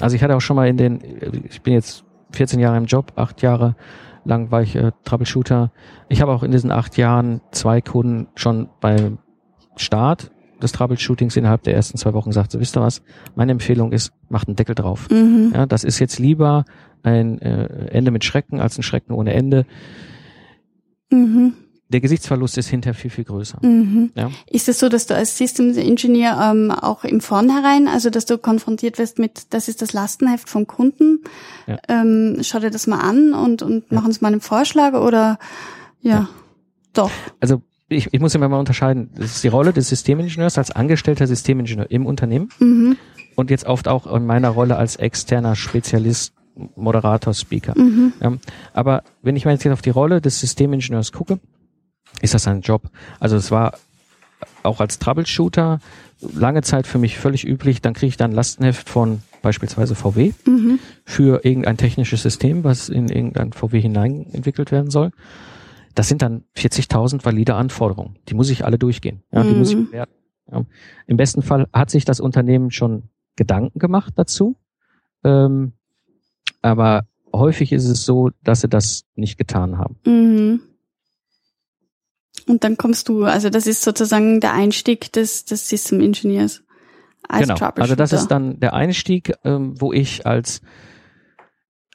Also 0.01 0.15
ich 0.15 0.21
hatte 0.23 0.35
auch 0.35 0.41
schon 0.41 0.55
mal 0.55 0.67
in 0.67 0.77
den, 0.77 0.99
ich 1.49 1.61
bin 1.63 1.73
jetzt 1.73 2.03
14 2.31 2.59
Jahre 2.59 2.77
im 2.77 2.85
Job, 2.85 3.11
acht 3.15 3.41
Jahre 3.41 3.75
lang 4.25 4.51
war 4.51 4.61
ich 4.61 4.75
äh, 4.75 4.91
Troubleshooter. 5.03 5.71
Ich 6.09 6.21
habe 6.21 6.31
auch 6.31 6.43
in 6.43 6.51
diesen 6.51 6.71
acht 6.71 6.97
Jahren 6.97 7.41
zwei 7.51 7.81
Kunden 7.81 8.27
schon 8.35 8.69
beim 8.79 9.17
Start 9.75 10.31
des 10.61 10.71
Troubleshootings 10.71 11.35
innerhalb 11.35 11.63
der 11.63 11.75
ersten 11.75 11.97
zwei 11.97 12.13
Wochen 12.13 12.29
gesagt, 12.29 12.51
so 12.51 12.59
wisst 12.59 12.77
ihr 12.77 12.81
was, 12.81 13.01
meine 13.35 13.51
Empfehlung 13.51 13.91
ist, 13.91 14.13
macht 14.29 14.47
einen 14.47 14.55
Deckel 14.55 14.75
drauf. 14.75 15.09
Mhm. 15.09 15.51
Ja, 15.53 15.65
das 15.65 15.83
ist 15.83 15.99
jetzt 15.99 16.19
lieber 16.19 16.65
ein 17.03 17.39
äh, 17.41 17.87
Ende 17.87 18.11
mit 18.11 18.23
Schrecken 18.23 18.59
als 18.59 18.77
ein 18.77 18.83
Schrecken 18.83 19.13
ohne 19.13 19.33
Ende. 19.33 19.65
Mhm. 21.11 21.53
Der 21.93 22.01
Gesichtsverlust 22.01 22.57
ist 22.57 22.67
hinterher 22.67 22.95
viel, 22.95 23.11
viel 23.11 23.23
größer. 23.23 23.59
Mhm. 23.61 24.11
Ja. 24.15 24.29
Ist 24.49 24.67
es 24.67 24.79
so, 24.79 24.89
dass 24.89 25.05
du 25.05 25.15
als 25.15 25.37
Systems 25.37 25.77
Engineer 25.77 26.37
ähm, 26.51 26.71
auch 26.71 27.03
im 27.05 27.21
Vornherein, 27.21 27.87
also 27.87 28.09
dass 28.09 28.25
du 28.25 28.37
konfrontiert 28.37 28.97
wirst 28.97 29.19
mit, 29.19 29.53
das 29.53 29.67
ist 29.67 29.81
das 29.81 29.93
Lastenheft 29.93 30.49
vom 30.49 30.67
Kunden, 30.67 31.19
Ja. 31.67 31.77
ähm, 31.87 32.39
schau 32.41 32.59
dir 32.59 32.71
das 32.71 32.87
mal 32.87 32.99
an 32.99 33.33
und, 33.33 33.61
und 33.61 33.91
mach 33.91 34.03
uns 34.05 34.19
mal 34.21 34.29
einen 34.31 34.41
Vorschlag 34.41 34.93
oder 34.93 35.37
ja, 36.01 36.11
Ja. 36.11 36.29
doch. 36.93 37.11
Also 37.39 37.61
ich, 37.89 38.09
ich 38.11 38.19
muss 38.19 38.33
immer 38.33 38.49
mal 38.49 38.57
unterscheiden, 38.59 39.11
das 39.15 39.35
ist 39.35 39.43
die 39.43 39.49
Rolle 39.49 39.71
des 39.71 39.87
Systemingenieurs 39.89 40.57
als 40.57 40.71
angestellter 40.71 41.27
Systemingenieur 41.27 41.91
im 41.91 42.05
Unternehmen. 42.07 42.49
Mhm. 42.59 42.97
und 43.35 43.49
jetzt 43.51 43.65
oft 43.65 43.87
auch 43.87 44.07
in 44.15 44.25
meiner 44.25 44.49
Rolle 44.49 44.77
als 44.77 44.95
externer 44.95 45.55
Spezialist, 45.55 46.33
Moderator, 46.75 47.33
Speaker. 47.33 47.73
Mhm. 47.77 48.13
Ja, 48.21 48.33
aber 48.73 49.03
wenn 49.21 49.35
ich 49.35 49.45
mal 49.45 49.51
jetzt 49.51 49.67
auf 49.67 49.81
die 49.81 49.89
Rolle 49.91 50.21
des 50.21 50.39
Systemingenieurs 50.39 51.11
gucke, 51.11 51.39
ist 52.21 52.33
das 52.33 52.47
ein 52.47 52.61
Job. 52.61 52.89
Also 53.19 53.35
es 53.35 53.51
war 53.51 53.73
auch 54.63 54.79
als 54.79 54.99
Troubleshooter 54.99 55.79
lange 56.21 56.61
Zeit 56.61 56.87
für 56.87 56.97
mich 56.97 57.17
völlig 57.17 57.45
üblich, 57.45 57.81
dann 57.81 57.93
kriege 57.93 58.07
ich 58.09 58.17
dann 58.17 58.31
ein 58.31 58.35
Lastenheft 58.35 58.87
von 58.89 59.21
beispielsweise 59.41 59.93
VW 59.95 60.31
Mhm. 60.45 60.79
für 61.03 61.43
irgendein 61.43 61.75
technisches 61.77 62.21
System, 62.23 62.63
was 62.63 62.87
in 62.87 63.09
irgendein 63.09 63.51
VW 63.51 63.81
hinein 63.81 64.25
entwickelt 64.31 64.71
werden 64.71 64.89
soll. 64.89 65.11
Das 65.95 66.07
sind 66.07 66.21
dann 66.21 66.43
40.000 66.55 67.25
valide 67.25 67.55
Anforderungen. 67.55 68.17
Die 68.29 68.33
muss 68.35 68.49
ich 68.49 68.63
alle 68.65 68.79
durchgehen. 68.79 69.21
Ja, 69.31 69.43
die 69.43 69.53
muss 69.53 69.69
ich 69.71 69.75
Mhm. 69.77 69.85
bewerten. 69.87 70.13
Ja. 70.51 70.65
Im 71.07 71.17
besten 71.17 71.41
Fall 71.41 71.67
hat 71.73 71.89
sich 71.89 72.05
das 72.05 72.19
Unternehmen 72.21 72.71
schon 72.71 73.09
Gedanken 73.35 73.79
gemacht 73.79 74.13
dazu. 74.15 74.55
Ähm, 75.25 75.73
aber 76.61 77.05
häufig 77.33 77.71
ist 77.73 77.87
es 77.87 78.05
so, 78.05 78.31
dass 78.43 78.61
sie 78.61 78.69
das 78.69 79.03
nicht 79.15 79.37
getan 79.37 79.77
haben. 79.77 79.97
Mhm. 80.05 80.61
Und 82.47 82.63
dann 82.63 82.77
kommst 82.77 83.09
du, 83.09 83.23
also 83.23 83.49
das 83.49 83.67
ist 83.67 83.83
sozusagen 83.83 84.39
der 84.39 84.53
Einstieg 84.53 85.11
des, 85.13 85.45
des 85.45 85.67
System 85.69 86.01
Engineers 86.01 86.63
als 87.27 87.43
genau. 87.43 87.55
Troubleshooter. 87.55 87.81
Also 87.81 87.95
das 87.95 88.13
ist 88.13 88.27
dann 88.27 88.59
der 88.59 88.73
Einstieg, 88.73 89.33
ähm, 89.43 89.79
wo 89.79 89.93
ich 89.93 90.25
als 90.25 90.61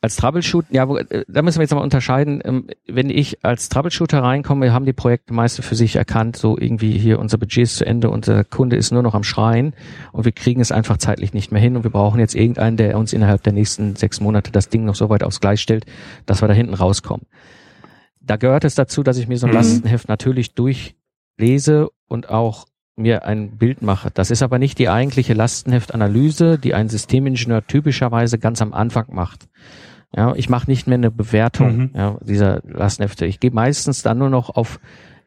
als 0.00 0.16
Troubleshooter, 0.16 0.68
ja, 0.70 0.88
wo, 0.88 0.96
äh, 0.96 1.24
da 1.26 1.42
müssen 1.42 1.58
wir 1.58 1.62
jetzt 1.64 1.74
mal 1.74 1.80
unterscheiden, 1.80 2.40
ähm, 2.44 2.68
wenn 2.86 3.10
ich 3.10 3.44
als 3.44 3.68
Troubleshooter 3.68 4.22
reinkomme, 4.22 4.66
wir 4.66 4.72
haben 4.72 4.84
die 4.84 4.92
Projekte 4.92 5.34
meiste 5.34 5.62
für 5.62 5.74
sich 5.74 5.96
erkannt, 5.96 6.36
so 6.36 6.56
irgendwie 6.56 6.92
hier 6.92 7.18
unser 7.18 7.38
Budget 7.38 7.64
ist 7.64 7.76
zu 7.78 7.84
Ende, 7.84 8.10
unser 8.10 8.44
Kunde 8.44 8.76
ist 8.76 8.92
nur 8.92 9.02
noch 9.02 9.14
am 9.14 9.24
Schreien 9.24 9.74
und 10.12 10.24
wir 10.24 10.32
kriegen 10.32 10.60
es 10.60 10.70
einfach 10.70 10.98
zeitlich 10.98 11.32
nicht 11.32 11.50
mehr 11.50 11.60
hin 11.60 11.76
und 11.76 11.82
wir 11.82 11.90
brauchen 11.90 12.20
jetzt 12.20 12.34
irgendeinen, 12.34 12.76
der 12.76 12.96
uns 12.96 13.12
innerhalb 13.12 13.42
der 13.42 13.52
nächsten 13.52 13.96
sechs 13.96 14.20
Monate 14.20 14.52
das 14.52 14.68
Ding 14.68 14.84
noch 14.84 14.94
so 14.94 15.08
weit 15.08 15.24
aufs 15.24 15.40
Gleis 15.40 15.60
stellt, 15.60 15.84
dass 16.26 16.42
wir 16.42 16.48
da 16.48 16.54
hinten 16.54 16.74
rauskommen. 16.74 17.26
Da 18.28 18.36
gehört 18.36 18.64
es 18.64 18.74
dazu, 18.76 19.02
dass 19.02 19.16
ich 19.18 19.26
mir 19.26 19.38
so 19.38 19.46
ein 19.46 19.50
Mhm. 19.50 19.56
Lastenheft 19.56 20.08
natürlich 20.08 20.54
durchlese 20.54 21.88
und 22.08 22.28
auch 22.28 22.66
mir 22.96 23.24
ein 23.24 23.56
Bild 23.58 23.80
mache. 23.82 24.10
Das 24.12 24.30
ist 24.30 24.42
aber 24.42 24.58
nicht 24.58 24.78
die 24.78 24.88
eigentliche 24.88 25.32
Lastenheftanalyse, 25.34 26.58
die 26.58 26.74
ein 26.74 26.88
Systemingenieur 26.88 27.66
typischerweise 27.66 28.38
ganz 28.38 28.60
am 28.60 28.72
Anfang 28.72 29.06
macht. 29.14 29.48
Ja, 30.16 30.34
ich 30.34 30.48
mache 30.48 30.70
nicht 30.70 30.86
mehr 30.86 30.96
eine 30.98 31.10
Bewertung 31.10 31.76
Mhm. 31.76 31.90
ja, 31.94 32.18
dieser 32.22 32.60
Lastenhefte. 32.64 33.26
Ich 33.26 33.40
gehe 33.40 33.50
meistens 33.50 34.02
dann 34.02 34.18
nur 34.18 34.30
noch 34.30 34.50
auf 34.50 34.80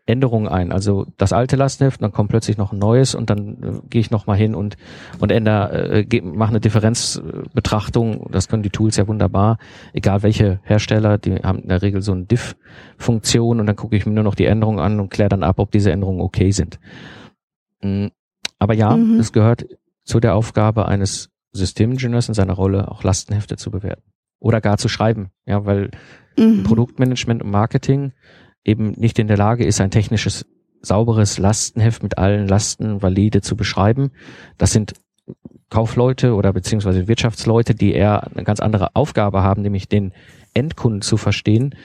Änderungen 0.07 0.47
ein. 0.47 0.71
Also 0.71 1.05
das 1.17 1.31
alte 1.31 1.55
Lastenheft, 1.55 2.01
dann 2.01 2.11
kommt 2.11 2.29
plötzlich 2.29 2.57
noch 2.57 2.71
ein 2.71 2.79
neues 2.79 3.13
und 3.13 3.29
dann 3.29 3.63
äh, 3.63 3.87
gehe 3.89 4.01
ich 4.01 4.09
noch 4.11 4.25
mal 4.25 4.35
hin 4.35 4.55
und 4.55 4.75
und 5.19 5.31
ändere, 5.31 6.03
äh, 6.09 6.21
mache 6.21 6.49
eine 6.49 6.59
Differenzbetrachtung. 6.59 8.27
Das 8.31 8.47
können 8.47 8.63
die 8.63 8.69
Tools 8.71 8.97
ja 8.97 9.07
wunderbar. 9.07 9.57
Egal 9.93 10.23
welche 10.23 10.59
Hersteller, 10.63 11.17
die 11.17 11.35
haben 11.35 11.59
in 11.59 11.69
der 11.69 11.81
Regel 11.81 12.01
so 12.01 12.13
eine 12.13 12.23
Diff-Funktion 12.25 13.59
und 13.59 13.67
dann 13.67 13.75
gucke 13.75 13.95
ich 13.95 14.05
mir 14.05 14.13
nur 14.13 14.23
noch 14.23 14.35
die 14.35 14.45
Änderungen 14.45 14.79
an 14.79 14.99
und 14.99 15.09
kläre 15.09 15.29
dann 15.29 15.43
ab, 15.43 15.59
ob 15.59 15.71
diese 15.71 15.91
Änderungen 15.91 16.21
okay 16.21 16.51
sind. 16.51 16.79
Mm, 17.81 18.07
Aber 18.59 18.73
ja, 18.73 18.95
Mhm. 18.95 19.19
es 19.19 19.31
gehört 19.31 19.65
zu 20.03 20.19
der 20.19 20.35
Aufgabe 20.35 20.87
eines 20.87 21.29
Systemingenieurs 21.51 22.27
in 22.27 22.33
seiner 22.33 22.53
Rolle 22.53 22.89
auch 22.89 23.03
Lastenhefte 23.03 23.55
zu 23.57 23.71
bewerten 23.71 24.03
oder 24.39 24.61
gar 24.61 24.77
zu 24.77 24.87
schreiben, 24.87 25.31
ja, 25.45 25.65
weil 25.65 25.91
Mhm. 26.37 26.63
Produktmanagement 26.63 27.43
und 27.43 27.51
Marketing 27.51 28.13
eben 28.63 28.91
nicht 28.91 29.19
in 29.19 29.27
der 29.27 29.37
Lage 29.37 29.65
ist, 29.65 29.81
ein 29.81 29.91
technisches, 29.91 30.45
sauberes 30.81 31.37
Lastenheft 31.37 32.03
mit 32.03 32.17
allen 32.17 32.47
Lasten 32.47 33.01
valide 33.01 33.41
zu 33.41 33.55
beschreiben. 33.55 34.11
Das 34.57 34.71
sind 34.71 34.93
Kaufleute 35.69 36.33
oder 36.35 36.51
beziehungsweise 36.53 37.07
Wirtschaftsleute, 37.07 37.75
die 37.75 37.93
eher 37.93 38.27
eine 38.35 38.43
ganz 38.43 38.59
andere 38.59 38.95
Aufgabe 38.95 39.41
haben, 39.43 39.61
nämlich 39.61 39.87
den 39.87 40.11
Endkunden 40.53 41.01
zu 41.01 41.17
verstehen. 41.17 41.75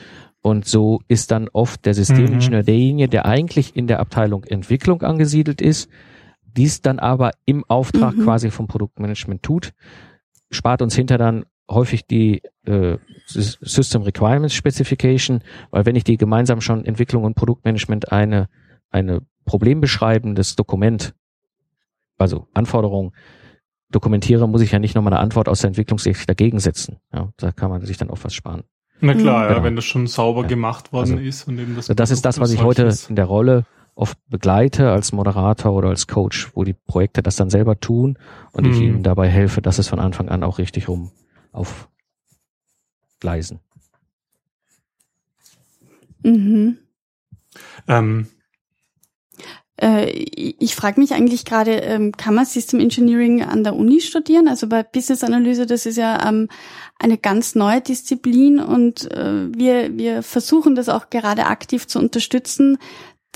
Und 0.43 0.67
so 0.67 1.01
ist 1.09 1.31
dann 1.31 1.49
oft 1.53 1.87
der 1.87 1.95
Systemingenieur 1.95 2.63
derjenige, 2.63 3.09
der 3.09 3.27
eigentlich 3.27 3.77
in 3.77 3.87
der 3.87 4.01
Abteilung 4.01 4.45
Entwicklung 4.45 5.03
angesiedelt 5.03 5.61
ist, 5.61 5.89
dies 6.45 6.81
dann 6.83 6.99
aber 6.99 7.33
im 7.45 7.65
Auftrag 7.69 8.17
Mhm. 8.17 8.25
quasi 8.25 8.51
vom 8.51 8.67
Produktmanagement 8.67 9.43
tut, 9.43 9.73
spart 10.51 10.83
uns 10.83 10.95
hinter 10.95 11.19
dann 11.19 11.45
häufig 11.71 12.07
die 12.07 12.43
äh, 12.65 12.97
Sys- 13.29 13.59
System 13.61 14.03
Requirements 14.03 14.55
Specification, 14.55 15.43
weil 15.71 15.85
wenn 15.87 15.97
ich 15.97 16.05
die 16.05 16.17
gemeinsam 16.17 16.61
schon 16.61 16.85
Entwicklung 16.85 17.25
und 17.25 17.35
Produktmanagement 17.35 18.13
eine 18.13 18.49
eine 18.91 19.21
problembeschreibendes 19.45 20.57
Dokument, 20.57 21.15
also 22.19 22.47
Anforderung 22.55 23.13
dokumentiere, 23.91 24.49
muss 24.49 24.63
ich 24.63 24.73
ja 24.73 24.79
nicht 24.79 24.95
nochmal 24.95 25.13
eine 25.13 25.21
Antwort 25.23 25.49
aus 25.49 25.61
der 25.61 25.69
Entwicklungssicht 25.69 26.29
dagegen 26.29 26.59
setzen. 26.59 26.99
Ja, 27.13 27.31
da 27.37 27.53
kann 27.53 27.71
man 27.71 27.83
sich 27.85 27.97
dann 27.97 28.11
auch 28.11 28.19
was 28.23 28.35
sparen. 28.35 28.65
Na 29.01 29.13
klar, 29.15 29.39
Mhm. 29.39 29.43
ja, 29.43 29.49
Genau. 29.55 29.65
wenn 29.65 29.77
das 29.77 29.85
schon 29.85 30.07
sauber 30.07 30.43
Ja. 30.43 30.49
gemacht 30.49 30.93
worden 30.93 31.13
Also, 31.13 31.23
ist 31.25 31.47
und 31.49 31.59
eben 31.59 31.77
das. 31.77 31.87
Das 31.89 32.11
ist 32.11 32.25
das, 32.25 32.41
was 32.41 32.53
ich 32.53 32.63
heute 32.63 32.83
solches- 32.83 33.11
in 33.11 33.17
der 33.17 33.27
Rolle 33.27 33.65
oft 33.95 34.19
begleite 34.29 34.91
als 34.91 35.13
Moderator 35.13 35.73
oder 35.73 35.89
als 35.91 36.07
Coach, 36.07 36.51
wo 36.55 36.65
die 36.65 36.75
Projekte 36.75 37.23
das 37.23 37.37
dann 37.37 37.51
selber 37.51 37.79
tun 37.79 38.19
und 38.53 38.67
ich 38.67 38.77
Mhm. 38.77 38.83
ihnen 38.83 39.03
dabei 39.03 39.29
helfe, 39.29 39.63
dass 39.63 39.79
es 39.79 39.89
von 39.89 40.01
Anfang 40.01 40.29
an 40.29 40.43
auch 40.43 40.59
richtig 40.59 40.89
rum 40.89 41.11
auf 41.57 41.89
Gleisen. 43.21 43.61
Mhm. 46.23 46.79
Ähm, 47.89 48.27
Äh, 49.79 50.11
ich 50.11 50.75
frage 50.75 50.99
mich 51.01 51.13
eigentlich 51.13 51.45
gerade, 51.45 51.73
ähm, 51.73 52.13
kann 52.13 52.35
man 52.35 52.47
System 52.47 52.81
Engineering 52.81 53.43
an 53.43 53.63
der 53.63 53.77
Uni 53.77 54.01
studieren? 54.01 54.49
Also 54.49 54.69
bei 54.69 54.83
Business 54.83 55.23
Analyse, 55.23 55.67
das 55.67 55.85
ist 55.85 55.97
ja 55.99 56.27
ähm, 56.27 56.49
eine 56.99 57.19
ganz 57.19 57.55
neue 57.55 57.83
Disziplin 57.83 58.59
und 58.59 59.11
äh, 59.13 59.55
wir, 59.55 59.97
wir 59.97 60.23
versuchen 60.23 60.77
das 60.77 60.89
auch 60.89 61.11
gerade 61.11 61.47
aktiv 61.47 61.87
zu 61.87 61.99
unterstützen, 61.99 62.79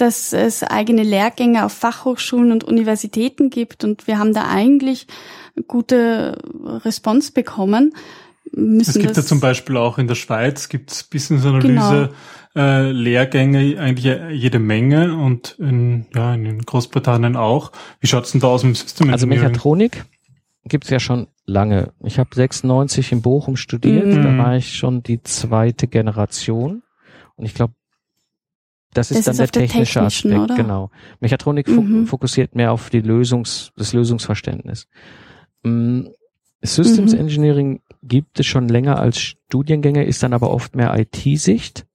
dass 0.00 0.32
es 0.32 0.62
eigene 0.62 1.02
Lehrgänge 1.02 1.64
auf 1.64 1.72
Fachhochschulen 1.72 2.52
und 2.52 2.64
Universitäten 2.64 3.50
gibt 3.50 3.84
und 3.84 4.06
wir 4.06 4.18
haben 4.18 4.32
da 4.34 4.48
eigentlich 4.48 5.06
gute 5.66 6.38
Response 6.84 7.32
bekommen. 7.32 7.92
Müssen 8.52 8.90
es 8.90 8.98
gibt 8.98 9.16
ja 9.16 9.22
zum 9.22 9.40
Beispiel 9.40 9.76
auch 9.76 9.98
in 9.98 10.08
der 10.08 10.14
Schweiz 10.16 10.68
gibt's 10.68 11.04
Business 11.04 11.44
Analyse 11.44 12.10
Genau. 12.54 12.66
äh, 12.66 12.90
Lehrgänge 12.90 13.78
eigentlich 13.78 14.06
jede 14.32 14.58
Menge 14.58 15.16
und 15.16 15.56
in, 15.60 16.06
ja, 16.14 16.34
in 16.34 16.58
Großbritannien 16.62 17.36
auch. 17.36 17.70
Wie 18.00 18.08
schaut's 18.08 18.32
denn 18.32 18.40
da 18.40 18.48
aus 18.48 18.62
dem 18.62 18.74
System 18.74 19.10
Also? 19.12 19.26
Mechatronik 19.28 20.04
gibt's 20.64 20.90
ja 20.90 20.98
schon 20.98 21.28
lange. 21.46 21.92
Ich 22.04 22.18
habe 22.18 22.30
96 22.34 23.12
in 23.12 23.22
Bochum 23.22 23.56
studiert, 23.56 24.06
Mhm. 24.06 24.22
da 24.22 24.38
war 24.38 24.56
ich 24.56 24.76
schon 24.76 25.02
die 25.02 25.22
zweite 25.22 25.86
Generation 25.86 26.82
und 27.36 27.46
ich 27.46 27.54
glaube, 27.54 27.74
das 28.92 29.10
ist 29.10 29.26
Das 29.26 29.36
dann 29.36 29.44
ist 29.44 29.54
der 29.54 29.66
technische 29.66 30.00
Aspekt, 30.02 30.34
oder? 30.38 30.54
genau. 30.56 30.90
Mechatronik 31.20 31.68
fo 31.68 31.80
Mhm. 31.82 32.06
fokussiert 32.06 32.54
mehr 32.54 32.72
auf 32.72 32.90
die 32.90 33.00
Lösungs, 33.00 33.72
das 33.76 33.92
Lösungsverständnis. 33.92 34.88
Mm, 35.62 36.06
Systems 36.62 37.12
Mhm. 37.12 37.20
Engineering 37.20 37.80
gibt 38.02 38.40
es 38.40 38.46
schon 38.46 38.68
länger 38.68 38.98
als 38.98 39.18
Studiengänge, 39.18 40.04
ist 40.04 40.22
dann 40.22 40.32
aber 40.32 40.50
oft 40.50 40.74
mehr 40.74 40.94
IT-Sicht. 40.98 41.86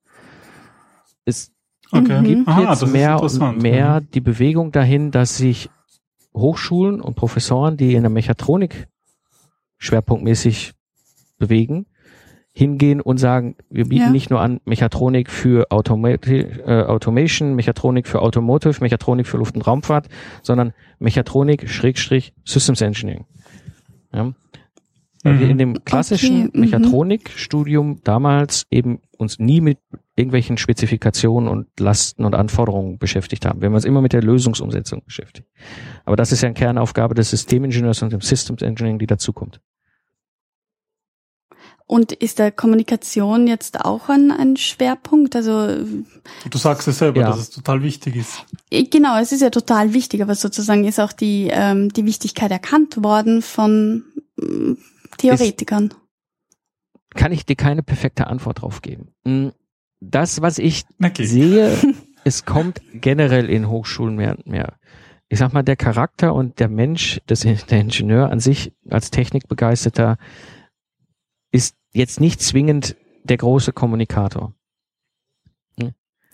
Ist 1.26 1.52
Okay. 1.92 2.22
Mhm. 2.22 2.48
Aha, 2.48 2.72
jetzt 2.74 2.88
mehr 2.88 3.22
und 3.22 3.62
mehr 3.62 4.02
die 4.02 4.22
Bewegung 4.22 4.72
dahin, 4.72 5.12
dass 5.12 5.38
sich 5.38 5.70
Hochschulen 6.34 7.00
und 7.00 7.16
Professoren, 7.16 7.78
die 7.78 7.94
in 7.94 8.02
der 8.02 8.10
Mechatronik 8.10 8.88
schwerpunktmäßig 9.78 10.74
bewegen, 11.38 11.86
hingehen 12.58 13.02
und 13.02 13.18
sagen, 13.18 13.56
wir 13.70 13.84
bieten 13.84 14.06
Ja. 14.06 14.10
nicht 14.12 14.30
nur 14.30 14.40
an 14.40 14.62
Mechatronik 14.64 15.30
für 15.30 15.72
Automati 15.72 16.38
äh, 16.38 16.84
Automation, 16.84 17.54
Mechatronik 17.54 18.08
für 18.08 18.22
Automotive, 18.22 18.82
Mechatronik 18.82 19.28
für 19.28 19.38
Luft- 19.38 19.56
und 19.56 19.68
Raumfahrt, 19.68 20.08
sondern 20.42 20.72
Mechatronik 21.00 21.70
Schrägstrich 21.70 22.34
Systems 22.46 22.80
Engineering. 22.80 23.26
Ja. 24.14 24.32
Weil 25.24 25.40
wir 25.40 25.46
Mhm. 25.48 25.52
in 25.52 25.58
dem 25.58 25.84
klassischen 25.84 26.48
Okay, 26.48 26.52
mhm. 26.54 26.60
Mechatronikstudium 26.62 28.00
damals 28.04 28.68
eben 28.72 29.00
uns 29.18 29.38
nie 29.40 29.60
mit 29.60 29.80
irgendwelchen 30.16 30.58
Spezifikationen 30.58 31.50
und 31.50 31.68
Lasten 31.80 32.24
und 32.24 32.36
Anforderungen 32.36 33.00
beschäftigt 33.00 33.46
haben. 33.46 33.60
Wir 33.60 33.66
haben 33.68 33.74
uns 33.74 33.86
immer 33.86 34.02
mit 34.02 34.14
der 34.14 34.22
Lösungsumsetzung 34.24 35.04
beschäftigt. 35.04 35.48
Aber 36.06 36.16
das 36.16 36.32
ist 36.32 36.42
ja 36.42 36.48
eine 36.48 36.54
Kernaufgabe 36.54 37.16
des 37.16 37.32
Systemingenieurs 37.32 38.02
und 38.02 38.14
dem 38.14 38.22
Systems 38.22 38.62
Engineering, 38.62 39.00
die 39.00 39.08
dazukommt. 39.08 39.60
Und 41.88 42.12
ist 42.14 42.40
der 42.40 42.52
Kommunikation 42.52 43.46
jetzt 43.46 43.80
auch 43.86 44.10
ein, 44.10 44.32
ein 44.32 44.58
Schwerpunkt? 44.58 45.36
Also 45.36 45.86
Du 46.50 46.58
sagst 46.58 46.88
es 46.88 46.98
selber, 46.98 47.22
Ja. 47.22 47.28
dass 47.30 47.38
es 47.40 47.50
total 47.52 47.84
wichtig 47.84 48.16
ist. 48.16 48.44
eh, 48.72 48.84
genau, 48.86 49.20
es 49.20 49.32
ist 49.32 49.42
ja 49.42 49.52
total 49.52 49.94
wichtig, 49.94 50.24
aber 50.24 50.34
sozusagen 50.34 50.84
ist 50.86 51.00
auch 51.00 51.12
die, 51.14 51.50
ähm, 51.52 51.90
die 51.94 52.06
Wichtigkeit 52.06 52.50
erkannt 52.50 53.04
worden 53.04 53.44
von 53.44 54.04
ähm, 54.42 54.78
Theoretikern. 55.20 55.94
Kann 57.14 57.32
ich 57.32 57.46
dir 57.46 57.56
keine 57.56 57.84
perfekte 57.84 58.28
Antwort 58.28 58.62
drauf 58.62 58.82
geben. 58.82 59.10
Mm, 59.24 59.50
Das, 60.02 60.42
was 60.42 60.58
ich 60.58 60.86
Okay. 61.04 61.26
sehe, 61.26 61.78
es 62.24 62.46
kommt 62.46 62.82
generell 62.94 63.48
in 63.50 63.70
Hochschulen 63.70 64.16
mehr 64.16 64.32
und 64.38 64.48
mehr. 64.48 64.74
Ich 65.30 65.40
sag 65.40 65.54
mal, 65.54 65.64
der 65.64 65.76
Charakter 65.76 66.34
und 66.34 66.60
der 66.60 66.68
Mensch, 66.68 67.20
das, 67.28 67.42
der 67.42 67.80
Ingenieur 67.80 68.32
an 68.32 68.40
sich 68.40 68.74
als 68.90 69.10
Technikbegeisterter 69.12 70.18
ist 71.56 71.76
jetzt 71.94 72.20
nicht 72.20 72.42
zwingend 72.42 72.96
der 73.24 73.38
große 73.38 73.72
Kommunikator. 73.74 74.54
ah, 75.82 75.86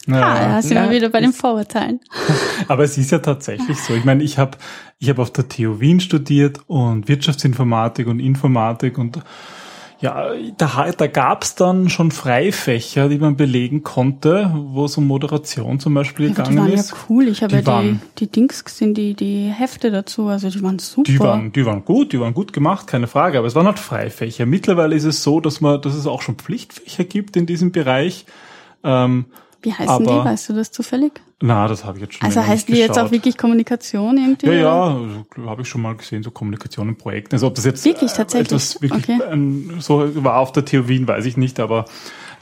Ja. 0.08 0.48
da 0.56 0.62
sind 0.62 0.78
wir 0.78 0.90
wieder 0.90 1.10
bei 1.10 1.22
den 1.22 1.32
Vorurteilen. 1.32 2.00
Aber 2.68 2.84
es 2.84 2.98
ist 2.98 3.12
ja 3.12 3.20
tatsächlich 3.20 3.78
so. 3.78 3.94
Ich 3.94 4.04
meine, 4.04 4.24
ich 4.24 4.38
habe 4.38 4.58
ich 4.98 5.10
hab 5.10 5.20
auf 5.20 5.32
der 5.32 5.48
TU 5.48 5.80
Wien 5.80 6.00
studiert 6.00 6.60
und 6.68 7.08
Wirtschaftsinformatik 7.08 8.08
und 8.08 8.20
Informatik 8.20 8.98
und 8.98 9.20
ja, 10.02 10.32
da, 10.58 10.92
da 10.98 11.08
gab 11.08 11.44
es 11.44 11.54
dann 11.56 11.90
schon 11.90 12.10
Freifächer, 12.10 13.08
die 13.08 13.20
man 13.20 13.36
belegen 13.38 13.84
konnte, 13.84 14.52
wo 14.54 14.86
es 14.86 14.98
um 14.98 15.06
Moderation 15.06 15.80
zum 15.80 15.94
Beispiel 15.94 16.28
Ja, 16.28 16.32
aber 16.32 16.44
die 16.44 16.50
gegangen 16.50 16.58
waren 16.70 16.74
ja 16.76 16.80
ist. 16.80 16.96
cool. 17.10 17.28
Ich 17.28 17.44
habe 17.44 17.56
Die 17.58 17.64
ja 17.64 17.82
die, 17.82 18.00
die 18.18 18.28
Dings 18.28 18.66
gesehen, 18.66 18.94
die, 18.96 19.14
die 19.14 19.50
Hefte 19.50 19.92
dazu. 19.92 20.28
Also 20.28 20.50
die 20.50 20.62
waren 20.64 20.80
super. 20.80 21.12
Die 21.12 21.20
waren, 21.20 21.52
die 21.52 21.66
waren 21.66 21.86
gut, 21.86 22.14
die 22.14 22.20
waren 22.20 22.34
gut 22.34 22.52
gemacht, 22.52 22.88
keine 22.88 23.08
Frage, 23.08 23.38
aber 23.38 23.48
es 23.48 23.54
waren 23.56 23.68
halt 23.68 23.80
Freifächer. 23.80 24.46
Mittlerweile 24.46 24.96
ist 24.96 25.04
es 25.06 25.22
so, 25.24 25.40
dass 25.40 25.62
man, 25.62 25.80
dass 25.82 25.94
es 25.94 26.08
auch 26.08 26.22
schon 26.24 26.36
Pflichtfächer 26.36 27.04
gibt 27.04 27.38
in 27.38 27.46
diesem 27.46 27.72
Bereich. 27.72 28.26
Ähm, 28.84 29.26
Wie 29.64 29.72
heißen 29.74 29.88
aber- 29.90 30.20
die? 30.24 30.26
Weißt 30.26 30.50
du 30.50 30.54
das 30.54 30.72
zufällig? 30.72 31.14
na, 31.44 31.68
das 31.68 31.84
habe 31.86 31.98
ich 31.98 32.04
jetzt 32.04 32.14
schon 32.16 32.28
Also 32.28 32.46
heißen 32.46 32.72
die 32.72 32.80
jetzt 32.80 33.00
auch 33.00 33.10
wirklich 33.10 33.36
Kommunikation 33.38 34.16
irgendwie? 34.18 34.46
Ja, 34.48 34.54
ja, 34.54 34.84
also, 34.96 35.50
habe 35.50 35.64
ich 35.64 35.68
schon 35.68 35.82
mal 35.82 35.96
gesehen, 35.96 36.22
so 36.22 36.30
Kommunikation 36.30 36.90
in 36.90 36.96
Projekten. 36.98 37.34
Also 37.34 37.48
ob 37.48 37.56
das 37.56 37.66
jetzt 37.66 37.84
Wirklich, 37.84 38.12
äh, 38.12 38.16
tatsächlich? 38.16 38.48
etwas 38.50 38.82
wirklich 38.82 39.10
Okay. 39.10 39.20
ähm, 39.32 39.72
so 39.80 40.24
war 40.24 40.38
auf 40.38 40.52
der 40.52 40.88
Wien, 40.88 41.08
weiß 41.08 41.26
ich 41.26 41.38
nicht, 41.38 41.60
aber 41.60 41.86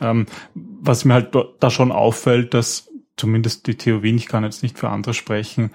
ähm, 0.02 0.26
was 0.54 1.06
mir 1.06 1.14
halt 1.14 1.30
da 1.60 1.70
schon 1.70 1.92
auffällt, 1.94 2.54
dass 2.54 2.90
zumindest 3.16 3.68
die 3.68 4.04
Wien, 4.04 4.18
ich 4.18 4.28
kann 4.28 4.44
jetzt 4.44 4.64
nicht 4.64 4.78
für 4.78 4.90
andere 4.90 5.14
sprechen, 5.14 5.72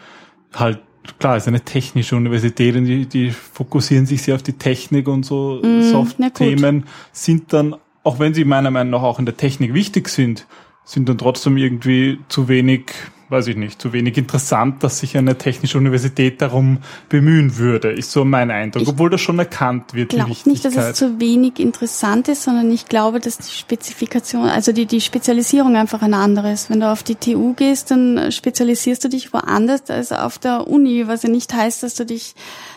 halt 0.54 0.80
klar, 1.18 1.36
ist 1.36 1.48
eine 1.48 1.60
technische 1.60 2.16
Universität 2.16 2.76
und 2.76 2.84
die, 2.86 3.06
die 3.06 3.30
fokussieren 3.30 4.06
sich 4.06 4.22
sehr 4.22 4.34
auf 4.34 4.42
die 4.42 4.54
Technik 4.54 5.08
und 5.08 5.24
so 5.24 5.60
Mm. 5.62 5.82
Soft-Themen, 5.82 6.84
sind 7.12 7.52
dann, 7.52 7.76
auch 8.02 8.18
wenn 8.18 8.34
sie 8.34 8.44
meiner 8.44 8.70
Meinung 8.70 8.92
nach 8.92 9.02
auch 9.02 9.18
in 9.18 9.26
der 9.26 9.36
Technik 9.36 9.74
wichtig 9.74 10.08
sind, 10.08 10.46
sind 10.84 11.08
dann 11.08 11.18
trotzdem 11.18 11.56
irgendwie 11.56 12.18
zu 12.28 12.48
wenig, 12.48 12.92
weiß 13.30 13.46
ich 13.46 13.56
nicht, 13.56 13.80
zu 13.80 13.94
wenig 13.94 14.18
interessant, 14.18 14.84
dass 14.84 14.98
sich 14.98 15.16
eine 15.16 15.38
technische 15.38 15.78
Universität 15.78 16.42
darum 16.42 16.78
bemühen 17.08 17.56
würde, 17.56 17.90
ist 17.90 18.10
so 18.10 18.24
mein 18.24 18.50
Eindruck, 18.50 18.82
Ich 18.82 18.88
obwohl 18.88 19.08
das 19.08 19.22
schon 19.22 19.38
erkannt 19.38 19.94
wird, 19.94 20.12
die 20.12 20.16
glaube 20.16 20.30
nicht, 20.44 20.64
dass 20.64 20.76
es 20.76 20.96
zu 20.96 21.18
wenig 21.20 21.58
interessant 21.58 22.28
ist, 22.28 22.42
sondern 22.42 22.70
ich 22.70 22.86
glaube, 22.86 23.18
dass 23.18 23.38
die 23.38 23.50
Spezifikation, 23.50 24.44
also 24.44 24.72
die, 24.72 24.84
die 24.84 25.00
Spezialisierung 25.00 25.74
einfach 25.76 26.02
eine 26.02 26.18
andere 26.18 26.52
ist. 26.52 26.68
Wenn 26.68 26.80
du 26.80 26.90
auf 26.90 27.02
die 27.02 27.14
TU 27.14 27.54
gehst, 27.54 27.90
dann 27.90 28.30
spezialisierst 28.30 29.02
du 29.04 29.08
dich 29.08 29.32
woanders 29.32 29.88
als 29.88 30.12
auf 30.12 30.38
der 30.38 30.68
Uni, 30.68 31.08
was 31.08 31.22
ja 31.22 31.30
nicht 31.30 31.54
heißt, 31.54 31.82
dass 31.82 31.94
du 31.94 32.04
dich 32.04 32.34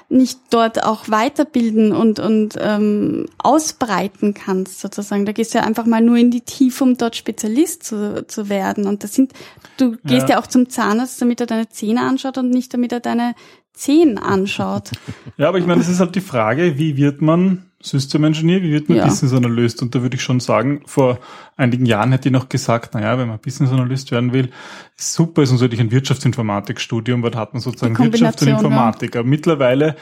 nicht 0.10 0.40
dort 0.52 0.84
auch 0.84 1.10
weiterbilden 1.10 1.92
und, 1.92 2.20
und 2.20 2.56
ähm, 2.60 3.26
ausbreiten 3.40 4.34
kannst, 4.34 4.80
sozusagen. 4.80 5.26
Da 5.26 5.34
gehst 5.34 5.54
du 5.54 5.58
ja 5.58 5.66
einfach 5.66 5.86
mal 5.86 6.02
nur 6.02 6.16
in 6.18 6.32
die 6.32 6.42
Tiefe, 6.42 6.84
um 6.84 6.96
dort 6.98 7.16
Spezialist 7.18 7.84
zu, 7.84 8.26
zu 8.28 8.48
werden. 8.48 8.88
Und 8.88 9.04
das 9.04 9.14
sind, 9.14 9.34
du 9.78 9.98
gehst 10.06 10.30
Ja. 10.30 10.36
ja 10.36 10.42
auch 10.42 10.48
zum 10.48 10.70
Zahnarzt, 10.70 11.22
damit 11.22 11.42
er 11.42 11.48
deine 11.48 11.68
Zähne 11.70 12.02
anschaut 12.02 12.38
und 12.38 12.50
nicht 12.50 12.74
damit 12.74 12.94
er 12.94 13.02
deine 13.02 13.36
Zehen 13.74 14.18
anschaut. 14.18 14.92
Ja, 15.38 15.50
aber 15.50 15.60
ich 15.60 15.66
meine, 15.68 15.82
das 15.82 15.90
ist 15.90 16.00
halt 16.00 16.16
die 16.16 16.22
Frage, 16.22 16.80
wie 16.80 16.98
wird 16.98 17.22
man 17.22 17.67
System 17.80 18.24
Engineer, 18.24 18.64
wie 18.64 18.72
wird 18.72 18.90
man 18.90 18.98
Ja. 18.98 19.06
Business 19.06 19.34
Analyst? 19.34 19.82
Und 19.82 19.94
da 19.94 20.02
würde 20.02 20.16
ich 20.16 20.24
schon 20.24 20.40
sagen, 20.40 20.82
vor 20.86 21.20
einigen 21.56 21.86
Jahren 21.86 22.12
hätte 22.12 22.30
ich 22.30 22.34
noch 22.34 22.50
gesagt, 22.50 22.96
naja, 22.96 23.18
wenn 23.20 23.28
man 23.28 23.40
Business 23.40 23.72
Analyst 23.72 24.12
werden 24.12 24.34
will, 24.34 24.50
ist 24.98 25.14
super, 25.14 25.44
ist 25.44 25.52
natürlich 25.52 25.80
ein 25.80 25.92
Wirtschaftsinformatikstudium, 25.92 27.22
weil 27.22 27.32
da 27.32 27.40
hat 27.40 27.54
man 27.54 27.62
sozusagen 27.62 27.98
Wirtschaft 27.98 28.42
und 28.42 28.48
ja. 28.48 28.56
Informatik. 28.56 29.16
Aber 29.16 29.28
mittlerweile 29.28 29.96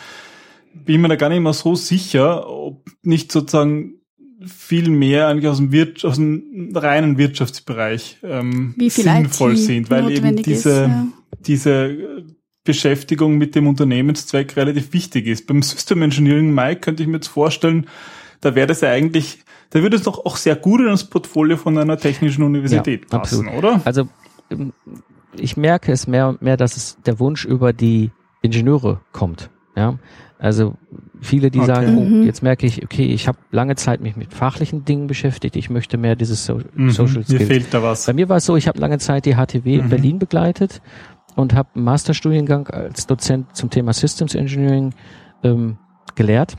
bin 0.73 0.95
ich 0.95 1.01
mir 1.01 1.09
da 1.09 1.15
gar 1.15 1.29
nicht 1.29 1.41
mehr 1.41 1.53
so 1.53 1.75
sicher, 1.75 2.49
ob 2.49 2.85
nicht 3.03 3.31
sozusagen 3.31 3.95
viel 4.45 4.89
mehr 4.89 5.27
eigentlich 5.27 5.47
aus 5.47 5.57
dem, 5.57 5.71
Wir 5.71 5.93
aus 6.03 6.15
dem 6.15 6.71
reinen 6.75 7.17
Wirtschaftsbereich 7.17 8.19
ähm, 8.23 8.75
sinnvoll 8.77 9.57
sind, 9.57 9.89
weil 9.89 10.03
eben 10.11 10.15
notwendig 10.15 10.47
ist, 10.47 10.65
diese, 10.65 10.81
ja. 10.81 11.07
diese 11.45 12.25
Beschäftigung 12.65 13.37
mit 13.37 13.55
dem 13.55 13.67
Unternehmenszweck 13.67 14.57
relativ 14.57 14.91
wichtig 14.91 15.27
ist. 15.27 15.47
Beim 15.47 15.61
System 15.61 16.01
Engineering, 16.01 16.53
Mike, 16.53 16.81
könnte 16.81 17.03
ich 17.03 17.07
mir 17.07 17.15
jetzt 17.15 17.27
vorstellen, 17.27 17.87
da 18.41 18.53
wäre 18.55 18.67
das 18.67 18.81
ja 18.81 18.89
eigentlich, 18.89 19.39
da 19.69 19.81
würde 19.81 19.95
es 19.95 20.03
doch 20.03 20.25
auch 20.25 20.35
sehr 20.35 20.55
gut 20.57 20.81
in 20.81 20.87
das 20.87 21.05
Portfolio 21.05 21.55
von 21.57 21.77
einer 21.77 21.97
technischen 21.97 22.43
Universität 22.43 23.03
Ja, 23.11 23.19
passen, 23.19 23.47
absolut. 23.47 23.57
oder? 23.63 23.81
Also 23.85 24.09
ähm, 24.51 24.73
ich 25.37 25.55
merke 25.57 25.91
es 25.91 26.07
mehr 26.07 26.27
und 26.29 26.41
mehr, 26.41 26.57
dass 26.57 26.75
es 26.75 26.97
der 27.05 27.19
Wunsch 27.19 27.45
über 27.45 27.71
die 27.73 28.11
Ingenieure 28.41 29.01
kommt. 29.11 29.49
Ja, 29.77 29.97
also 30.39 30.75
viele, 31.21 31.51
die 31.51 31.59
Okay. 31.59 31.67
sagen, 31.67 31.97
oh, 31.97 32.01
Mhm. 32.05 32.23
jetzt 32.23 32.41
merke 32.43 32.65
ich, 32.65 32.83
okay, 32.83 33.05
ich 33.05 33.27
habe 33.27 33.37
lange 33.51 33.75
Zeit 33.75 33.99
mich 34.01 34.15
mit 34.15 34.33
fachlichen 34.33 34.85
Dingen 34.85 35.07
beschäftigt, 35.07 35.55
ich 35.57 35.69
möchte 35.69 35.97
mehr 35.97 36.15
dieses 36.15 36.45
so 36.45 36.61
Mhm. 36.75 36.91
Social 36.91 37.17
Mir 37.19 37.23
Skills. 37.25 37.43
fehlt 37.47 37.73
da 37.73 37.81
was. 37.83 38.05
Bei 38.05 38.13
mir 38.13 38.29
war 38.29 38.37
es 38.37 38.45
so, 38.45 38.55
ich 38.55 38.67
habe 38.67 38.79
lange 38.79 38.99
Zeit 38.99 39.25
die 39.25 39.35
HTW 39.35 39.75
in 39.75 39.85
Mhm. 39.85 39.89
Berlin 39.89 40.19
begleitet 40.19 40.81
und 41.35 41.53
habe 41.53 41.69
einen 41.75 41.83
Masterstudiengang 41.83 42.67
als 42.67 43.07
Dozent 43.07 43.55
zum 43.55 43.69
Thema 43.69 43.93
Systems 43.93 44.35
Engineering 44.35 44.93
ähm, 45.43 45.77
gelehrt. 46.15 46.55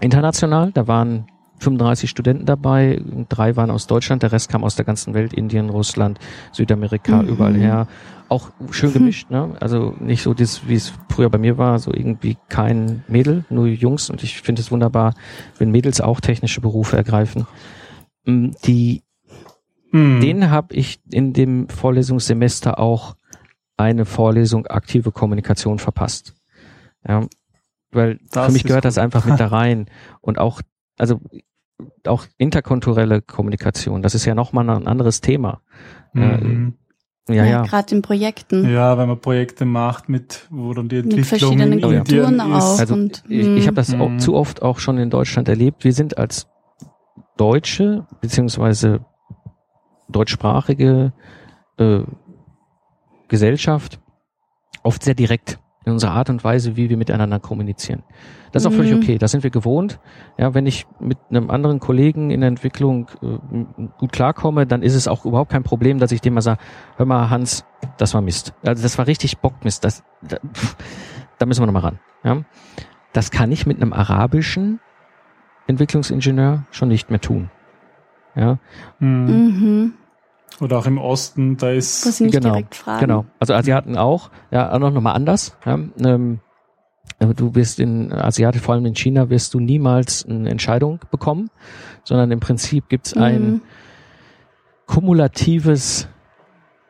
International, 0.00 0.70
da 0.72 0.86
waren 0.86 1.26
35 1.60 2.08
Studenten 2.08 2.46
dabei, 2.46 3.02
drei 3.28 3.56
waren 3.56 3.70
aus 3.70 3.88
Deutschland, 3.88 4.22
der 4.22 4.30
Rest 4.30 4.48
kam 4.48 4.62
aus 4.62 4.76
der 4.76 4.84
ganzen 4.84 5.12
Welt, 5.14 5.32
Indien, 5.32 5.70
Russland, 5.70 6.20
Südamerika, 6.52 7.22
Mhm. 7.22 7.28
überall 7.28 7.54
her. 7.56 7.88
Auch 8.28 8.50
schön 8.70 8.92
gemischt, 8.92 9.30
ne? 9.30 9.56
Also 9.58 9.94
nicht 9.98 10.22
so 10.22 10.34
das, 10.34 10.68
wie 10.68 10.74
es 10.74 10.92
früher 11.08 11.30
bei 11.30 11.38
mir 11.38 11.58
war, 11.58 11.78
so 11.80 11.92
irgendwie 11.92 12.36
kein 12.48 13.02
Mädel, 13.08 13.44
nur 13.50 13.66
Jungs. 13.66 14.10
Und 14.10 14.22
ich 14.22 14.40
finde 14.42 14.60
es 14.60 14.70
wunderbar, 14.70 15.14
wenn 15.58 15.70
Mädels 15.72 16.00
auch 16.00 16.20
technische 16.20 16.60
Berufe 16.60 16.96
ergreifen. 16.96 17.46
Mm, 18.24 18.50
Die 18.64 19.02
Mhm. 19.90 20.20
den 20.20 20.50
habe 20.50 20.74
ich 20.74 21.00
in 21.10 21.32
dem 21.32 21.68
Vorlesungssemester 21.70 22.78
auch 22.78 23.16
eine 23.78 24.04
Vorlesung 24.04 24.66
aktive 24.66 25.12
Kommunikation 25.12 25.78
verpasst. 25.78 26.34
Ja, 27.06 27.26
weil 27.90 28.18
Das 28.30 28.46
für 28.46 28.52
mich 28.52 28.64
gehört 28.64 28.82
gut. 28.82 28.86
das 28.86 28.98
einfach 28.98 29.24
mit 29.24 29.40
da 29.40 29.46
rein 29.58 29.86
und 30.20 30.38
auch 30.38 30.60
also 30.98 31.20
auch 32.06 32.26
interkulturelle 32.36 33.22
Kommunikation. 33.22 34.02
Das 34.02 34.14
ist 34.14 34.24
ja 34.24 34.34
noch 34.34 34.52
mal 34.52 34.68
ein 34.68 34.86
anderes 34.86 35.20
Thema. 35.20 35.62
Mhm. 36.12 36.74
Ja, 37.28 37.44
ja. 37.44 37.62
Gerade 37.62 37.94
in 37.94 38.02
Projekten. 38.02 38.68
Ja, 38.68 38.96
wenn 38.98 39.06
man 39.06 39.20
Projekte 39.20 39.64
macht, 39.64 40.08
mit 40.08 40.46
wo 40.50 40.72
dann 40.72 40.88
die 40.88 40.96
Mit 40.96 41.12
Entwicklung 41.12 41.26
verschiedenen 41.58 41.78
ja. 41.78 41.86
Indien 41.88 42.04
Kulturen 42.04 42.40
auch. 42.40 42.78
Also 42.78 42.94
und, 42.94 43.22
ich, 43.28 43.46
ich 43.46 43.66
habe 43.66 43.76
das 43.76 43.94
auch, 43.94 44.08
Mhm. 44.08 44.18
zu 44.18 44.34
oft 44.34 44.62
auch 44.62 44.78
schon 44.78 44.98
in 44.98 45.10
Deutschland 45.10 45.48
erlebt. 45.48 45.84
Wir 45.84 45.92
sind 45.92 46.16
als 46.18 46.48
Deutsche 47.36 48.06
beziehungsweise 48.20 49.04
deutschsprachige 50.08 51.12
äh, 51.76 52.00
Gesellschaft 53.28 54.00
oft 54.82 55.02
sehr 55.02 55.14
direkt 55.14 55.58
in 55.84 55.92
unserer 55.92 56.10
Art 56.12 56.28
und 56.28 56.44
Weise, 56.44 56.76
wie 56.76 56.90
wir 56.90 56.96
miteinander 56.98 57.40
kommunizieren. 57.40 58.02
Das 58.52 58.62
ist 58.62 58.66
auch 58.66 58.72
völlig 58.72 58.92
Mhm. 58.92 58.98
okay. 58.98 59.18
Das 59.18 59.30
sind 59.30 59.42
wir 59.42 59.50
gewohnt. 59.50 60.00
Ja, 60.36 60.52
wenn 60.52 60.66
ich 60.66 60.86
mit 61.00 61.16
einem 61.30 61.50
anderen 61.50 61.80
Kollegen 61.80 62.30
in 62.30 62.40
der 62.40 62.48
Entwicklung 62.48 63.08
äh, 63.22 63.88
gut 63.98 64.12
klarkomme, 64.12 64.66
dann 64.66 64.82
ist 64.82 64.94
es 64.94 65.08
auch 65.08 65.24
überhaupt 65.24 65.50
kein 65.50 65.62
Problem, 65.62 65.98
dass 65.98 66.12
ich 66.12 66.20
dem 66.20 66.34
mal 66.34 66.40
sage, 66.42 66.60
hör 66.96 67.06
mal 67.06 67.30
Hans, 67.30 67.64
das 67.96 68.12
war 68.12 68.20
Mist. 68.20 68.52
Also 68.66 68.82
das 68.82 68.98
war 68.98 69.06
richtig 69.06 69.38
Bockmist. 69.38 69.84
Das, 69.84 70.02
da, 70.22 70.36
pff, 70.52 70.76
da 71.38 71.46
müssen 71.46 71.62
wir 71.62 71.66
noch 71.66 71.72
mal 71.72 71.80
ran. 71.80 71.98
Ja? 72.24 72.42
Das 73.12 73.30
kann 73.30 73.50
ich 73.52 73.64
mit 73.66 73.80
einem 73.80 73.92
arabischen 73.94 74.80
Entwicklungsingenieur 75.66 76.64
schon 76.70 76.88
nicht 76.88 77.10
mehr 77.10 77.20
tun. 77.20 77.50
Ja, 78.34 78.58
Mhm. 78.98 79.94
Oder 80.60 80.78
auch 80.78 80.86
im 80.86 80.98
Osten, 80.98 81.56
da 81.56 81.66
Muss 81.72 82.04
ist 82.06 82.06
ich 82.06 82.20
nicht 82.20 82.32
Genau, 82.34 82.50
direkt 82.50 82.74
fragen. 82.74 83.00
genau. 83.00 83.24
Also 83.38 83.54
Asiaten 83.54 83.96
auch, 83.96 84.30
ja, 84.50 84.72
auch 84.72 84.78
noch 84.78 84.90
noch 84.90 85.00
mal 85.00 85.12
anders. 85.12 85.56
Ja, 85.64 85.78
ähm, 86.04 86.40
du 87.20 87.54
wirst 87.54 87.78
in 87.80 88.12
Asiaten, 88.12 88.58
vor 88.60 88.74
allem 88.74 88.86
in 88.86 88.94
China, 88.94 89.30
wirst 89.30 89.54
du 89.54 89.60
niemals 89.60 90.26
eine 90.26 90.48
Entscheidung 90.50 91.00
bekommen, 91.10 91.50
sondern 92.04 92.30
im 92.32 92.40
Prinzip 92.40 92.88
gibt's 92.88 93.14
ein 93.14 93.50
Mhm. 93.52 93.60
kumulatives 94.86 96.08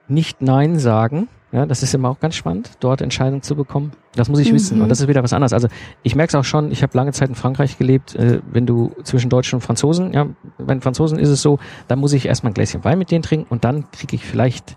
Nicht-Nein 0.09 0.79
sagen. 0.79 1.29
Ja, 1.53 1.67
das 1.67 1.83
ist 1.83 1.95
immer 1.95 2.11
auch 2.11 2.21
ganz 2.21 2.35
spannend, 2.35 2.73
dort 2.81 3.01
Entscheidungen 3.01 3.43
zu 3.43 3.57
bekommen. 3.57 3.93
Das 4.19 4.29
muss 4.29 4.39
ich 4.41 4.51
Mhm. 4.51 4.55
wissen. 4.57 4.83
Und 4.83 4.89
das 4.89 5.01
ist 5.01 5.09
wieder 5.09 5.23
was 5.23 5.33
anderes. 5.33 5.53
Also 5.53 5.69
ich 6.03 6.15
merke 6.15 6.29
es 6.31 6.35
auch 6.35 6.45
schon, 6.45 6.71
ich 6.71 6.83
habe 6.83 6.97
lange 6.97 7.13
Zeit 7.13 7.29
in 7.31 7.35
Frankreich 7.35 7.79
gelebt, 7.79 8.15
äh, 8.17 8.41
wenn 8.51 8.67
du 8.67 8.93
zwischen 9.05 9.31
Deutschen 9.31 9.57
und 9.57 9.61
Franzosen, 9.63 10.13
ja, 10.13 10.27
bei 10.59 10.79
Franzosen 10.81 11.19
ist 11.19 11.29
es 11.31 11.41
so, 11.41 11.59
dann 11.87 11.99
muss 11.99 12.13
ich 12.13 12.27
erstmal 12.27 12.51
ein 12.51 12.55
Gläschen 12.55 12.85
Wein 12.85 12.99
mit 12.99 13.11
denen 13.11 13.23
trinken 13.23 13.47
und 13.49 13.65
dann 13.65 13.91
kriege 13.91 14.15
ich 14.17 14.25
vielleicht 14.25 14.77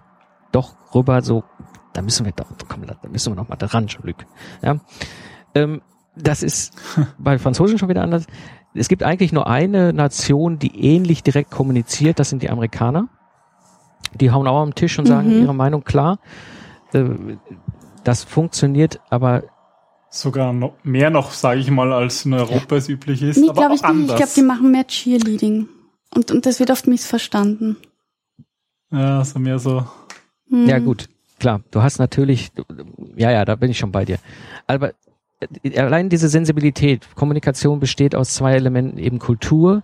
doch 0.52 0.76
rüber 0.96 1.22
so, 1.22 1.44
da 1.94 2.02
müssen 2.02 2.26
wir 2.26 2.32
doch, 2.34 2.46
komm, 2.68 2.86
da 2.86 2.96
müssen 3.10 3.32
wir 3.34 3.36
noch 3.36 3.50
mal 3.50 3.56
dran, 3.58 3.88
Jean-Luc. 3.88 4.18
Ja. 4.62 4.78
Ähm, 5.56 5.82
das 6.16 6.44
ist 6.44 6.74
bei 7.18 7.38
Franzosen 7.40 7.78
schon 7.78 7.90
wieder 7.90 8.02
anders. 8.04 8.26
Es 8.74 8.88
gibt 8.88 9.04
eigentlich 9.04 9.34
nur 9.34 9.48
eine 9.48 9.92
Nation, 9.92 10.58
die 10.60 10.86
ähnlich 10.86 11.24
direkt 11.24 11.52
kommuniziert, 11.52 12.20
das 12.20 12.30
sind 12.30 12.42
die 12.42 12.50
Amerikaner. 12.50 13.10
Die 14.14 14.32
hauen 14.32 14.48
auch 14.48 14.62
am 14.62 14.76
Tisch 14.76 14.98
und 15.00 15.06
sagen 15.06 15.28
Mhm. 15.36 15.42
ihre 15.44 15.56
Meinung 15.56 15.84
klar. 15.84 16.20
Das 18.04 18.24
funktioniert 18.24 19.00
aber 19.10 19.44
sogar 20.10 20.54
noch 20.54 20.74
mehr 20.84 21.10
noch, 21.10 21.32
sage 21.32 21.62
ich 21.62 21.72
mal, 21.72 21.94
als 21.94 22.26
in 22.26 22.34
Europa 22.34 22.76
es 22.76 22.90
üblich 22.90 23.22
ist. 23.22 23.38
Nee, 23.38 23.50
aber 23.50 23.62
glaube 23.62 23.76
ich 23.76 23.82
nicht. 23.82 23.90
Ich 23.92 23.98
anders. 24.02 24.18
glaube, 24.18 24.32
die 24.36 24.42
machen 24.42 24.72
mehr 24.72 24.86
Cheerleading. 24.86 25.70
Und, 26.14 26.32
und 26.32 26.46
das 26.46 26.60
wird 26.60 26.72
oft 26.72 26.88
missverstanden. 26.88 27.78
ja, 28.92 29.24
so 29.24 29.40
mehr 29.40 29.58
so. 29.58 29.86
Mhm. 30.50 30.68
Ja, 30.68 30.80
gut, 30.80 31.08
klar. 31.40 31.62
Du 31.72 31.82
hast 31.82 32.00
natürlich, 32.00 32.52
ja, 33.16 33.32
ja, 33.32 33.46
da 33.46 33.56
bin 33.56 33.72
ich 33.72 33.78
schon 33.78 33.94
bei 33.94 34.04
dir. 34.04 34.18
Aber 34.68 34.92
äh, 35.64 35.80
allein 35.80 36.10
diese 36.10 36.28
Sensibilität, 36.28 37.08
Kommunikation 37.16 37.80
besteht 37.80 38.14
aus 38.14 38.34
zwei 38.34 38.56
Elementen, 38.56 38.98
eben 38.98 39.20
Kultur 39.20 39.84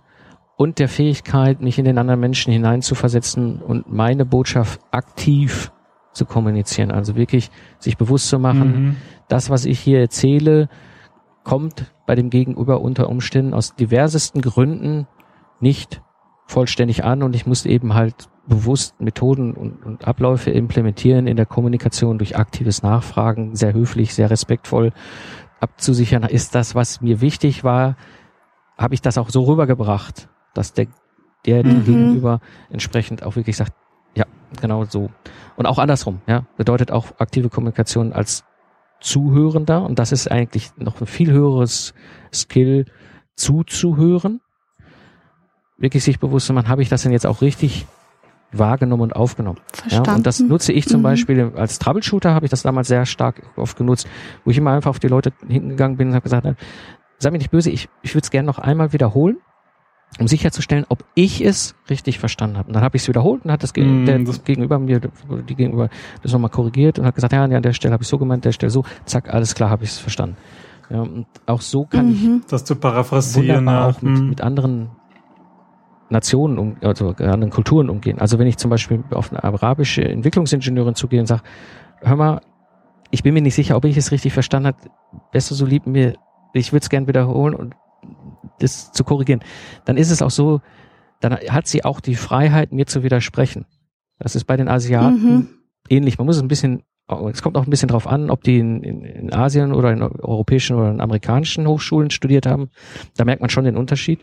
und 0.57 0.79
der 0.79 0.89
Fähigkeit, 0.89 1.61
mich 1.61 1.79
in 1.79 1.85
den 1.85 1.97
anderen 1.97 2.19
Menschen 2.19 2.51
hineinzuversetzen 2.51 3.61
und 3.61 3.91
meine 3.91 4.25
Botschaft 4.25 4.81
aktiv 4.91 5.71
zu 6.17 6.25
kommunizieren. 6.25 6.91
Also 6.91 7.15
wirklich 7.15 7.49
sich 7.79 7.97
bewusst 7.97 8.27
zu 8.27 8.39
machen, 8.39 8.71
Mhm. 8.71 8.95
das, 9.29 9.49
was 9.49 9.65
ich 9.65 9.79
hier 9.79 9.99
erzähle, 9.99 10.67
kommt 11.43 11.93
bei 12.05 12.15
dem 12.15 12.29
Gegenüber 12.29 12.81
unter 12.81 13.07
Umständen 13.09 13.53
aus 13.53 13.75
diversesten 13.75 14.41
Gründen 14.41 15.07
nicht 15.61 16.01
vollständig 16.45 17.03
an 17.03 17.23
und 17.23 17.35
ich 17.35 17.45
muss 17.45 17.65
eben 17.65 17.93
halt 17.93 18.29
bewusst 18.47 18.99
Methoden 19.01 19.53
und, 19.53 19.85
und 19.85 20.07
Abläufe 20.07 20.51
implementieren 20.51 21.27
in 21.27 21.35
der 21.35 21.45
Kommunikation 21.45 22.17
durch 22.17 22.37
aktives 22.37 22.83
Nachfragen, 22.83 23.55
sehr 23.55 23.73
höflich, 23.73 24.13
sehr 24.13 24.29
respektvoll 24.29 24.93
abzusichern, 25.59 26.23
ist 26.23 26.55
das, 26.55 26.75
was 26.75 27.01
mir 27.01 27.19
wichtig 27.19 27.63
war, 27.63 27.97
habe 28.77 28.93
ich 28.93 29.01
das 29.01 29.17
auch 29.17 29.29
so 29.29 29.43
rübergebracht, 29.43 30.29
dass 30.53 30.73
der, 30.73 30.87
der 31.45 31.63
dem 31.63 31.79
Mhm. 31.79 31.83
Gegenüber 31.83 32.39
entsprechend 32.69 33.23
auch 33.23 33.35
wirklich 33.35 33.57
sagt, 33.57 33.73
genau 34.61 34.85
so. 34.85 35.09
Und 35.55 35.65
auch 35.65 35.79
andersrum, 35.79 36.21
ja, 36.27 36.45
bedeutet 36.57 36.91
auch 36.91 37.07
aktive 37.19 37.49
Kommunikation 37.49 38.13
als 38.13 38.43
Zuhörender 38.99 39.83
und 39.83 39.99
das 39.99 40.11
ist 40.11 40.29
eigentlich 40.31 40.71
noch 40.77 40.99
ein 41.01 41.07
viel 41.07 41.31
höheres 41.31 41.93
Skill, 42.33 42.85
zuzuhören. 43.35 44.41
Wirklich 45.77 46.03
sich 46.03 46.19
bewusst 46.19 46.47
zu 46.47 46.53
machen, 46.53 46.69
habe 46.69 46.81
ich 46.81 46.89
das 46.89 47.03
denn 47.03 47.11
jetzt 47.11 47.27
auch 47.27 47.41
richtig 47.41 47.85
wahrgenommen 48.51 49.03
und 49.03 49.15
aufgenommen? 49.15 49.59
Ja, 49.59 49.81
Verstanden. 49.81 50.11
und 50.15 50.25
das 50.25 50.39
nutze 50.39 50.73
ich 50.73 50.87
zum 50.87 51.01
Mhm. 51.01 51.03
Beispiel 51.03 51.51
als 51.55 51.77
Troubleshooter, 51.79 52.33
habe 52.33 52.45
ich 52.45 52.49
das 52.49 52.63
damals 52.63 52.87
sehr 52.87 53.05
stark 53.05 53.43
oft 53.55 53.77
genutzt, 53.77 54.07
wo 54.43 54.51
ich 54.51 54.57
immer 54.57 54.71
einfach 54.71 54.89
auf 54.89 54.99
die 54.99 55.07
Leute 55.07 55.33
hingegangen 55.47 55.97
bin 55.97 56.07
und 56.09 56.13
habe 56.15 56.23
gesagt, 56.23 56.47
sei 57.19 57.29
mir 57.31 57.37
nicht 57.37 57.51
böse, 57.51 57.69
ich, 57.69 57.89
ich 58.01 58.15
würde 58.15 58.23
es 58.23 58.31
gerne 58.31 58.47
noch 58.47 58.57
einmal 58.57 58.93
wiederholen, 58.93 59.37
um 60.19 60.27
sicherzustellen, 60.27 60.85
ob 60.89 61.03
ich 61.15 61.41
es 61.45 61.75
richtig 61.89 62.17
verstanden 62.19 62.57
habe. 62.57 62.67
Und 62.69 62.73
dann 62.75 62.83
habe 62.83 62.95
ich 62.97 63.03
es 63.03 63.07
wiederholt 63.07 63.45
und 63.45 63.51
hat 63.51 63.61
das, 63.61 63.73
Ge- 63.73 63.83
Mm, 63.85 64.05
der 64.05 64.19
das- 64.19 64.43
Gegenüber 64.43 64.79
mir, 64.79 64.99
die 64.99 65.55
Gegenüber 65.55 65.89
das 66.23 66.31
nochmal 66.31 66.49
korrigiert 66.49 66.97
und 66.97 67.05
hat 67.05 67.13
gesagt, 67.15 67.33
ja, 67.33 67.43
an 67.43 67.61
der 67.61 67.73
Stelle 67.73 67.93
habe 67.93 68.03
ich 68.03 68.07
so 68.09 68.17
gemeint, 68.17 68.43
der 68.45 68.51
Stelle 68.51 68.69
so, 68.71 68.83
zack, 69.05 69.31
alles 69.33 69.53
klar, 69.53 69.69
habe 69.69 69.83
ich 69.83 69.91
es 69.91 69.99
verstanden. 69.99 70.37
Ja, 70.89 71.01
und 71.01 71.27
auch 71.45 71.61
so 71.61 71.85
kann 71.85 72.11
ich 72.11 72.23
Mhm. 72.23 72.41
Das 72.49 72.63
zu 72.63 72.75
paraphrasieren. 72.77 73.47
wunderbar 73.65 73.89
ja. 73.89 73.95
auch 73.95 74.01
mit, 74.01 74.19
Mhm. 74.19 74.29
mit 74.29 74.41
anderen 74.41 74.89
Nationen, 76.09 76.57
um, 76.57 76.77
also 76.81 77.09
anderen 77.09 77.49
Kulturen 77.49 77.89
umgehen. 77.89 78.19
Also 78.19 78.39
wenn 78.39 78.47
ich 78.47 78.57
zum 78.57 78.69
Beispiel 78.71 79.03
auf 79.11 79.31
eine 79.31 79.43
arabische 79.43 80.03
Entwicklungsingenieurin 80.07 80.95
zugehe 80.95 81.19
und 81.19 81.25
sage, 81.25 81.41
hör 82.01 82.15
mal, 82.15 82.41
ich 83.11 83.23
bin 83.23 83.33
mir 83.33 83.41
nicht 83.41 83.55
sicher, 83.55 83.75
ob 83.75 83.83
ich 83.85 83.97
es 83.97 84.11
richtig 84.11 84.31
verstanden 84.33 84.67
habe, 84.67 84.77
wärst 85.33 85.51
du 85.51 85.55
so 85.55 85.65
lieb 85.65 85.85
mir, 85.85 86.13
ich 86.53 86.71
würde 86.71 86.83
es 86.83 86.89
gern 86.89 87.07
wiederholen 87.07 87.53
und 87.53 87.75
das 88.59 88.91
zu 88.91 89.03
korrigieren, 89.03 89.41
dann 89.85 89.97
ist 89.97 90.11
es 90.11 90.21
auch 90.21 90.31
so, 90.31 90.61
dann 91.19 91.33
hat 91.33 91.67
sie 91.67 91.83
auch 91.85 91.99
die 91.99 92.15
Freiheit, 92.15 92.71
mir 92.71 92.85
zu 92.85 93.03
widersprechen. 93.03 93.65
Das 94.19 94.35
ist 94.35 94.45
bei 94.45 94.57
den 94.57 94.67
Asiaten 94.67 95.35
Mhm. 95.35 95.47
ähnlich. 95.89 96.17
Man 96.17 96.25
muss 96.27 96.37
es 96.37 96.41
ein 96.41 96.47
bisschen, 96.47 96.83
es 97.31 97.41
kommt 97.41 97.57
auch 97.57 97.63
ein 97.65 97.69
bisschen 97.69 97.89
drauf 97.89 98.07
an, 98.07 98.29
ob 98.29 98.43
die 98.43 98.59
in, 98.59 98.83
in, 98.83 99.03
in 99.03 99.33
Asien 99.33 99.73
oder 99.73 99.91
in 99.91 100.01
europäischen 100.01 100.75
oder 100.75 100.89
in 100.91 101.01
amerikanischen 101.01 101.67
Hochschulen 101.67 102.09
studiert 102.09 102.45
haben. 102.45 102.69
Da 103.15 103.25
merkt 103.25 103.41
man 103.41 103.49
schon 103.49 103.63
den 103.65 103.77
Unterschied. 103.77 104.19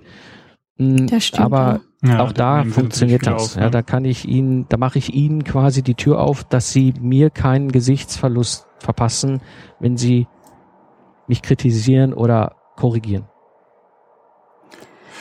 Mm, 0.78 1.06
Das 1.06 1.24
stimmt 1.26 1.44
Aber 1.44 1.80
Ja, 2.02 2.20
auch 2.20 2.32
da 2.32 2.58
nehmen 2.58 2.70
sie 2.70 2.74
funktioniert 2.74 3.26
das. 3.26 3.52
viel 3.54 3.60
ja, 3.60 3.66
auf, 3.66 3.72
da 3.72 3.82
kann 3.82 4.04
ich 4.04 4.28
ihnen, 4.28 4.66
da 4.68 4.76
mache 4.76 4.98
ich 4.98 5.14
ihnen 5.14 5.44
quasi 5.44 5.82
die 5.82 5.94
Tür 5.94 6.20
auf, 6.20 6.44
dass 6.44 6.72
sie 6.72 6.92
mir 7.00 7.30
keinen 7.30 7.70
Gesichtsverlust 7.72 8.66
verpassen, 8.78 9.40
wenn 9.80 9.96
sie 9.96 10.26
mich 11.28 11.40
kritisieren 11.42 12.12
oder 12.12 12.56
korrigieren. 12.76 13.24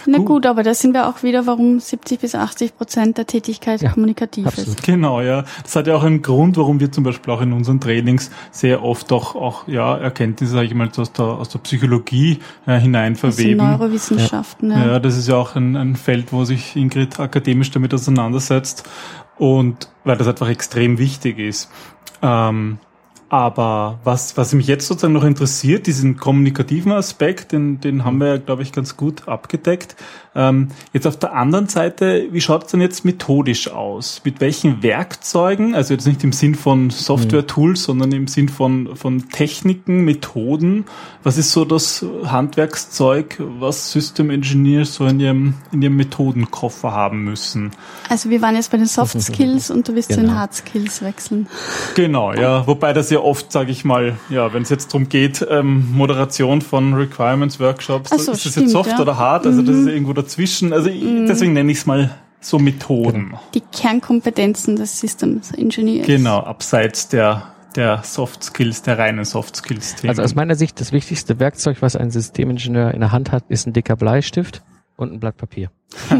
Na 0.05 0.17
gut. 0.17 0.27
gut, 0.27 0.45
aber 0.45 0.63
da 0.63 0.73
sind 0.73 0.93
wir 0.93 1.07
auch 1.07 1.23
wieder, 1.23 1.45
warum 1.47 1.79
70 1.79 2.19
bis 2.19 2.35
80 2.35 2.77
Prozent 2.77 3.17
der 3.17 3.25
Tätigkeit 3.25 3.81
ja, 3.81 3.91
kommunikativ 3.91 4.47
absolut. 4.47 4.79
ist. 4.79 4.83
Genau, 4.83 5.21
ja. 5.21 5.43
Das 5.63 5.75
hat 5.75 5.87
ja 5.87 5.95
auch 5.95 6.03
einen 6.03 6.21
Grund, 6.21 6.57
warum 6.57 6.79
wir 6.79 6.91
zum 6.91 7.03
Beispiel 7.03 7.33
auch 7.33 7.41
in 7.41 7.53
unseren 7.53 7.79
Trainings 7.79 8.31
sehr 8.51 8.83
oft 8.83 9.11
auch, 9.11 9.35
auch 9.35 9.67
ja, 9.67 9.97
Erkenntnisse, 9.97 10.53
sage 10.53 10.67
ich 10.67 10.73
mal, 10.73 10.89
aus 10.95 11.11
der, 11.13 11.25
aus 11.25 11.49
der 11.49 11.59
Psychologie 11.59 12.39
äh, 12.65 12.79
hinein 12.79 13.15
verweben. 13.15 13.61
Aus 13.61 13.79
Neurowissenschaften, 13.79 14.71
ja. 14.71 14.77
ja. 14.77 14.91
Ja, 14.93 14.99
das 14.99 15.17
ist 15.17 15.27
ja 15.27 15.35
auch 15.35 15.55
ein, 15.55 15.75
ein 15.75 15.95
Feld, 15.95 16.33
wo 16.33 16.45
sich 16.45 16.75
Ingrid 16.75 17.19
akademisch 17.19 17.71
damit 17.71 17.93
auseinandersetzt 17.93 18.89
und 19.37 19.89
weil 20.03 20.17
das 20.17 20.27
einfach 20.27 20.49
extrem 20.49 20.97
wichtig 20.97 21.39
ist. 21.39 21.69
Ähm, 22.21 22.79
aber 23.33 23.97
was, 24.03 24.37
was 24.37 24.53
mich 24.53 24.67
jetzt 24.67 24.87
sozusagen 24.87 25.13
noch 25.13 25.23
interessiert, 25.23 25.87
diesen 25.87 26.17
kommunikativen 26.17 26.91
Aspekt, 26.91 27.51
den, 27.51 27.79
den 27.79 28.05
haben 28.05 28.19
wir 28.19 28.27
ja, 28.27 28.37
glaube 28.37 28.61
ich, 28.61 28.71
ganz 28.71 28.95
gut 28.95 29.27
abgedeckt. 29.27 29.95
Ähm, 30.35 30.69
jetzt 30.93 31.05
auf 31.05 31.17
der 31.17 31.33
anderen 31.33 31.67
Seite, 31.67 32.27
wie 32.31 32.41
schaut 32.41 32.65
es 32.65 32.71
denn 32.71 32.81
jetzt 32.81 33.05
methodisch 33.05 33.69
aus? 33.69 34.21
Mit 34.23 34.41
welchen 34.41 34.81
Werkzeugen, 34.81 35.75
also 35.75 35.93
jetzt 35.93 36.07
nicht 36.07 36.23
im 36.23 36.31
Sinn 36.31 36.55
von 36.55 36.89
Software-Tools, 36.89 37.81
mhm. 37.81 37.85
sondern 37.85 38.11
im 38.13 38.27
Sinn 38.27 38.49
von, 38.49 38.95
von 38.95 39.29
Techniken, 39.29 40.05
Methoden, 40.05 40.85
was 41.21 41.37
ist 41.37 41.51
so 41.51 41.65
das 41.65 42.03
Handwerkszeug, 42.25 43.41
was 43.59 43.91
System 43.91 44.29
Engineers 44.29 44.95
so 44.95 45.05
in 45.05 45.19
ihrem, 45.19 45.53
in 45.71 45.81
ihrem 45.81 45.95
Methodenkoffer 45.95 46.91
haben 46.91 47.23
müssen? 47.23 47.71
Also 48.09 48.29
wir 48.29 48.41
waren 48.41 48.55
jetzt 48.55 48.71
bei 48.71 48.77
den 48.77 48.87
Soft 48.87 49.21
Skills 49.21 49.69
und 49.69 49.87
du 49.87 49.95
wirst 49.95 50.09
genau. 50.09 50.15
zu 50.15 50.21
den 50.21 50.29
genau. 50.29 50.39
Hard 50.39 50.53
Skills 50.55 51.01
wechseln. 51.03 51.47
Genau, 51.95 52.33
ja, 52.33 52.65
wobei 52.65 52.93
das 52.93 53.09
ja 53.09 53.19
oft, 53.19 53.51
sage 53.51 53.71
ich 53.71 53.85
mal, 53.85 54.17
ja, 54.29 54.53
wenn 54.53 54.63
es 54.63 54.69
jetzt 54.69 54.87
darum 54.87 55.09
geht, 55.09 55.45
ähm, 55.49 55.91
Moderation 55.93 56.61
von 56.61 56.93
Requirements 56.93 57.59
Workshops, 57.59 58.09
so, 58.09 58.31
ist 58.31 58.45
das 58.45 58.55
jetzt 58.55 58.71
Soft 58.71 58.89
ja. 58.91 58.99
oder 58.99 59.17
Hard? 59.17 59.45
Also 59.45 59.61
mhm. 59.61 59.65
das 59.65 59.75
ist 59.77 59.87
irgendwo 59.87 60.13
dazwischen. 60.23 60.73
Also 60.73 60.89
mhm. 60.89 61.27
deswegen 61.27 61.53
nenne 61.53 61.71
ich 61.71 61.79
es 61.79 61.85
mal 61.85 62.15
so 62.39 62.59
Methoden. 62.59 63.35
Die 63.53 63.61
Kernkompetenzen 63.61 64.75
des 64.75 64.99
Systems 64.99 65.51
Engineers. 65.51 66.07
Genau, 66.07 66.39
abseits 66.39 67.07
der 67.07 67.53
der 67.75 68.03
Soft 68.03 68.43
Skills, 68.43 68.83
der 68.83 68.99
reinen 68.99 69.25
Soft 69.25 69.55
Skills 69.55 69.95
Themen. 69.95 70.09
Also 70.09 70.21
aus 70.21 70.35
meiner 70.35 70.53
Sicht 70.53 70.79
das 70.79 70.91
wichtigste 70.91 71.39
Werkzeug, 71.39 71.81
was 71.81 71.95
ein 71.95 72.11
Systemingenieur 72.11 72.93
in 72.93 72.99
der 72.99 73.11
Hand 73.11 73.31
hat, 73.31 73.45
ist 73.49 73.65
ein 73.65 73.73
dicker 73.73 73.95
Bleistift 73.95 74.61
und 74.95 75.11
ein 75.11 75.19
Blatt 75.19 75.37
Papier. 75.37 75.71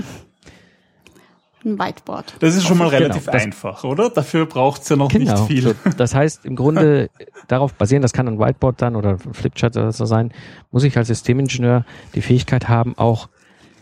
ein 1.66 1.80
Whiteboard. 1.80 2.36
Das 2.40 2.56
ist 2.56 2.66
schon 2.66 2.78
mal 2.78 2.90
relativ 2.90 3.26
genau, 3.26 3.38
einfach, 3.38 3.84
oder? 3.84 4.10
Dafür 4.10 4.46
braucht's 4.46 4.90
ja 4.90 4.96
noch 4.96 5.10
genau, 5.10 5.34
nicht 5.34 5.48
viel. 5.48 5.62
So, 5.62 5.74
das 5.98 6.14
heißt, 6.14 6.46
im 6.46 6.56
Grunde 6.56 7.10
darauf 7.48 7.74
basieren, 7.74 8.02
das 8.02 8.14
kann 8.14 8.28
ein 8.28 8.40
Whiteboard 8.40 8.82
dann 8.82 8.96
oder 8.96 9.18
ein 9.24 9.34
Flipchart 9.34 9.78
oder 9.78 9.92
so 9.92 10.06
sein, 10.06 10.34
muss 10.72 10.84
ich 10.84 10.98
als 10.98 11.08
Systemingenieur 11.08 11.86
die 12.16 12.22
Fähigkeit 12.22 12.68
haben, 12.68 12.98
auch 12.98 13.30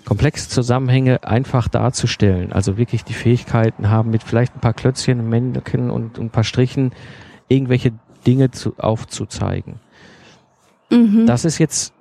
komplexe 0.06 0.50
Zusammenhänge 0.50 1.24
einfach 1.24 1.68
darzustellen. 1.68 2.52
Also 2.52 2.78
wirklich 2.78 3.04
die 3.04 3.14
Fähigkeiten 3.14 3.90
haben, 3.90 4.10
mit 4.10 4.24
vielleicht 4.24 4.56
ein 4.56 4.60
paar 4.60 4.74
Klötzchen, 4.74 5.30
Männchen 5.30 5.92
und, 5.92 6.18
und 6.18 6.26
ein 6.26 6.30
paar 6.30 6.44
Strichen 6.44 6.92
irgendwelche 7.48 7.92
Dinge 8.26 8.52
zu, 8.52 8.74
aufzuzeigen. 8.78 9.80
Mhm. 10.90 11.26
Das 11.26 11.46
ist 11.46 11.58
jetzt 11.58 11.94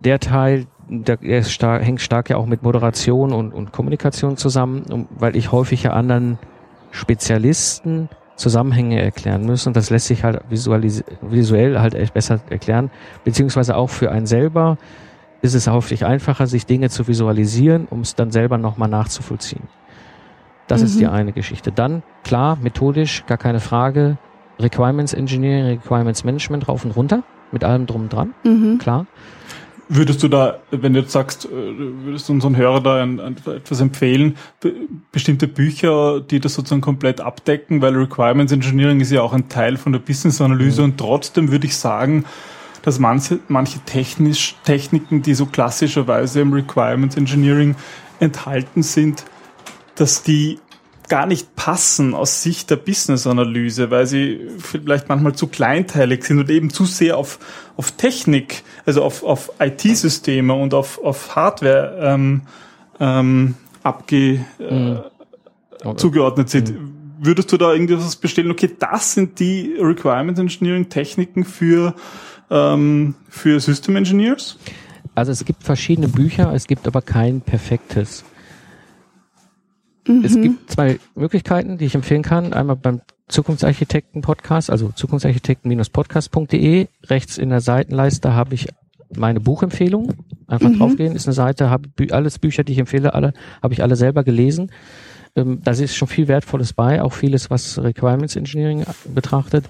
der 0.00 0.20
Teil, 0.20 0.66
der, 0.88 1.16
der 1.16 1.42
star 1.42 1.80
hängt 1.80 2.00
stark 2.00 2.30
ja 2.30 2.36
auch 2.36 2.46
mit 2.46 2.62
Moderation 2.62 3.32
und, 3.32 3.52
und 3.52 3.72
Kommunikation 3.72 4.36
zusammen, 4.36 4.84
um, 4.90 5.08
weil 5.10 5.36
ich 5.36 5.52
häufig 5.52 5.84
ja 5.84 5.92
anderen 5.92 6.38
Spezialisten 6.90 8.08
Zusammenhänge 8.36 9.00
erklären 9.00 9.46
muss 9.46 9.66
und 9.66 9.76
das 9.76 9.90
lässt 9.90 10.06
sich 10.06 10.24
halt 10.24 10.40
visuell 10.50 11.78
halt 11.78 11.94
echt 11.94 12.14
besser 12.14 12.40
erklären, 12.50 12.90
beziehungsweise 13.22 13.76
auch 13.76 13.90
für 13.90 14.10
einen 14.10 14.26
selber 14.26 14.76
ist 15.44 15.52
es 15.52 15.68
häufig 15.68 16.06
einfacher, 16.06 16.46
sich 16.46 16.64
Dinge 16.64 16.88
zu 16.88 17.06
visualisieren, 17.06 17.86
um 17.90 18.00
es 18.00 18.14
dann 18.14 18.30
selber 18.30 18.56
nochmal 18.56 18.88
nachzuvollziehen. 18.88 19.64
Das 20.68 20.80
mhm. 20.80 20.86
ist 20.86 21.00
die 21.00 21.04
mhm. 21.04 21.10
eine 21.10 21.32
Geschichte. 21.32 21.70
Dann, 21.70 22.02
klar, 22.22 22.56
methodisch, 22.62 23.26
gar 23.26 23.36
keine 23.36 23.60
Frage, 23.60 24.16
Requirements 24.58 25.12
Engineering, 25.12 25.66
Requirements 25.66 26.24
Management 26.24 26.66
rauf 26.66 26.86
und 26.86 26.92
runter, 26.92 27.24
mit 27.52 27.62
allem 27.62 27.84
drum 27.84 28.04
und 28.04 28.12
dran, 28.12 28.32
mhm. 28.42 28.78
klar. 28.78 29.06
Würdest 29.90 30.22
du 30.22 30.28
da, 30.28 30.60
wenn 30.70 30.94
du 30.94 31.00
jetzt 31.00 31.12
sagst, 31.12 31.44
äh, 31.44 31.50
würdest 31.50 32.26
du 32.30 32.32
unseren 32.32 32.56
Hörer 32.56 32.80
da 32.80 33.02
ein, 33.02 33.20
ein, 33.20 33.36
etwas 33.46 33.82
empfehlen, 33.82 34.36
bestimmte 35.12 35.46
Bücher, 35.46 36.22
die 36.22 36.40
das 36.40 36.54
sozusagen 36.54 36.80
komplett 36.80 37.20
abdecken, 37.20 37.82
weil 37.82 37.94
Requirements 37.94 38.50
Engineering 38.50 39.00
ist 39.00 39.12
ja 39.12 39.20
auch 39.20 39.34
ein 39.34 39.50
Teil 39.50 39.76
von 39.76 39.92
der 39.92 39.98
Business 39.98 40.40
Analyse 40.40 40.80
mhm. 40.80 40.92
und 40.92 40.98
trotzdem 40.98 41.52
würde 41.52 41.66
ich 41.66 41.76
sagen, 41.76 42.24
dass 42.84 42.98
manche, 42.98 43.40
manche 43.48 43.78
technisch, 43.80 44.56
Techniken, 44.64 45.22
die 45.22 45.34
so 45.34 45.46
klassischerweise 45.46 46.42
im 46.42 46.52
Requirements 46.52 47.16
Engineering 47.16 47.76
enthalten 48.20 48.82
sind, 48.82 49.24
dass 49.94 50.22
die 50.22 50.58
gar 51.08 51.26
nicht 51.26 51.56
passen 51.56 52.14
aus 52.14 52.42
Sicht 52.42 52.70
der 52.70 52.76
Business-Analyse, 52.76 53.90
weil 53.90 54.06
sie 54.06 54.48
vielleicht 54.58 55.08
manchmal 55.08 55.34
zu 55.34 55.46
kleinteilig 55.46 56.24
sind 56.24 56.38
und 56.38 56.50
eben 56.50 56.70
zu 56.70 56.84
sehr 56.84 57.16
auf, 57.16 57.38
auf 57.76 57.92
Technik, 57.92 58.62
also 58.84 59.02
auf, 59.02 59.22
auf 59.22 59.52
IT-Systeme 59.60 60.52
und 60.52 60.74
auf, 60.74 61.02
auf 61.02 61.36
Hardware 61.36 61.98
ähm, 62.02 62.42
ähm, 63.00 63.54
abge, 63.82 64.44
äh, 64.58 64.94
mhm. 65.84 65.96
zugeordnet 65.96 66.50
sind. 66.50 66.70
Mhm. 66.70 66.92
Würdest 67.20 67.50
du 67.52 67.56
da 67.56 67.72
irgendwas 67.72 68.16
bestellen? 68.16 68.50
Okay, 68.50 68.70
das 68.78 69.14
sind 69.14 69.38
die 69.40 69.76
Requirements 69.78 70.38
Engineering 70.38 70.88
Techniken 70.90 71.44
für, 71.44 71.94
ähm, 72.50 73.14
für 73.28 73.60
System 73.60 73.96
Engineers? 73.96 74.58
Also 75.14 75.32
es 75.32 75.44
gibt 75.44 75.62
verschiedene 75.62 76.08
Bücher, 76.08 76.52
es 76.52 76.66
gibt 76.66 76.86
aber 76.86 77.02
kein 77.02 77.40
perfektes. 77.40 78.24
Mhm. 80.06 80.24
Es 80.24 80.34
gibt 80.34 80.70
zwei 80.70 80.98
Möglichkeiten, 81.14 81.78
die 81.78 81.84
ich 81.86 81.94
empfehlen 81.94 82.22
kann. 82.22 82.52
Einmal 82.52 82.76
beim 82.76 83.00
Zukunftsarchitekten 83.28 84.22
Podcast, 84.22 84.70
also 84.70 84.90
zukunftsarchitekten-podcast.de. 84.90 86.88
Rechts 87.04 87.38
in 87.38 87.48
der 87.48 87.60
Seitenleiste 87.60 88.34
habe 88.34 88.54
ich 88.54 88.68
meine 89.16 89.40
Buchempfehlung. 89.40 90.12
Einfach 90.46 90.68
mhm. 90.68 90.78
draufgehen, 90.78 91.14
ist 91.14 91.26
eine 91.26 91.34
Seite, 91.34 91.70
habe 91.70 91.88
alles 92.10 92.38
Bücher, 92.38 92.64
die 92.64 92.72
ich 92.72 92.78
empfehle, 92.78 93.14
alle 93.14 93.32
habe 93.62 93.72
ich 93.72 93.82
alle 93.82 93.96
selber 93.96 94.24
gelesen. 94.24 94.70
Ähm, 95.36 95.60
da 95.64 95.70
ist 95.70 95.96
schon 95.96 96.08
viel 96.08 96.28
Wertvolles 96.28 96.74
bei, 96.74 97.02
auch 97.02 97.12
vieles, 97.12 97.50
was 97.50 97.82
Requirements 97.82 98.36
Engineering 98.36 98.84
betrachtet. 99.14 99.64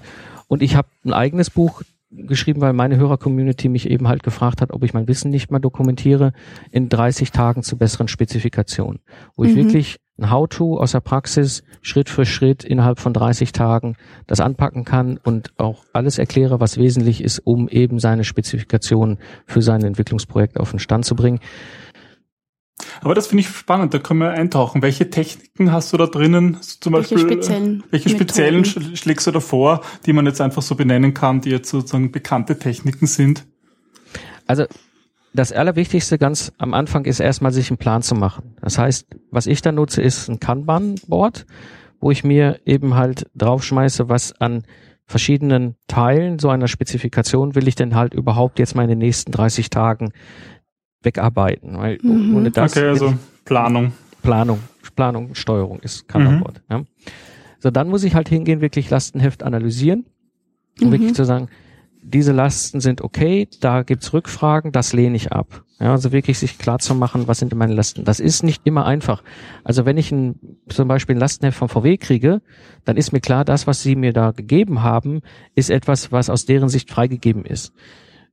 Und 0.47 0.61
ich 0.61 0.75
habe 0.75 0.89
ein 1.05 1.13
eigenes 1.13 1.49
Buch 1.49 1.81
geschrieben, 2.15 2.61
weil 2.61 2.73
meine 2.73 2.97
Hörer-Community 2.97 3.69
mich 3.69 3.89
eben 3.89 4.07
halt 4.07 4.23
gefragt 4.23 4.61
hat, 4.61 4.71
ob 4.71 4.83
ich 4.83 4.93
mein 4.93 5.07
Wissen 5.07 5.31
nicht 5.31 5.51
mal 5.51 5.59
dokumentiere 5.59 6.33
in 6.71 6.89
30 6.89 7.31
Tagen 7.31 7.63
zu 7.63 7.77
besseren 7.77 8.07
Spezifikationen, 8.07 8.99
wo 9.35 9.43
mhm. 9.43 9.49
ich 9.49 9.55
wirklich 9.55 9.97
ein 10.17 10.31
How-to 10.31 10.79
aus 10.79 10.93
der 10.93 11.01
Praxis 11.01 11.63
Schritt 11.81 12.09
für 12.09 12.25
Schritt 12.25 12.63
innerhalb 12.63 12.99
von 12.99 13.13
30 13.13 13.51
Tagen 13.51 13.97
das 14.27 14.39
anpacken 14.39 14.85
kann 14.85 15.17
und 15.17 15.51
auch 15.57 15.83
alles 15.91 16.17
erkläre, 16.17 16.59
was 16.59 16.77
wesentlich 16.77 17.21
ist, 17.21 17.39
um 17.39 17.67
eben 17.67 17.99
seine 17.99 18.23
Spezifikationen 18.23 19.17
für 19.45 19.61
sein 19.61 19.83
Entwicklungsprojekt 19.83 20.57
auf 20.57 20.71
den 20.71 20.79
Stand 20.79 21.05
zu 21.05 21.15
bringen. 21.15 21.39
Aber 23.01 23.13
das 23.13 23.27
finde 23.27 23.41
ich 23.41 23.49
spannend, 23.49 23.93
da 23.93 23.99
können 23.99 24.19
wir 24.19 24.31
eintauchen. 24.31 24.81
Welche 24.81 25.09
Techniken 25.09 25.71
hast 25.71 25.93
du 25.93 25.97
da 25.97 26.07
drinnen? 26.07 26.57
Zum 26.61 26.93
welche 26.93 27.15
Beispiel, 27.15 27.33
speziellen, 27.33 27.83
welche 27.91 28.09
speziellen 28.09 28.61
Methoden? 28.61 28.95
schlägst 28.95 29.27
du 29.27 29.31
da 29.31 29.39
vor, 29.39 29.81
die 30.05 30.13
man 30.13 30.25
jetzt 30.25 30.41
einfach 30.41 30.61
so 30.61 30.75
benennen 30.75 31.13
kann, 31.13 31.41
die 31.41 31.49
jetzt 31.49 31.69
sozusagen 31.69 32.11
bekannte 32.11 32.57
Techniken 32.59 33.07
sind? 33.07 33.45
Also 34.47 34.65
das 35.33 35.51
Allerwichtigste 35.51 36.17
ganz 36.17 36.53
am 36.57 36.73
Anfang 36.73 37.05
ist 37.05 37.19
erstmal 37.19 37.51
sich 37.51 37.69
einen 37.69 37.77
Plan 37.77 38.01
zu 38.01 38.15
machen. 38.15 38.55
Das 38.61 38.77
heißt, 38.77 39.07
was 39.31 39.47
ich 39.47 39.61
da 39.61 39.71
nutze, 39.71 40.01
ist 40.01 40.29
ein 40.29 40.39
Kanban-Board, 40.39 41.45
wo 41.99 42.11
ich 42.11 42.23
mir 42.23 42.61
eben 42.65 42.95
halt 42.95 43.27
draufschmeiße, 43.35 44.07
was 44.07 44.39
an 44.39 44.63
verschiedenen 45.07 45.75
Teilen 45.87 46.39
so 46.39 46.49
einer 46.49 46.67
Spezifikation 46.67 47.53
will 47.53 47.67
ich 47.67 47.75
denn 47.75 47.95
halt 47.95 48.13
überhaupt 48.13 48.59
jetzt 48.59 48.75
mal 48.75 48.83
in 48.83 48.89
den 48.89 48.99
nächsten 48.99 49.31
30 49.31 49.69
Tagen 49.69 50.13
wegarbeiten. 51.05 51.77
Weil 51.77 51.99
mhm. 52.01 52.35
ohne 52.35 52.51
das 52.51 52.75
okay, 52.75 52.87
also 52.87 53.13
Planung. 53.45 53.93
Planung, 54.21 54.59
Planung, 54.95 55.35
Steuerung 55.35 55.79
ist 55.79 56.07
Kanban-Board. 56.07 56.61
Mhm. 56.69 56.75
Ja. 56.75 56.83
So, 57.59 57.71
dann 57.71 57.89
muss 57.89 58.03
ich 58.03 58.15
halt 58.15 58.29
hingehen, 58.29 58.61
wirklich 58.61 58.89
Lastenheft 58.89 59.43
analysieren, 59.43 60.05
um 60.81 60.87
mhm. 60.87 60.91
wirklich 60.91 61.13
zu 61.13 61.25
sagen, 61.25 61.47
diese 62.01 62.31
Lasten 62.31 62.79
sind 62.81 63.01
okay, 63.01 63.47
da 63.61 63.81
gibt's 63.81 64.13
Rückfragen, 64.13 64.71
das 64.71 64.93
lehne 64.93 65.15
ich 65.15 65.31
ab. 65.31 65.63
Ja, 65.79 65.91
also 65.91 66.11
wirklich 66.11 66.37
sich 66.39 66.57
klar 66.57 66.79
zu 66.79 66.95
machen, 66.95 67.27
was 67.27 67.39
sind 67.39 67.53
meine 67.53 67.73
Lasten. 67.73 68.05
Das 68.05 68.19
ist 68.19 68.43
nicht 68.43 68.61
immer 68.65 68.85
einfach. 68.85 69.23
Also 69.63 69.85
wenn 69.85 69.97
ich 69.97 70.11
ein, 70.11 70.39
zum 70.69 70.87
Beispiel 70.87 71.15
ein 71.15 71.19
Lastenheft 71.19 71.57
von 71.57 71.67
VW 71.67 71.97
kriege, 71.97 72.41
dann 72.85 72.95
ist 72.95 73.11
mir 73.11 73.19
klar, 73.19 73.43
das, 73.43 73.67
was 73.67 73.81
sie 73.81 73.95
mir 73.95 74.13
da 74.13 74.31
gegeben 74.31 74.83
haben, 74.83 75.21
ist 75.55 75.69
etwas, 75.69 76.11
was 76.11 76.29
aus 76.29 76.45
deren 76.45 76.69
Sicht 76.69 76.91
freigegeben 76.91 77.43
ist. 77.43 77.73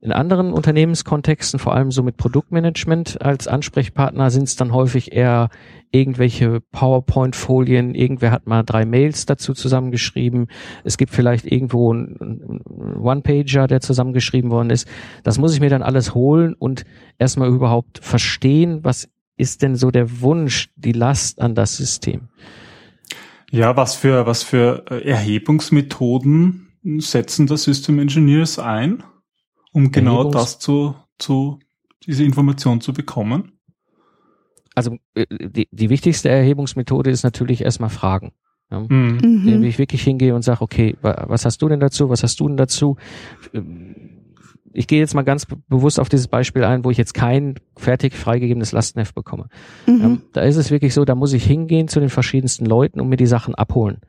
In 0.03 0.11
anderen 0.11 0.51
Unternehmenskontexten, 0.51 1.61
vor 1.61 1.73
allem 1.73 1.89
so 1.89 2.03
mit 2.03 2.17
Produktmanagement 2.17 3.21
als 3.21 3.47
Ansprechpartner, 3.47 4.31
sind 4.31 4.43
es 4.43 4.57
dann 4.57 4.73
häufig 4.73 5.13
eher 5.13 5.49
irgendwelche 5.91 6.59
PowerPoint-Folien, 6.59 7.95
irgendwer 7.95 8.31
hat 8.31 8.45
mal 8.45 8.63
drei 8.63 8.83
Mails 8.83 9.25
dazu 9.25 9.53
zusammengeschrieben, 9.53 10.47
es 10.83 10.97
gibt 10.97 11.13
vielleicht 11.13 11.49
irgendwo 11.49 11.93
einen 11.93 12.59
One-Pager, 13.01 13.67
der 13.67 13.79
zusammengeschrieben 13.79 14.51
worden 14.51 14.71
ist. 14.71 14.89
Das 15.23 15.37
muss 15.37 15.53
ich 15.53 15.61
mir 15.61 15.69
dann 15.69 15.83
alles 15.83 16.13
holen 16.13 16.53
und 16.53 16.83
erstmal 17.17 17.47
überhaupt 17.47 17.99
verstehen, 18.03 18.79
was 18.83 19.07
ist 19.37 19.61
denn 19.61 19.77
so 19.77 19.89
der 19.89 20.19
Wunsch, 20.19 20.69
die 20.75 20.91
Last 20.91 21.39
an 21.39 21.55
das 21.55 21.77
System? 21.77 22.27
Ja, 23.51 23.77
was 23.77 23.95
für, 23.95 24.25
was 24.25 24.43
für 24.43 24.83
äh, 24.89 25.07
Erhebungsmethoden 25.07 26.67
setzen 26.97 27.47
da 27.47 27.55
System 27.55 27.99
Engineers 27.99 28.59
ein, 28.59 29.01
um 29.73 29.91
genau 29.91 30.19
Erhebungs 30.19 30.35
das 30.35 30.59
zu, 30.59 30.95
zu, 31.17 31.59
diese 32.05 32.23
Information 32.23 32.79
zu 32.79 32.93
bekommen? 32.93 33.51
Also 34.75 34.97
äh, 35.15 35.25
die, 35.29 35.67
die 35.71 35.89
wichtigste 35.89 36.29
Erhebungsmethode 36.29 37.09
ist 37.09 37.23
natürlich 37.23 37.61
erstmal 37.61 37.89
Fragen. 37.89 38.31
Ja, 38.71 38.79
mhm. 38.79 39.43
Wenn 39.45 39.63
ich 39.63 39.77
wirklich 39.77 40.01
hingehe 40.01 40.33
und 40.33 40.41
sage, 40.41 40.61
okay, 40.61 40.95
was 41.01 41.45
hast 41.45 41.61
du 41.61 41.69
denn 41.69 41.79
dazu, 41.79 42.09
was 42.09 42.23
hast 42.23 42.39
du 42.39 42.47
denn 42.47 42.57
dazu? 42.57 42.97
Ich 44.71 44.87
gehe 44.87 44.99
jetzt 44.99 45.13
mal 45.13 45.21
ganz 45.21 45.45
bewusst 45.67 45.99
auf 45.99 46.09
dieses 46.09 46.27
Beispiel 46.27 46.63
ein, 46.63 46.83
wo 46.83 46.89
ich 46.89 46.97
jetzt 46.97 47.13
kein 47.13 47.55
fertig 47.75 48.15
freigegebenes 48.15 48.71
Lastenheft 48.71 49.13
bekomme. 49.13 49.47
Mhm. 49.85 50.01
Ja, 50.01 50.17
da 50.33 50.41
ist 50.41 50.55
es 50.55 50.71
wirklich 50.71 50.95
so, 50.95 51.05
da 51.05 51.13
muss 51.13 51.33
ich 51.33 51.43
hingehen 51.43 51.87
zu 51.87 51.99
den 51.99 52.09
verschiedensten 52.09 52.65
Leuten 52.65 52.99
und 52.99 53.09
mir 53.09 53.17
die 53.17 53.27
Sachen 53.27 53.53
abholen. 53.53 53.99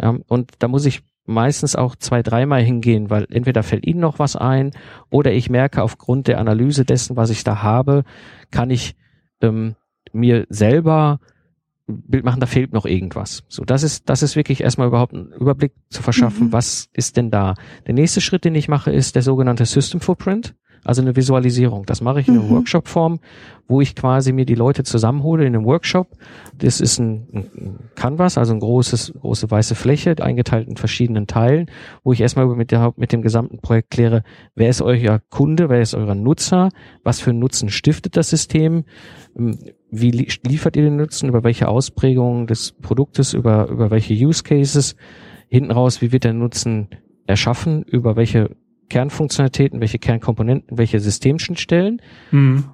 Ja, 0.00 0.16
und 0.28 0.52
da 0.60 0.68
muss 0.68 0.86
ich 0.86 1.02
meistens 1.26 1.76
auch 1.76 1.96
zwei, 1.96 2.22
dreimal 2.22 2.62
hingehen, 2.62 3.10
weil 3.10 3.26
entweder 3.30 3.62
fällt 3.62 3.86
ihnen 3.86 4.00
noch 4.00 4.18
was 4.18 4.36
ein 4.36 4.70
oder 5.10 5.32
ich 5.32 5.50
merke 5.50 5.82
aufgrund 5.82 6.28
der 6.28 6.38
Analyse 6.38 6.84
dessen, 6.84 7.16
was 7.16 7.30
ich 7.30 7.44
da 7.44 7.62
habe, 7.62 8.04
kann 8.50 8.70
ich 8.70 8.96
ähm, 9.40 9.74
mir 10.12 10.46
selber 10.48 11.20
Bild 11.88 12.24
machen, 12.24 12.40
da 12.40 12.46
fehlt 12.46 12.72
noch 12.72 12.84
irgendwas. 12.84 13.44
So, 13.48 13.64
das 13.64 13.84
ist, 13.84 14.08
das 14.08 14.22
ist 14.22 14.34
wirklich 14.34 14.60
erstmal 14.60 14.88
überhaupt 14.88 15.14
einen 15.14 15.32
Überblick 15.32 15.72
zu 15.88 16.02
verschaffen, 16.02 16.48
mhm. 16.48 16.52
was 16.52 16.88
ist 16.92 17.16
denn 17.16 17.30
da. 17.30 17.54
Der 17.86 17.94
nächste 17.94 18.20
Schritt, 18.20 18.44
den 18.44 18.56
ich 18.56 18.68
mache, 18.68 18.90
ist 18.90 19.14
der 19.14 19.22
sogenannte 19.22 19.66
System 19.66 20.00
Footprint. 20.00 20.54
Also 20.86 21.02
eine 21.02 21.16
Visualisierung. 21.16 21.84
Das 21.84 22.00
mache 22.00 22.20
ich 22.20 22.28
in 22.28 22.34
einer 22.34 22.44
mhm. 22.44 22.50
Workshop-Form, 22.50 23.18
wo 23.66 23.80
ich 23.80 23.96
quasi 23.96 24.32
mir 24.32 24.46
die 24.46 24.54
Leute 24.54 24.84
zusammenhole 24.84 25.44
in 25.44 25.56
einem 25.56 25.64
Workshop. 25.64 26.16
Das 26.56 26.80
ist 26.80 27.00
ein, 27.00 27.26
ein 27.32 27.78
Canvas, 27.96 28.38
also 28.38 28.54
ein 28.54 28.60
großes, 28.60 29.14
große 29.20 29.50
weiße 29.50 29.74
Fläche, 29.74 30.14
eingeteilt 30.20 30.68
in 30.68 30.76
verschiedenen 30.76 31.26
Teilen, 31.26 31.68
wo 32.04 32.12
ich 32.12 32.20
erstmal 32.20 32.46
mit, 32.46 32.70
der, 32.70 32.94
mit 32.96 33.12
dem 33.12 33.22
gesamten 33.22 33.58
Projekt 33.58 33.90
kläre, 33.90 34.22
wer 34.54 34.68
ist 34.68 34.80
euer 34.80 35.20
Kunde, 35.28 35.68
wer 35.68 35.80
ist 35.80 35.94
euer 35.94 36.14
Nutzer, 36.14 36.68
was 37.02 37.20
für 37.20 37.30
einen 37.30 37.40
Nutzen 37.40 37.68
stiftet 37.68 38.16
das 38.16 38.30
System, 38.30 38.84
ähm, 39.36 39.58
wie 39.90 40.12
liefert 40.12 40.76
ihr 40.76 40.84
den 40.84 40.96
Nutzen, 40.96 41.28
über 41.28 41.42
welche 41.42 41.66
Ausprägungen 41.66 42.46
des 42.46 42.72
Produktes, 42.80 43.34
über, 43.34 43.68
über 43.68 43.90
welche 43.90 44.14
Use 44.14 44.44
Cases, 44.44 44.94
hinten 45.48 45.72
raus, 45.72 46.00
wie 46.00 46.12
wird 46.12 46.22
der 46.22 46.32
Nutzen 46.32 46.88
erschaffen, 47.26 47.82
über 47.82 48.14
welche 48.14 48.50
Kernfunktionalitäten, 48.88 49.80
welche 49.80 49.98
Kernkomponenten, 49.98 50.78
welche 50.78 51.00
Systemschnittstellen. 51.00 52.00
Mhm. 52.30 52.64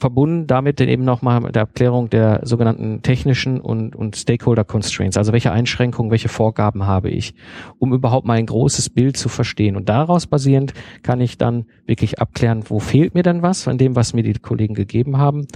Verbunden 0.00 0.46
damit 0.46 0.80
dann 0.80 0.88
eben 0.88 1.04
nochmal 1.04 1.40
mit 1.40 1.54
der 1.54 1.62
Abklärung 1.62 2.08
der 2.08 2.40
sogenannten 2.42 3.02
technischen 3.02 3.60
und, 3.60 3.94
und 3.94 4.16
Stakeholder 4.16 4.64
Constraints, 4.64 5.16
also 5.16 5.32
welche 5.32 5.52
Einschränkungen, 5.52 6.10
welche 6.10 6.28
Vorgaben 6.28 6.86
habe 6.86 7.10
ich, 7.10 7.34
um 7.78 7.92
überhaupt 7.92 8.26
mal 8.26 8.38
ein 8.38 8.46
großes 8.46 8.88
Bild 8.90 9.16
zu 9.16 9.28
verstehen. 9.28 9.76
Und 9.76 9.88
daraus 9.88 10.26
basierend 10.26 10.72
kann 11.02 11.20
ich 11.20 11.38
dann 11.38 11.66
wirklich 11.86 12.18
abklären, 12.18 12.64
wo 12.68 12.78
fehlt 12.78 13.14
mir 13.14 13.22
denn 13.22 13.42
was 13.42 13.62
von 13.62 13.78
dem, 13.78 13.94
was 13.94 14.14
mir 14.14 14.22
die 14.22 14.32
Kollegen 14.32 14.74
gegeben 14.74 15.18
haben. 15.18 15.46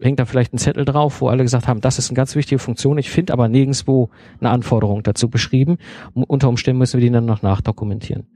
Hängt 0.00 0.20
da 0.20 0.26
vielleicht 0.26 0.54
ein 0.54 0.58
Zettel 0.58 0.84
drauf, 0.84 1.20
wo 1.20 1.28
alle 1.28 1.42
gesagt 1.42 1.66
haben, 1.66 1.80
das 1.80 1.98
ist 1.98 2.08
eine 2.08 2.16
ganz 2.16 2.36
wichtige 2.36 2.60
Funktion. 2.60 2.98
Ich 2.98 3.10
finde 3.10 3.32
aber 3.32 3.48
nirgendswo 3.48 4.10
eine 4.38 4.50
Anforderung 4.50 5.02
dazu 5.02 5.28
beschrieben. 5.28 5.78
Unter 6.14 6.48
Umständen 6.48 6.78
müssen 6.78 7.00
wir 7.00 7.06
die 7.06 7.12
dann 7.12 7.26
noch 7.26 7.42
nachdokumentieren. 7.42 8.28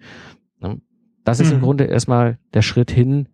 Das 1.24 1.40
ist 1.40 1.48
mhm. 1.48 1.56
im 1.56 1.60
Grunde 1.62 1.84
erstmal 1.84 2.38
der 2.54 2.62
Schritt 2.62 2.90
hin, 2.90 3.28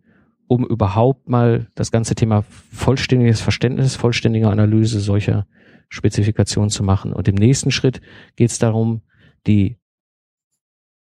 um 0.47 0.65
überhaupt 0.65 1.29
mal 1.29 1.67
das 1.75 1.91
ganze 1.91 2.15
Thema 2.15 2.43
vollständiges 2.71 3.41
Verständnis, 3.41 3.95
vollständige 3.95 4.49
Analyse 4.49 4.99
solcher 4.99 5.45
Spezifikationen 5.89 6.69
zu 6.69 6.83
machen. 6.83 7.13
Und 7.13 7.27
im 7.27 7.35
nächsten 7.35 7.71
Schritt 7.71 8.01
geht 8.35 8.51
es 8.51 8.59
darum, 8.59 9.01
die 9.47 9.77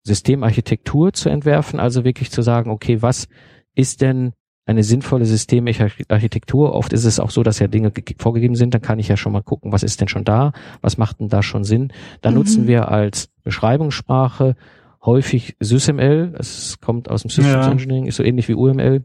Systemarchitektur 0.04 1.12
zu 1.12 1.28
entwerfen, 1.28 1.78
also 1.78 2.04
wirklich 2.04 2.30
zu 2.30 2.42
sagen, 2.42 2.70
okay, 2.70 3.02
was 3.02 3.28
ist 3.74 4.00
denn 4.00 4.32
eine 4.66 4.82
sinnvolle 4.82 5.26
Systemarchitektur? 5.26 6.74
Oft 6.74 6.92
ist 6.92 7.04
es 7.04 7.20
auch 7.20 7.30
so, 7.30 7.42
dass 7.42 7.58
ja 7.58 7.66
Dinge 7.66 7.92
vorgegeben 8.18 8.54
sind, 8.54 8.72
dann 8.72 8.82
kann 8.82 8.98
ich 8.98 9.08
ja 9.08 9.16
schon 9.16 9.32
mal 9.32 9.42
gucken, 9.42 9.72
was 9.72 9.82
ist 9.82 10.00
denn 10.00 10.08
schon 10.08 10.24
da, 10.24 10.52
was 10.80 10.96
macht 10.96 11.20
denn 11.20 11.28
da 11.28 11.42
schon 11.42 11.64
Sinn. 11.64 11.92
Da 12.22 12.30
mhm. 12.30 12.36
nutzen 12.36 12.66
wir 12.66 12.88
als 12.88 13.28
Beschreibungssprache 13.42 14.56
häufig 15.02 15.56
SysML, 15.60 16.34
es 16.38 16.80
kommt 16.80 17.08
aus 17.08 17.22
dem 17.22 17.30
Systems 17.30 17.66
ja. 17.66 17.70
Engineering, 17.70 18.06
ist 18.06 18.16
so 18.16 18.22
ähnlich 18.22 18.48
wie 18.48 18.54
UML, 18.54 19.04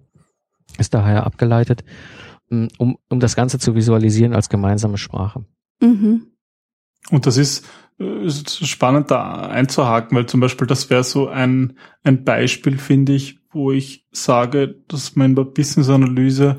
ist 0.77 0.93
daher 0.93 1.25
abgeleitet, 1.25 1.83
mm, 2.49 2.67
um, 2.77 2.97
um 3.09 3.19
das 3.19 3.35
Ganze 3.35 3.59
zu 3.59 3.75
visualisieren 3.75 4.33
als 4.33 4.49
gemeinsame 4.49 4.97
Sprache. 4.97 5.45
Mhm. 5.81 6.27
Und 7.11 7.25
das 7.25 7.37
ist, 7.37 7.65
äh, 7.99 8.25
ist 8.25 8.67
spannend 8.67 9.11
da 9.11 9.47
einzuhaken, 9.47 10.17
weil 10.17 10.25
zum 10.25 10.39
Beispiel 10.39 10.67
das 10.67 10.89
wäre 10.89 11.03
so 11.03 11.27
ein, 11.27 11.77
ein 12.03 12.23
Beispiel, 12.23 12.77
finde 12.77 13.13
ich, 13.13 13.39
wo 13.51 13.71
ich 13.71 14.05
sage, 14.11 14.83
dass 14.87 15.15
man 15.15 15.31
in 15.31 15.35
der 15.35 15.43
Business-Analyse 15.43 16.57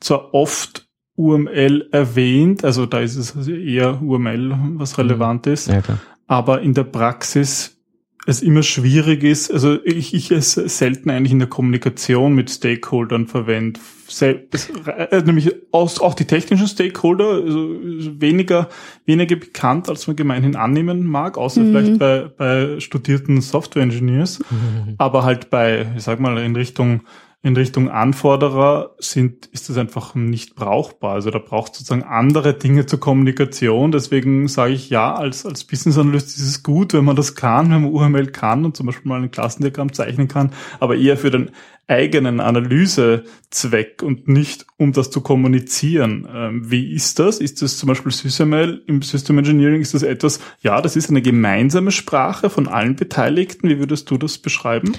zwar 0.00 0.32
oft 0.32 0.88
UML 1.16 1.88
erwähnt, 1.90 2.64
also 2.64 2.86
da 2.86 3.00
ist 3.00 3.16
es 3.16 3.36
also 3.36 3.52
eher 3.52 4.00
UML, 4.00 4.56
was 4.76 4.98
relevant 4.98 5.46
mhm. 5.46 5.52
ist, 5.52 5.66
ja, 5.66 5.82
aber 6.26 6.62
in 6.62 6.74
der 6.74 6.84
Praxis 6.84 7.77
es 8.26 8.42
immer 8.42 8.62
schwierig 8.62 9.24
ist, 9.24 9.50
also 9.50 9.82
ich, 9.84 10.12
ich 10.12 10.30
es 10.30 10.52
selten 10.52 11.08
eigentlich 11.10 11.32
in 11.32 11.38
der 11.38 11.48
Kommunikation 11.48 12.34
mit 12.34 12.50
Stakeholdern 12.50 13.26
verwende. 13.26 13.80
Äh, 14.20 15.22
nämlich 15.22 15.54
aus, 15.70 16.00
auch 16.00 16.14
die 16.14 16.24
technischen 16.24 16.66
Stakeholder, 16.66 17.42
also 17.42 17.74
weniger, 18.20 18.68
weniger 19.04 19.36
bekannt, 19.36 19.88
als 19.88 20.06
man 20.06 20.16
gemeinhin 20.16 20.56
annehmen 20.56 21.06
mag, 21.06 21.36
außer 21.36 21.60
mhm. 21.60 21.70
vielleicht 21.70 21.98
bei, 21.98 22.30
bei 22.36 22.80
studierten 22.80 23.40
Software 23.40 23.82
Engineers, 23.82 24.38
mhm. 24.38 24.94
aber 24.98 25.24
halt 25.24 25.50
bei, 25.50 25.86
ich 25.96 26.02
sag 26.02 26.20
mal, 26.20 26.38
in 26.38 26.56
Richtung 26.56 27.02
in 27.48 27.56
Richtung 27.56 27.90
Anforderer 27.90 28.94
sind, 28.98 29.46
ist 29.46 29.68
das 29.68 29.78
einfach 29.78 30.14
nicht 30.14 30.54
brauchbar. 30.54 31.14
Also 31.14 31.30
da 31.30 31.38
braucht 31.38 31.74
sozusagen 31.74 32.04
andere 32.04 32.54
Dinge 32.54 32.86
zur 32.86 33.00
Kommunikation. 33.00 33.90
Deswegen 33.90 34.46
sage 34.48 34.74
ich 34.74 34.90
ja, 34.90 35.14
als, 35.14 35.46
als 35.46 35.64
Business 35.64 35.98
Analyst 35.98 36.36
ist 36.36 36.46
es 36.46 36.62
gut, 36.62 36.92
wenn 36.92 37.04
man 37.04 37.16
das 37.16 37.34
kann, 37.34 37.70
wenn 37.70 37.82
man 37.82 37.92
UML 37.92 38.26
kann 38.28 38.64
und 38.64 38.76
zum 38.76 38.86
Beispiel 38.86 39.08
mal 39.08 39.22
ein 39.22 39.30
Klassendiagramm 39.30 39.92
zeichnen 39.92 40.28
kann, 40.28 40.52
aber 40.78 40.96
eher 40.96 41.16
für 41.16 41.30
den 41.30 41.50
eigenen 41.88 42.40
Analysezweck 42.40 44.02
und 44.02 44.28
nicht 44.28 44.66
um 44.76 44.92
das 44.92 45.10
zu 45.10 45.22
kommunizieren. 45.22 46.28
Ähm, 46.30 46.70
wie 46.70 46.92
ist 46.92 47.18
das? 47.18 47.40
Ist 47.40 47.62
das 47.62 47.78
zum 47.78 47.88
Beispiel 47.88 48.12
SysML 48.12 48.82
im 48.86 49.00
System 49.00 49.38
Engineering? 49.38 49.80
Ist 49.80 49.94
das 49.94 50.02
etwas, 50.02 50.38
ja, 50.60 50.82
das 50.82 50.96
ist 50.96 51.08
eine 51.08 51.22
gemeinsame 51.22 51.92
Sprache 51.92 52.50
von 52.50 52.68
allen 52.68 52.94
Beteiligten. 52.94 53.70
Wie 53.70 53.78
würdest 53.78 54.10
du 54.10 54.18
das 54.18 54.36
beschreiben? 54.36 54.92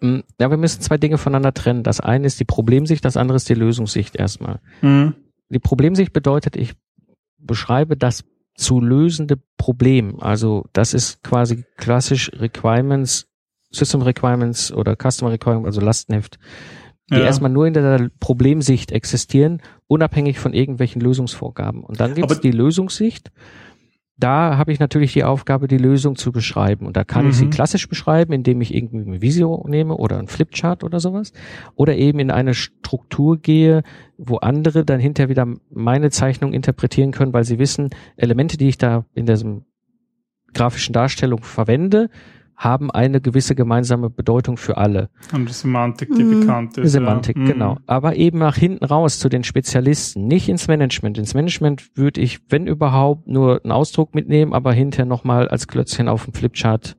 Hm, 0.00 0.24
ja, 0.40 0.50
wir 0.50 0.56
müssen 0.56 0.80
zwei 0.80 0.98
Dinge 0.98 1.18
voneinander 1.18 1.54
trennen. 1.54 1.82
Das 1.82 2.00
eine 2.00 2.26
ist 2.26 2.40
die 2.40 2.44
Problemsicht, 2.44 3.04
das 3.04 3.16
andere 3.16 3.36
ist 3.36 3.48
die 3.48 3.54
Lösungssicht 3.54 4.16
erstmal. 4.16 4.60
Mhm. 4.82 5.14
Die 5.48 5.58
Problemsicht 5.58 6.12
bedeutet, 6.12 6.56
ich 6.56 6.74
beschreibe 7.38 7.96
das 7.96 8.24
zu 8.54 8.80
lösende 8.80 9.38
Problem. 9.56 10.20
Also 10.20 10.66
das 10.72 10.94
ist 10.94 11.22
quasi 11.22 11.64
klassisch 11.76 12.30
Requirements, 12.34 13.28
System 13.70 14.02
Requirements 14.02 14.72
oder 14.72 14.96
Customer 14.96 15.32
Requirements, 15.32 15.66
also 15.66 15.80
Lastenheft, 15.80 16.38
die 17.10 17.16
ja. 17.16 17.24
erstmal 17.24 17.50
nur 17.50 17.66
in 17.66 17.74
der 17.74 18.10
Problemsicht 18.20 18.92
existieren, 18.92 19.62
unabhängig 19.86 20.38
von 20.38 20.52
irgendwelchen 20.52 21.00
Lösungsvorgaben. 21.00 21.82
Und 21.82 22.00
dann 22.00 22.14
gibt 22.14 22.30
es 22.30 22.40
die 22.40 22.50
Lösungssicht 22.50 23.30
da 24.20 24.58
habe 24.58 24.72
ich 24.72 24.78
natürlich 24.78 25.12
die 25.12 25.24
Aufgabe, 25.24 25.66
die 25.66 25.78
Lösung 25.78 26.16
zu 26.16 26.30
beschreiben. 26.30 26.86
Und 26.86 26.96
da 26.96 27.04
kann 27.04 27.24
mhm. 27.24 27.30
ich 27.30 27.36
sie 27.36 27.46
mhm. 27.46 27.50
klassisch 27.50 27.88
beschreiben, 27.88 28.32
indem 28.32 28.60
ich 28.60 28.74
irgendwie 28.74 29.10
ein 29.10 29.22
Visio 29.22 29.64
nehme 29.68 29.96
oder 29.96 30.18
ein 30.18 30.28
Flipchart 30.28 30.84
oder 30.84 31.00
sowas. 31.00 31.32
Oder 31.74 31.96
eben 31.96 32.18
in 32.18 32.30
eine 32.30 32.54
Struktur 32.54 33.38
gehe, 33.38 33.82
wo 34.18 34.36
andere 34.36 34.84
dann 34.84 35.00
hinterher 35.00 35.30
wieder 35.30 35.46
meine 35.70 36.10
Zeichnung 36.10 36.52
interpretieren 36.52 37.10
können, 37.10 37.32
weil 37.32 37.44
sie 37.44 37.58
wissen, 37.58 37.90
Elemente, 38.16 38.56
die 38.56 38.68
ich 38.68 38.78
da 38.78 39.04
in 39.14 39.26
diesem 39.26 39.64
grafischen 40.52 40.92
Darstellung 40.92 41.42
verwende, 41.42 42.10
haben 42.60 42.90
eine 42.90 43.22
gewisse 43.22 43.54
gemeinsame 43.54 44.10
Bedeutung 44.10 44.58
für 44.58 44.76
alle. 44.76 45.08
Und 45.32 45.48
die 45.48 45.52
Semantik, 45.52 46.14
die 46.14 46.22
mhm. 46.22 46.40
bekannt 46.40 46.76
ist. 46.76 46.84
Die 46.84 46.88
Semantik, 46.88 47.38
ja. 47.38 47.44
genau. 47.46 47.74
Mhm. 47.76 47.80
Aber 47.86 48.16
eben 48.16 48.38
nach 48.38 48.54
hinten 48.56 48.84
raus 48.84 49.18
zu 49.18 49.30
den 49.30 49.44
Spezialisten, 49.44 50.26
nicht 50.26 50.46
ins 50.50 50.68
Management. 50.68 51.16
Ins 51.16 51.32
Management 51.32 51.96
würde 51.96 52.20
ich, 52.20 52.40
wenn 52.50 52.66
überhaupt, 52.66 53.26
nur 53.26 53.64
einen 53.64 53.72
Ausdruck 53.72 54.14
mitnehmen, 54.14 54.52
aber 54.52 54.74
hinterher 54.74 55.06
nochmal 55.06 55.48
als 55.48 55.68
Klötzchen 55.68 56.06
auf 56.06 56.24
dem 56.24 56.34
Flipchart 56.34 56.98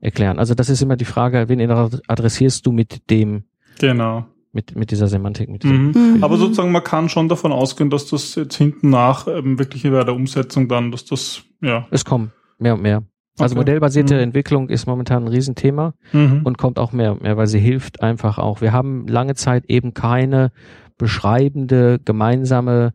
erklären. 0.00 0.38
Also 0.38 0.54
das 0.54 0.70
ist 0.70 0.80
immer 0.80 0.96
die 0.96 1.04
Frage, 1.04 1.46
wen 1.50 1.60
adressierst 1.60 2.64
du 2.64 2.72
mit 2.72 3.10
dem? 3.10 3.44
Genau. 3.80 4.24
Mit, 4.54 4.76
mit 4.76 4.90
dieser 4.90 5.08
Semantik. 5.08 5.50
Mit 5.50 5.62
dieser 5.62 5.74
mhm. 5.74 5.92
mhm. 5.94 6.24
Aber 6.24 6.38
sozusagen, 6.38 6.72
man 6.72 6.84
kann 6.84 7.10
schon 7.10 7.28
davon 7.28 7.52
ausgehen, 7.52 7.90
dass 7.90 8.06
das 8.06 8.34
jetzt 8.34 8.56
hinten 8.56 8.88
nach 8.88 9.26
ähm, 9.28 9.58
wirklich 9.58 9.82
bei 9.82 10.04
der 10.04 10.14
Umsetzung 10.14 10.68
dann, 10.68 10.90
dass 10.90 11.04
das, 11.04 11.42
ja. 11.60 11.86
Es 11.90 12.06
kommen 12.06 12.32
mehr 12.58 12.74
und 12.74 12.82
mehr. 12.82 13.02
Also 13.38 13.54
okay. 13.54 13.60
modellbasierte 13.60 14.14
mhm. 14.14 14.20
Entwicklung 14.20 14.68
ist 14.68 14.86
momentan 14.86 15.24
ein 15.24 15.28
Riesenthema 15.28 15.94
mhm. 16.12 16.42
und 16.44 16.58
kommt 16.58 16.78
auch 16.78 16.92
mehr 16.92 17.12
und 17.12 17.22
mehr, 17.22 17.36
weil 17.36 17.46
sie 17.46 17.60
hilft 17.60 18.02
einfach 18.02 18.38
auch. 18.38 18.60
Wir 18.60 18.72
haben 18.72 19.06
lange 19.06 19.34
Zeit 19.34 19.64
eben 19.68 19.94
keine 19.94 20.52
beschreibende 20.98 21.98
gemeinsame 22.04 22.92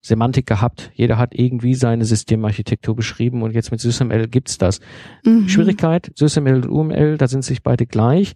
Semantik 0.00 0.46
gehabt. 0.46 0.90
Jeder 0.94 1.18
hat 1.18 1.34
irgendwie 1.34 1.74
seine 1.74 2.04
Systemarchitektur 2.04 2.96
beschrieben 2.96 3.42
und 3.42 3.52
jetzt 3.52 3.70
mit 3.70 3.80
SysML 3.80 4.28
gibt's 4.28 4.58
das. 4.58 4.80
Mhm. 5.24 5.48
Schwierigkeit, 5.48 6.10
SysML 6.14 6.56
und 6.56 6.68
UML, 6.68 7.16
da 7.16 7.28
sind 7.28 7.44
sich 7.44 7.62
beide 7.62 7.86
gleich, 7.86 8.34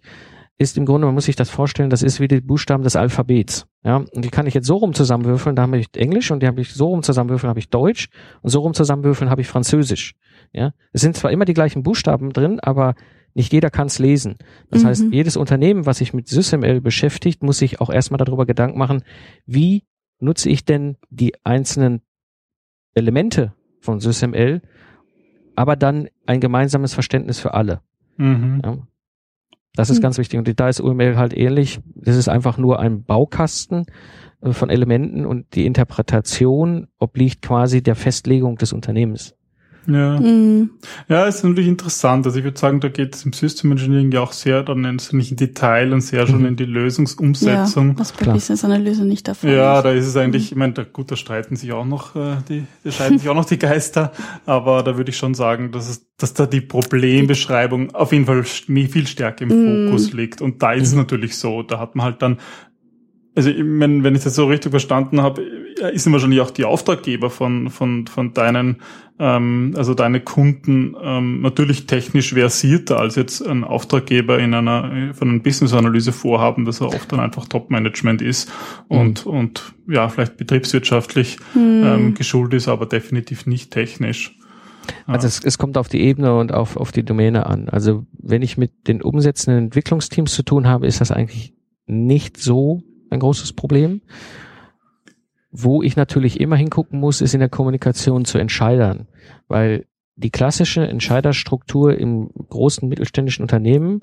ist 0.57 0.77
im 0.77 0.85
Grunde, 0.85 1.05
man 1.07 1.15
muss 1.15 1.25
sich 1.25 1.35
das 1.35 1.49
vorstellen, 1.49 1.89
das 1.89 2.03
ist 2.03 2.19
wie 2.19 2.27
die 2.27 2.41
Buchstaben 2.41 2.83
des 2.83 2.95
Alphabets. 2.95 3.65
Ja, 3.83 3.97
und 3.97 4.23
die 4.23 4.29
kann 4.29 4.45
ich 4.47 4.53
jetzt 4.53 4.67
so 4.67 4.77
rum 4.77 4.93
zusammenwürfeln, 4.93 5.55
da 5.55 5.63
habe 5.63 5.77
ich 5.77 5.87
Englisch 5.95 6.31
und 6.31 6.41
die 6.41 6.47
habe 6.47 6.61
ich 6.61 6.73
so 6.73 6.87
rum 6.87 7.03
zusammenwürfeln, 7.03 7.49
habe 7.49 7.59
ich 7.59 7.69
Deutsch 7.69 8.07
und 8.41 8.49
so 8.49 8.59
rum 8.59 8.73
zusammenwürfeln 8.73 9.29
habe 9.29 9.41
ich 9.41 9.47
Französisch. 9.47 10.15
Ja, 10.53 10.73
es 10.91 11.01
sind 11.01 11.17
zwar 11.17 11.31
immer 11.31 11.45
die 11.45 11.53
gleichen 11.55 11.83
Buchstaben 11.83 12.31
drin, 12.31 12.59
aber 12.59 12.93
nicht 13.33 13.51
jeder 13.51 13.71
kann 13.71 13.87
es 13.87 13.97
lesen. 13.97 14.35
Das 14.69 14.83
Mhm. 14.83 14.87
heißt, 14.87 15.05
jedes 15.11 15.37
Unternehmen, 15.37 15.85
was 15.87 15.97
sich 15.97 16.13
mit 16.13 16.27
SysML 16.27 16.81
beschäftigt, 16.81 17.41
muss 17.41 17.57
sich 17.57 17.81
auch 17.81 17.89
erstmal 17.89 18.19
darüber 18.19 18.45
Gedanken 18.45 18.77
machen, 18.77 19.03
wie 19.47 19.83
nutze 20.19 20.49
ich 20.49 20.63
denn 20.65 20.97
die 21.09 21.33
einzelnen 21.43 22.01
Elemente 22.93 23.53
von 23.79 23.99
SysML, 23.99 24.61
aber 25.55 25.75
dann 25.75 26.07
ein 26.27 26.39
gemeinsames 26.39 26.93
Verständnis 26.93 27.39
für 27.39 27.53
alle. 27.55 27.81
Mhm. 28.17 28.61
Ja. 28.63 28.77
Das 29.75 29.89
ist 29.89 29.97
Mhm. 29.99 30.03
ganz 30.03 30.17
wichtig. 30.17 30.37
Und 30.37 30.59
da 30.59 30.69
ist 30.69 30.79
UML 30.81 31.17
halt 31.17 31.35
ähnlich. 31.35 31.79
Das 31.95 32.15
ist 32.15 32.29
einfach 32.29 32.57
nur 32.57 32.79
ein 32.79 33.03
Baukasten 33.03 33.85
äh, 34.41 34.51
von 34.51 34.69
Elementen 34.69 35.25
und 35.25 35.55
die 35.55 35.65
Interpretation 35.65 36.87
obliegt 36.99 37.41
quasi 37.41 37.81
der 37.81 37.95
Festlegung 37.95 38.57
des 38.57 38.73
Unternehmens. 38.73 39.35
Ja. 39.85 40.19
Mhm. 40.19 40.69
ja, 41.09 41.25
ist 41.25 41.43
natürlich 41.43 41.67
interessant. 41.67 42.25
Also 42.25 42.37
ich 42.37 42.43
würde 42.45 42.57
sagen, 42.57 42.79
da 42.79 42.87
geht 42.89 43.15
es 43.15 43.25
im 43.25 43.33
System 43.33 43.71
Engineering 43.71 44.11
ja 44.13 44.21
auch 44.21 44.31
sehr 44.31 44.63
dann 44.63 44.81
nicht 45.11 45.31
in 45.31 45.35
Detail 45.37 45.91
und 45.91 46.01
sehr 46.01 46.25
schon 46.25 46.39
Mhm. 46.41 46.45
in 46.45 46.55
die 46.55 46.63
Ja, 46.63 46.69
Lösungsumsetzung. 46.69 47.99
was 47.99 48.11
bei 48.13 48.23
Klar. 48.23 48.35
Business-Analyse 48.35 49.03
nicht 49.05 49.27
der 49.27 49.35
Fall 49.35 49.51
Ja, 49.53 49.77
ist. 49.79 49.83
da 49.83 49.91
ist 49.91 50.07
es 50.07 50.15
eigentlich, 50.15 50.51
ich 50.51 50.57
meine, 50.57 50.73
da, 50.73 50.83
gut, 50.83 51.11
da 51.11 51.15
streiten 51.15 51.55
sich 51.57 51.71
auch 51.73 51.85
noch 51.85 52.15
äh, 52.15 52.37
die, 52.47 52.63
da 52.83 52.91
streiten 52.91 53.17
sich 53.19 53.27
auch 53.27 53.35
noch 53.35 53.45
die 53.45 53.59
Geister, 53.59 54.11
aber 54.45 54.83
da 54.83 54.95
würde 54.97 55.09
ich 55.11 55.17
schon 55.17 55.33
sagen, 55.33 55.71
dass 55.71 55.89
es, 55.89 56.07
dass 56.17 56.33
da 56.33 56.45
die 56.45 56.61
Problembeschreibung 56.61 57.93
auf 57.93 58.11
jeden 58.13 58.25
Fall 58.25 58.43
viel 58.43 59.07
stärker 59.07 59.43
im 59.43 59.49
Mm. 59.49 59.87
Fokus 59.87 60.13
liegt. 60.13 60.41
Und 60.41 60.63
da 60.63 60.73
ist 60.73 60.87
es 60.87 60.93
Mhm. 60.93 60.99
natürlich 60.99 61.37
so, 61.37 61.61
da 61.63 61.79
hat 61.79 61.95
man 61.95 62.05
halt 62.05 62.21
dann, 62.21 62.37
also 63.35 63.49
ich 63.49 63.63
mein, 63.63 64.03
wenn 64.03 64.15
ich 64.15 64.23
das 64.23 64.35
so 64.35 64.45
richtig 64.45 64.69
verstanden 64.71 65.21
habe, 65.21 65.41
ist 65.93 66.11
wahrscheinlich 66.11 66.41
auch 66.41 66.51
die 66.51 66.65
Auftraggeber 66.65 67.29
von 67.29 67.69
von 67.69 68.07
von 68.07 68.33
deinen, 68.33 68.77
ähm, 69.19 69.73
also 69.75 69.93
deine 69.93 70.19
Kunden 70.19 70.95
ähm, 71.01 71.41
natürlich 71.41 71.87
technisch 71.87 72.33
versierter 72.33 72.99
als 72.99 73.15
jetzt 73.15 73.41
ein 73.45 73.63
Auftraggeber 73.63 74.39
in 74.39 74.53
einer 74.53 75.13
von 75.13 75.29
einem 75.29 75.41
Business-Analyse 75.41 76.11
vorhaben, 76.11 76.65
dass 76.65 76.81
er 76.81 76.87
oft 76.87 77.11
dann 77.11 77.19
einfach 77.19 77.47
Top-Management 77.47 78.21
ist 78.21 78.51
und 78.87 79.25
und 79.25 79.73
ja 79.87 80.09
vielleicht 80.09 80.37
betriebswirtschaftlich 80.37 81.37
Mhm. 81.55 81.83
ähm, 81.85 82.13
geschult 82.13 82.53
ist, 82.53 82.67
aber 82.67 82.85
definitiv 82.85 83.45
nicht 83.45 83.71
technisch. 83.71 84.37
Also 85.05 85.27
es, 85.27 85.43
es 85.43 85.57
kommt 85.57 85.77
auf 85.77 85.87
die 85.87 86.01
Ebene 86.01 86.37
und 86.37 86.53
auf, 86.53 86.77
auf 86.77 86.91
die 86.91 87.03
Domäne 87.03 87.45
an. 87.45 87.69
Also 87.69 88.05
wenn 88.17 88.41
ich 88.41 88.57
mit 88.57 88.87
den 88.87 89.01
umsetzenden 89.01 89.65
Entwicklungsteams 89.65 90.33
zu 90.33 90.43
tun 90.43 90.67
habe, 90.67 90.87
ist 90.87 91.01
das 91.01 91.11
eigentlich 91.11 91.53
nicht 91.85 92.37
so 92.37 92.83
ein 93.09 93.19
großes 93.19 93.53
Problem. 93.53 94.01
Wo 95.55 95.83
ich 95.83 95.95
natürlich 95.95 96.39
immer 96.39 96.55
hingucken 96.55 96.99
muss, 96.99 97.21
ist 97.21 97.35
in 97.35 97.39
der 97.39 97.47
Kommunikation 97.49 98.25
zu 98.25 98.39
Entscheidern, 98.39 99.07
weil 99.47 99.85
die 100.15 100.31
klassische 100.31 100.87
Entscheiderstruktur 100.87 101.95
im 101.95 102.29
großen 102.49 102.89
mittelständischen 102.89 103.43
Unternehmen 103.43 104.01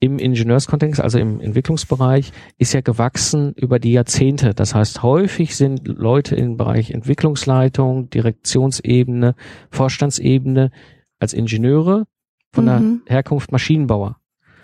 im 0.00 0.18
Ingenieurskontext, 0.18 1.00
also 1.00 1.20
im 1.20 1.40
Entwicklungsbereich, 1.40 2.32
ist 2.58 2.72
ja 2.72 2.80
gewachsen 2.80 3.52
über 3.54 3.78
die 3.78 3.92
Jahrzehnte. 3.92 4.52
Das 4.52 4.74
heißt, 4.74 5.04
häufig 5.04 5.54
sind 5.54 5.86
Leute 5.86 6.34
im 6.34 6.56
Bereich 6.56 6.90
Entwicklungsleitung, 6.90 8.10
Direktionsebene, 8.10 9.36
Vorstandsebene 9.70 10.72
als 11.20 11.32
Ingenieure 11.32 12.08
von 12.52 12.64
Mhm. 12.64 13.02
der 13.06 13.14
Herkunft 13.14 13.52
Maschinenbauer. 13.52 14.16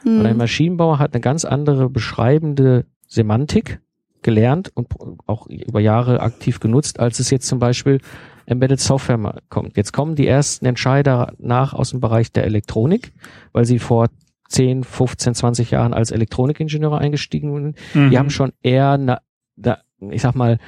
Und 0.05 0.27
ein 0.27 0.33
Mhm. 0.33 0.39
Maschinenbauer 0.39 0.99
hat 0.99 1.15
eine 1.15 1.21
ganz 1.21 1.45
andere 1.45 1.89
beschreibende 1.89 2.87
Semantik 3.07 3.81
gelernt 4.23 4.71
und 4.75 4.89
auch 5.27 5.47
über 5.47 5.81
Jahre 5.81 6.21
aktiv 6.21 6.61
genutzt, 6.61 7.01
als 7.01 7.21
es 7.21 7.31
jetzt 7.31 7.47
zum 7.47 7.59
Beispiel 7.59 8.01
Embedded 8.47 8.81
Software 8.81 9.43
kommt. 9.49 9.77
Jetzt 9.77 9.93
kommen 9.93 10.15
die 10.15 10.27
ersten 10.27 10.67
Entscheider 10.67 11.35
nach 11.39 11.75
aus 11.75 11.91
dem 11.91 12.01
Bereich 12.01 12.33
der 12.33 12.45
Elektronik, 12.45 13.13
weil 13.53 13.65
sie 13.65 13.79
vor 13.79 14.09
10, 14.49 14.85
15, 14.85 15.35
20 15.35 15.71
Jahren 15.71 15.93
als 15.93 16.11
Elektronikingenieure 16.11 16.99
eingestiegen 16.99 17.55
sind. 17.55 17.77
Mhm. 17.95 18.11
Die 18.11 18.19
haben 18.19 18.31
schon 18.31 18.53
eher, 18.63 18.97
na, 18.97 19.21
na, 19.57 19.79
ich 20.11 20.23
sag 20.23 20.35
mal, 20.35 20.59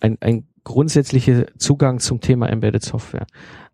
ein, 0.00 0.18
ein 0.20 0.48
grundsätzlicher 0.64 1.46
Zugang 1.56 2.00
zum 2.00 2.20
Thema 2.20 2.48
Embedded 2.48 2.82
Software. 2.82 3.26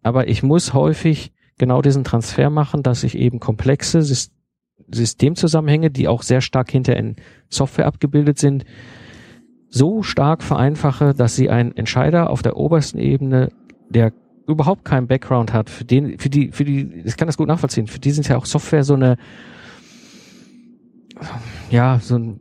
Aber 0.03 0.29
ich 0.29 0.43
muss 0.43 0.75
häufig 0.75 1.33
genau 1.59 1.81
diesen 1.81 2.05
Transfer 2.05 2.51
machen, 2.51 2.83
dass 2.83 3.05
ich 3.05 3.17
eben 3.17 3.41
komplexe 3.41 4.01
Sys- 4.01 4.31
Systemzusammenhänge, 4.93 5.91
die 5.91 6.09
auch 6.09 6.23
sehr 6.23 6.43
stark 6.43 6.71
hinter 6.71 6.97
in 6.97 7.17
Software 7.49 7.87
abgebildet 7.87 8.39
sind, 8.39 8.65
so 9.75 10.05
stark 10.05 10.45
vereinfache, 10.45 11.15
dass 11.15 11.35
sie 11.35 11.51
einen 11.51 11.77
Entscheider 11.77 12.31
auf 12.31 12.43
der 12.43 12.57
obersten 12.57 12.99
Ebene, 12.99 13.51
der 13.89 14.13
überhaupt 14.47 14.85
keinen 14.85 15.09
Background 15.09 15.53
hat, 15.53 15.69
für 15.69 15.85
den, 15.85 16.19
für 16.19 16.31
die, 16.31 16.53
für 16.53 16.65
die, 16.65 17.03
ich 17.05 17.17
kann 17.17 17.27
das 17.27 17.37
gut 17.37 17.49
nachvollziehen, 17.49 17.89
für 17.89 17.99
die 17.99 18.13
sind 18.13 18.29
ja 18.29 18.37
auch 18.37 18.47
Software 18.47 18.85
so 18.85 18.95
eine, 18.95 19.17
ja, 21.71 21.99
so 22.01 22.17
ein, 22.17 22.41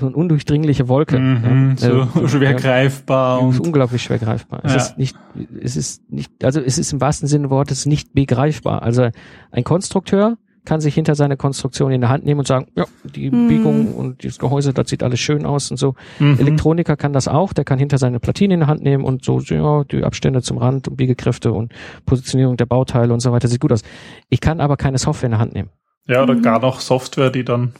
so 0.00 0.06
eine 0.06 0.16
undurchdringliche 0.16 0.88
Wolke. 0.88 1.20
Mhm, 1.20 1.76
ja. 1.78 2.08
so 2.08 2.20
Äh, 2.24 2.28
schwer 2.28 2.50
ja. 2.50 2.56
greifbar 2.56 3.40
und 3.42 3.60
unglaublich 3.60 4.02
schwer 4.02 4.18
greifbar. 4.18 4.60
Es 4.64 4.72
Ja. 4.72 4.76
ist 4.78 4.98
nicht, 4.98 5.16
es 5.62 5.76
ist 5.76 6.10
nicht, 6.10 6.32
also 6.44 6.60
es 6.60 6.78
ist 6.78 6.92
im 6.92 7.00
wahrsten 7.00 7.28
Sinne 7.28 7.44
des 7.44 7.50
Wortes 7.50 7.86
nicht 7.86 8.12
begreifbar. 8.12 8.82
Also 8.82 9.08
ein 9.52 9.62
Konstrukteur 9.64 10.36
kann 10.68 10.80
sich 10.82 10.94
hinter 10.94 11.14
seine 11.14 11.38
Konstruktion 11.38 11.90
in 11.92 12.02
der 12.02 12.10
Hand 12.10 12.26
nehmen 12.26 12.40
und 12.40 12.46
sagen, 12.46 12.66
ja, 12.76 12.84
die 13.02 13.30
Mhm. 13.30 13.46
Biegung 13.48 13.94
und 13.94 14.22
das 14.22 14.38
Gehäuse, 14.38 14.74
das 14.74 14.90
sieht 14.90 15.02
alles 15.02 15.18
schön 15.18 15.46
aus 15.46 15.70
und 15.70 15.78
so. 15.78 15.94
Mhm. 16.18 16.38
Elektroniker 16.38 16.94
kann 16.96 17.14
das 17.14 17.26
auch, 17.26 17.54
der 17.54 17.64
kann 17.64 17.78
hinter 17.78 17.96
seine 17.96 18.20
Platine 18.20 18.52
in 18.54 18.60
der 18.60 18.66
Hand 18.66 18.82
nehmen 18.82 19.02
und 19.04 19.24
so, 19.24 19.40
ja, 19.40 19.84
die 19.84 20.04
Abstände 20.04 20.42
zum 20.42 20.58
Rand 20.58 20.86
und 20.88 20.96
Biegekräfte 20.96 21.52
und 21.52 21.72
Positionierung 22.04 22.58
der 22.58 22.66
Bauteile 22.66 23.14
und 23.14 23.20
so 23.20 23.32
weiter 23.32 23.48
sieht 23.48 23.60
gut 23.60 23.72
aus. 23.72 23.82
Ich 24.28 24.40
kann 24.42 24.60
aber 24.60 24.76
keine 24.76 24.98
Software 24.98 25.28
in 25.28 25.32
der 25.32 25.40
Hand 25.40 25.54
nehmen. 25.54 25.70
Ja, 26.06 26.22
oder 26.22 26.34
Mhm. 26.34 26.42
gar 26.42 26.60
noch 26.60 26.80
Software, 26.80 27.30
die 27.30 27.44
dann 27.44 27.72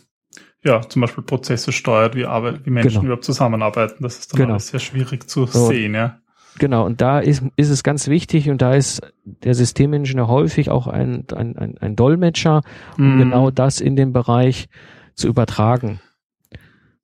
ja 0.65 0.81
zum 0.81 1.03
Beispiel 1.03 1.25
Prozesse 1.25 1.73
steuert, 1.73 2.17
wie, 2.17 2.25
Arbeit, 2.25 2.65
wie 2.65 2.71
Menschen 2.71 2.91
Genau. 2.95 3.05
überhaupt 3.05 3.25
zusammenarbeiten. 3.25 4.03
Das 4.03 4.19
ist 4.19 4.33
dann 4.33 4.39
Genau. 4.41 4.53
alles 4.55 4.69
sehr 4.69 4.81
schwierig 4.81 5.29
zu 5.29 5.45
So. 5.47 5.67
sehen, 5.69 5.95
ja. 5.95 6.19
Genau, 6.59 6.85
und 6.85 7.01
da 7.01 7.21
ist, 7.21 7.43
ist 7.57 7.71
es 7.71 7.83
ganz 7.83 8.09
wichtig 8.09 8.51
und 8.51 8.63
da 8.63 8.75
ist 8.75 9.01
der 9.25 9.55
Systemingenieur 9.55 10.29
häufig 10.29 10.71
auch 10.71 10.87
ein, 10.87 11.25
ein, 11.35 11.57
ein, 11.57 11.79
ein 11.79 11.97
Dolmetscher, 11.97 12.63
um 12.97 13.15
Mhm. 13.15 13.19
genau 13.19 13.51
das 13.51 13.81
in 13.81 13.97
dem 13.97 14.13
Bereich 14.13 14.69
zu 15.15 15.29
übertragen 15.29 16.01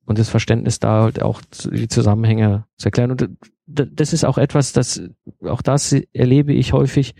und 0.05 0.19
das 0.19 0.29
Verständnis 0.29 0.79
da 0.79 1.03
halt 1.03 1.21
auch 1.21 1.41
die 1.71 1.87
Zusammenhänge 1.87 2.65
zu 2.77 2.87
erklären. 2.87 3.11
Und 3.11 3.29
das 3.67 4.13
ist 4.13 4.23
auch 4.25 4.37
etwas, 4.37 4.73
das 4.73 5.01
auch 5.43 5.61
das 5.61 5.93
erlebe 6.13 6.53
ich 6.53 6.73
häufig. 6.73 7.15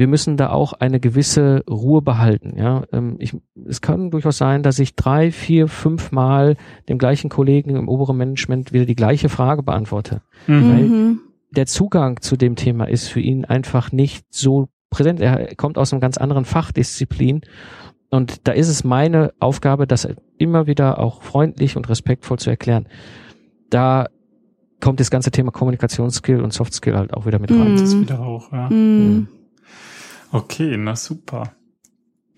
Wir 0.00 0.08
müssen 0.08 0.38
da 0.38 0.48
auch 0.48 0.72
eine 0.72 0.98
gewisse 0.98 1.62
Ruhe 1.68 2.00
behalten. 2.00 2.54
Ja, 2.56 2.84
Ähm, 2.90 3.16
ich, 3.18 3.36
es 3.68 3.82
kann 3.82 4.10
durchaus 4.10 4.38
sein, 4.38 4.62
dass 4.62 4.78
ich 4.78 4.94
drei, 4.94 5.30
vier, 5.30 5.68
fünf 5.68 6.10
Mal 6.10 6.56
dem 6.88 6.96
gleichen 6.96 7.28
Kollegen 7.28 7.76
im 7.76 7.86
oberen 7.86 8.16
Management 8.16 8.72
wieder 8.72 8.86
die 8.86 8.96
gleiche 8.96 9.28
Frage 9.28 9.62
beantworte 9.62 10.22
Mhm. 10.46 10.54
Mhm. 10.56 11.20
der 11.50 11.66
Zugang 11.66 12.22
zu 12.22 12.38
dem 12.38 12.56
Thema 12.56 12.88
ist 12.88 13.08
für 13.08 13.20
ihn 13.20 13.44
einfach 13.44 13.92
nicht 13.92 14.24
so 14.30 14.68
präsent. 14.88 15.20
Er 15.20 15.54
kommt 15.56 15.76
aus 15.76 15.92
einem 15.92 16.00
ganz 16.00 16.16
anderen 16.16 16.46
Fachdisziplin. 16.46 17.42
Und 18.08 18.48
da 18.48 18.52
ist 18.52 18.68
es 18.68 18.82
meine 18.84 19.34
Aufgabe, 19.38 19.86
das 19.86 20.08
immer 20.38 20.66
wieder 20.66 20.98
auch 20.98 21.20
freundlich 21.20 21.76
und 21.76 21.90
respektvoll 21.90 22.38
zu 22.38 22.48
erklären. 22.48 22.88
Da 23.68 24.06
kommt 24.80 24.98
das 24.98 25.10
ganze 25.10 25.30
Thema 25.30 25.50
Kommunikationsskill 25.52 26.40
und 26.40 26.54
Softskill 26.54 26.96
halt 26.96 27.12
auch 27.12 27.26
wieder 27.26 27.38
mit 27.38 27.50
rein. 27.50 27.72
Mhm. 27.72 27.76
Das 27.76 27.82
ist 27.82 28.00
wieder 28.00 28.24
hoch, 28.24 28.50
ja. 28.50 28.70
Mhm. 28.70 29.28
Okay, 30.32 30.76
na 30.76 30.96
super. 30.96 31.52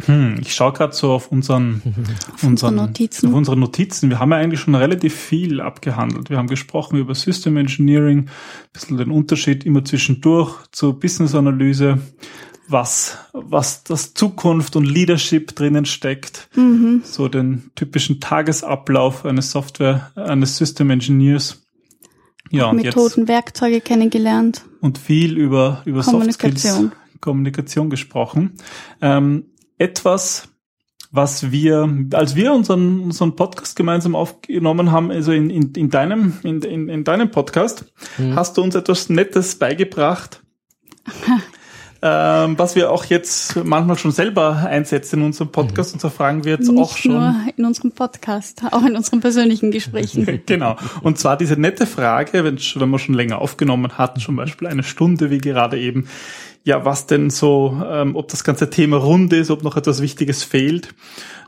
Hm, 0.05 0.39
ich 0.41 0.53
schaue 0.55 0.73
gerade 0.73 0.95
so 0.95 1.13
auf 1.13 1.31
unseren, 1.31 1.81
unseren 2.43 2.75
Notizen. 2.75 3.29
auf 3.29 3.35
unsere 3.35 3.57
Notizen. 3.57 4.11
Wir 4.11 4.19
haben 4.19 4.33
ja 4.33 4.39
eigentlich 4.39 4.61
schon 4.61 4.75
relativ 4.75 5.15
viel 5.15 5.61
abgehandelt. 5.61 6.29
Wir 6.31 6.39
haben 6.39 6.49
gesprochen 6.49 6.99
über 6.99 7.15
System 7.15 7.57
Engineering, 7.57 8.21
ein 8.21 8.29
bisschen 8.73 8.97
den 8.97 9.11
Unterschied 9.11 9.65
immer 9.65 9.85
zwischendurch 9.85 10.57
zur 10.73 10.99
Business 10.99 11.35
Analyse, 11.35 11.99
was, 12.67 13.19
was 13.33 13.85
das 13.85 14.15
Zukunft 14.15 14.75
und 14.77 14.87
Leadership 14.87 15.55
drinnen 15.55 15.85
steckt, 15.85 16.49
Mhm. 16.57 17.03
so 17.05 17.29
den 17.29 17.71
typischen 17.77 18.19
Tagesablauf 18.19 19.25
eines 19.27 19.51
Software, 19.53 20.11
eines 20.17 20.57
System 20.57 20.91
Engineers. 20.91 21.63
Ja, 22.51 22.67
und 22.71 22.79
jetzt 22.79 22.97
Methoden, 22.97 23.29
Werkzeuge 23.29 23.81
kennengelernt. 23.81 24.63
und 24.81 24.99
viel 24.99 25.37
über, 25.39 25.83
über 25.85 26.03
Soft 26.03 26.33
Skills, 26.33 26.63
Kommunikation. 27.23 27.89
Gesprochen. 27.89 28.57
Ähm, 29.01 29.47
etwas, 29.79 30.49
was 31.11 31.51
wir, 31.51 31.89
als 32.13 32.37
wir 32.37 32.53
unseren, 32.53 33.01
unseren 33.01 33.35
Podcast 33.37 33.77
gemeinsam 33.77 34.15
aufgenommen 34.15 34.93
haben, 34.93 35.11
also 35.11 35.33
in, 35.33 35.49
in, 35.49 35.73
in 35.73 35.89
deinem, 35.89 36.35
in, 36.43 36.61
in, 36.61 36.89
in 36.91 37.05
deinem 37.05 37.31
Podcast, 37.31 37.87
mhm. 38.19 38.37
hast 38.37 38.59
du 38.59 38.63
uns 38.63 38.75
etwas 38.75 39.09
Nettes 39.09 39.55
beigebracht. 39.59 40.43
ähm, 42.05 42.59
was 42.59 42.75
wir 42.75 42.91
auch 42.91 43.05
jetzt 43.05 43.55
manchmal 43.65 43.97
schon 43.97 44.11
selber 44.11 44.57
einsetzen 44.57 45.21
in 45.21 45.27
unserem 45.27 45.53
Podcast. 45.53 45.91
Mhm. 45.91 45.95
Und 45.95 46.01
so 46.01 46.11
fragen 46.11 46.45
wir 46.45 46.53
jetzt 46.53 46.69
Nicht 46.69 46.83
auch 46.83 46.97
schon. 46.97 47.13
Nur 47.13 47.35
in 47.57 47.65
unserem 47.65 47.93
Podcast, 47.93 48.63
auch 48.73 48.85
in 48.85 48.97
unseren 48.97 49.21
persönlichen 49.21 49.71
Gesprächen. 49.71 50.43
genau. 50.47 50.77
Und 51.03 51.19
zwar 51.19 51.37
diese 51.37 51.55
nette 51.55 51.87
Frage, 51.87 52.43
wenn, 52.43 52.59
wenn 52.59 52.89
man 52.89 52.99
schon 52.99 53.15
länger 53.15 53.41
aufgenommen 53.41 53.99
hat, 53.99 54.21
zum 54.21 54.35
Beispiel 54.35 54.67
eine 54.67 54.83
Stunde 54.83 55.31
wie 55.31 55.39
gerade 55.39 55.79
eben, 55.79 56.09
ja, 56.65 56.85
was 56.85 57.07
denn 57.07 57.31
so, 57.31 57.81
ähm, 57.89 58.17
ob 58.17 58.29
das 58.29 58.43
ganze 58.43 58.69
Thema 58.69 58.97
rund 58.97 59.33
ist, 59.33 59.51
ob 59.51 59.63
noch 59.63 59.77
etwas 59.77 60.03
Wichtiges 60.03 60.43
fehlt. 60.43 60.95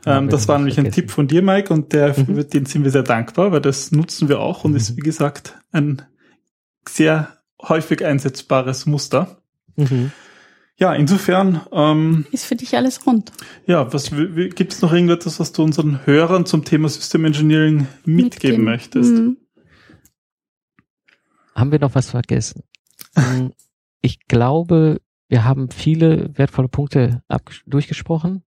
Ähm, 0.05 0.29
das 0.29 0.47
war 0.47 0.57
nämlich 0.57 0.79
ein 0.79 0.91
Tipp 0.91 1.11
von 1.11 1.27
dir, 1.27 1.41
Mike, 1.41 1.73
und 1.73 1.91
der, 1.91 2.17
mhm. 2.17 2.49
den 2.49 2.65
sind 2.65 2.85
wir 2.85 2.91
sehr 2.91 3.03
dankbar, 3.03 3.51
weil 3.51 3.61
das 3.61 3.91
nutzen 3.91 4.29
wir 4.29 4.39
auch 4.39 4.63
und 4.63 4.71
mhm. 4.71 4.77
ist, 4.77 4.95
wie 4.95 5.01
gesagt, 5.01 5.57
ein 5.73 6.01
sehr 6.87 7.29
häufig 7.61 8.05
einsetzbares 8.05 8.85
Muster. 8.85 9.37
Mhm. 9.75 10.11
Ja, 10.77 10.93
insofern. 10.93 11.61
Ähm, 11.71 12.25
ist 12.31 12.45
für 12.45 12.55
dich 12.55 12.75
alles 12.75 13.05
rund. 13.07 13.31
Ja, 13.65 13.93
was 13.93 14.11
gibt 14.11 14.73
es 14.73 14.81
noch 14.81 14.91
irgendetwas, 14.91 15.39
was 15.39 15.53
du 15.53 15.63
unseren 15.63 16.05
Hörern 16.05 16.45
zum 16.45 16.65
Thema 16.65 16.89
System 16.89 17.23
Engineering 17.23 17.87
mitgeben, 18.03 18.23
mitgeben. 18.23 18.63
möchtest? 18.65 19.13
Mhm. 19.13 19.37
Haben 21.55 21.71
wir 21.71 21.79
noch 21.79 21.95
was 21.95 22.09
vergessen? 22.09 22.63
Hm, 23.15 23.53
ich 24.01 24.19
glaube, 24.27 24.99
wir 25.29 25.45
haben 25.45 25.71
viele 25.71 26.29
wertvolle 26.37 26.67
Punkte 26.67 27.23
durchgesprochen. 27.65 28.43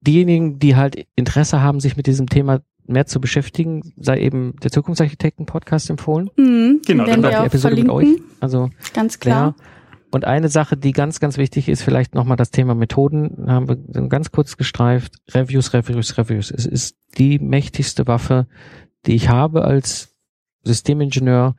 Diejenigen, 0.00 0.58
die 0.58 0.74
halt 0.76 1.06
Interesse 1.14 1.60
haben, 1.60 1.78
sich 1.78 1.96
mit 1.96 2.06
diesem 2.06 2.28
Thema 2.28 2.62
mehr 2.86 3.06
zu 3.06 3.20
beschäftigen, 3.20 3.92
sei 3.96 4.20
eben 4.20 4.56
der 4.62 4.72
Zukunftsarchitekten-Podcast 4.72 5.88
empfohlen. 5.90 6.30
Mhm, 6.36 6.82
genau, 6.84 7.04
dann 7.04 7.22
die 7.22 7.28
Episode 7.28 7.76
verlinken. 7.76 7.96
mit 7.96 8.18
euch. 8.18 8.22
Also 8.40 8.70
ganz 8.92 9.20
klar. 9.20 9.54
Ja. 9.56 9.64
Und 10.10 10.24
eine 10.24 10.48
Sache, 10.48 10.76
die 10.76 10.92
ganz, 10.92 11.20
ganz 11.20 11.38
wichtig 11.38 11.68
ist, 11.68 11.82
vielleicht 11.82 12.14
nochmal 12.14 12.36
das 12.36 12.50
Thema 12.50 12.74
Methoden, 12.74 13.44
haben 13.46 13.68
wir 13.68 14.08
ganz 14.08 14.32
kurz 14.32 14.56
gestreift. 14.56 15.14
Reviews, 15.32 15.72
Reviews, 15.72 16.18
Reviews. 16.18 16.50
Es 16.50 16.66
ist 16.66 16.96
die 17.16 17.38
mächtigste 17.38 18.06
Waffe, 18.06 18.46
die 19.06 19.14
ich 19.14 19.28
habe 19.28 19.64
als 19.64 20.16
Systemingenieur, 20.64 21.54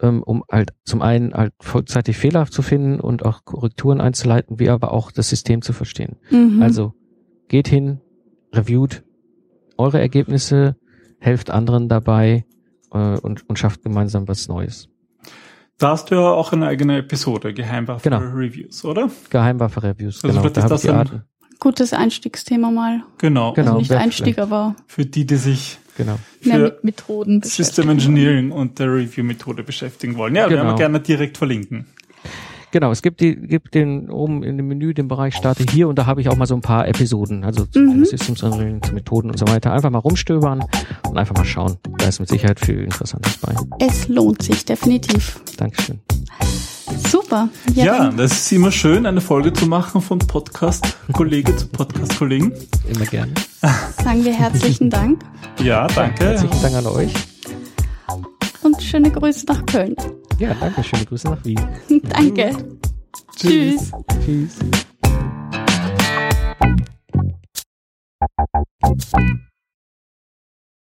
ähm, 0.00 0.22
um 0.22 0.42
halt 0.50 0.72
zum 0.84 1.00
einen 1.00 1.32
halt 1.32 1.54
vollzeitig 1.60 2.16
Fehler 2.16 2.46
zu 2.46 2.62
finden 2.62 3.00
und 3.00 3.24
auch 3.24 3.44
Korrekturen 3.44 4.00
einzuleiten, 4.00 4.58
wie 4.58 4.68
aber 4.68 4.92
auch 4.92 5.12
das 5.12 5.28
System 5.28 5.62
zu 5.62 5.72
verstehen. 5.72 6.16
Mhm. 6.30 6.60
Also 6.60 6.94
geht 7.48 7.68
hin, 7.68 8.00
reviewt 8.52 9.04
eure 9.78 10.00
Ergebnisse, 10.00 10.76
helft 11.18 11.50
anderen 11.50 11.88
dabei 11.88 12.44
äh, 12.92 13.18
und, 13.18 13.48
und 13.48 13.58
schafft 13.58 13.82
gemeinsam 13.82 14.26
was 14.28 14.48
Neues. 14.48 14.88
Da 15.78 15.90
hast 15.90 16.10
du 16.10 16.14
ja 16.14 16.20
auch 16.20 16.52
eine 16.52 16.66
eigene 16.66 16.98
Episode, 16.98 17.52
Geheimwaffe 17.52 18.08
genau. 18.08 18.18
Reviews, 18.18 18.84
oder? 18.84 19.10
Geheimwaffe 19.30 19.82
Reviews, 19.82 20.22
also 20.24 20.40
genau. 20.40 20.48
Da 20.48 20.60
ist 20.60 20.70
das 20.70 20.86
ein 20.86 21.22
gutes 21.58 21.92
Einstiegsthema 21.92 22.70
mal. 22.70 23.02
Genau. 23.18 23.52
genau. 23.52 23.70
Also 23.70 23.78
nicht 23.78 23.92
Einstieg, 23.92 24.38
aber 24.38 24.76
für 24.86 25.06
die, 25.06 25.26
die 25.26 25.36
sich 25.36 25.78
genau. 25.96 26.18
mehr 26.42 26.58
mit 26.58 26.84
Methoden 26.84 27.42
System 27.42 27.88
Engineering 27.88 28.50
und 28.50 28.78
der 28.78 28.88
Review-Methode 28.88 29.62
beschäftigen 29.62 30.16
wollen. 30.16 30.34
Ja, 30.34 30.46
genau. 30.46 30.62
werden 30.62 30.72
wir 30.72 30.76
gerne 30.76 31.00
direkt 31.00 31.38
verlinken. 31.38 31.86
Genau, 32.72 32.90
es 32.90 33.02
gibt 33.02 33.20
die, 33.20 33.36
gibt 33.36 33.74
den 33.74 34.10
oben 34.10 34.42
in 34.42 34.56
dem 34.56 34.66
Menü 34.66 34.94
den 34.94 35.06
Bereich 35.06 35.34
Starte 35.36 35.64
hier 35.70 35.88
und 35.88 35.98
da 35.98 36.06
habe 36.06 36.22
ich 36.22 36.30
auch 36.30 36.36
mal 36.36 36.46
so 36.46 36.54
ein 36.54 36.62
paar 36.62 36.88
Episoden, 36.88 37.44
also 37.44 37.66
zu 37.66 37.78
mhm. 37.78 38.06
Systems 38.06 38.42
Engineering, 38.42 38.82
zu 38.82 38.94
Methoden 38.94 39.30
und 39.30 39.38
so 39.38 39.46
weiter. 39.46 39.72
Einfach 39.72 39.90
mal 39.90 39.98
rumstöbern 39.98 40.64
und 41.06 41.18
einfach 41.18 41.36
mal 41.36 41.44
schauen. 41.44 41.76
Da 41.98 42.06
ist 42.06 42.18
mit 42.18 42.30
Sicherheit 42.30 42.58
viel 42.58 42.80
Interessantes 42.80 43.36
bei. 43.36 43.54
Es 43.78 44.08
lohnt 44.08 44.42
sich 44.42 44.64
definitiv. 44.64 45.38
Dankeschön. 45.58 46.00
Super. 47.10 47.50
Ja, 47.74 47.84
ja 47.84 48.10
das 48.10 48.32
ist 48.32 48.52
immer 48.52 48.72
schön, 48.72 49.04
eine 49.04 49.20
Folge 49.20 49.52
zu 49.52 49.66
machen 49.66 50.00
von 50.00 50.18
Podcast-Kollege 50.18 51.54
zu 51.54 51.68
Podcast-Kollegen. 51.68 52.52
Immer 52.88 53.04
gerne. 53.04 53.32
Sagen 54.02 54.24
wir 54.24 54.32
herzlichen 54.32 54.88
Dank. 54.88 55.22
Ja, 55.62 55.86
danke. 55.88 56.24
Herzlichen 56.24 56.62
Dank 56.62 56.74
an 56.74 56.86
euch. 56.86 57.12
Und 58.62 58.82
schöne 58.82 59.10
Grüße 59.10 59.46
nach 59.46 59.64
Köln. 59.66 59.96
Ja, 60.38 60.54
danke. 60.54 60.82
Schöne 60.84 61.04
Grüße 61.04 61.28
nach 61.28 61.44
Wien. 61.44 61.60
danke. 62.08 62.50
Tschüss. 63.36 63.90
Tschüss. 64.24 64.58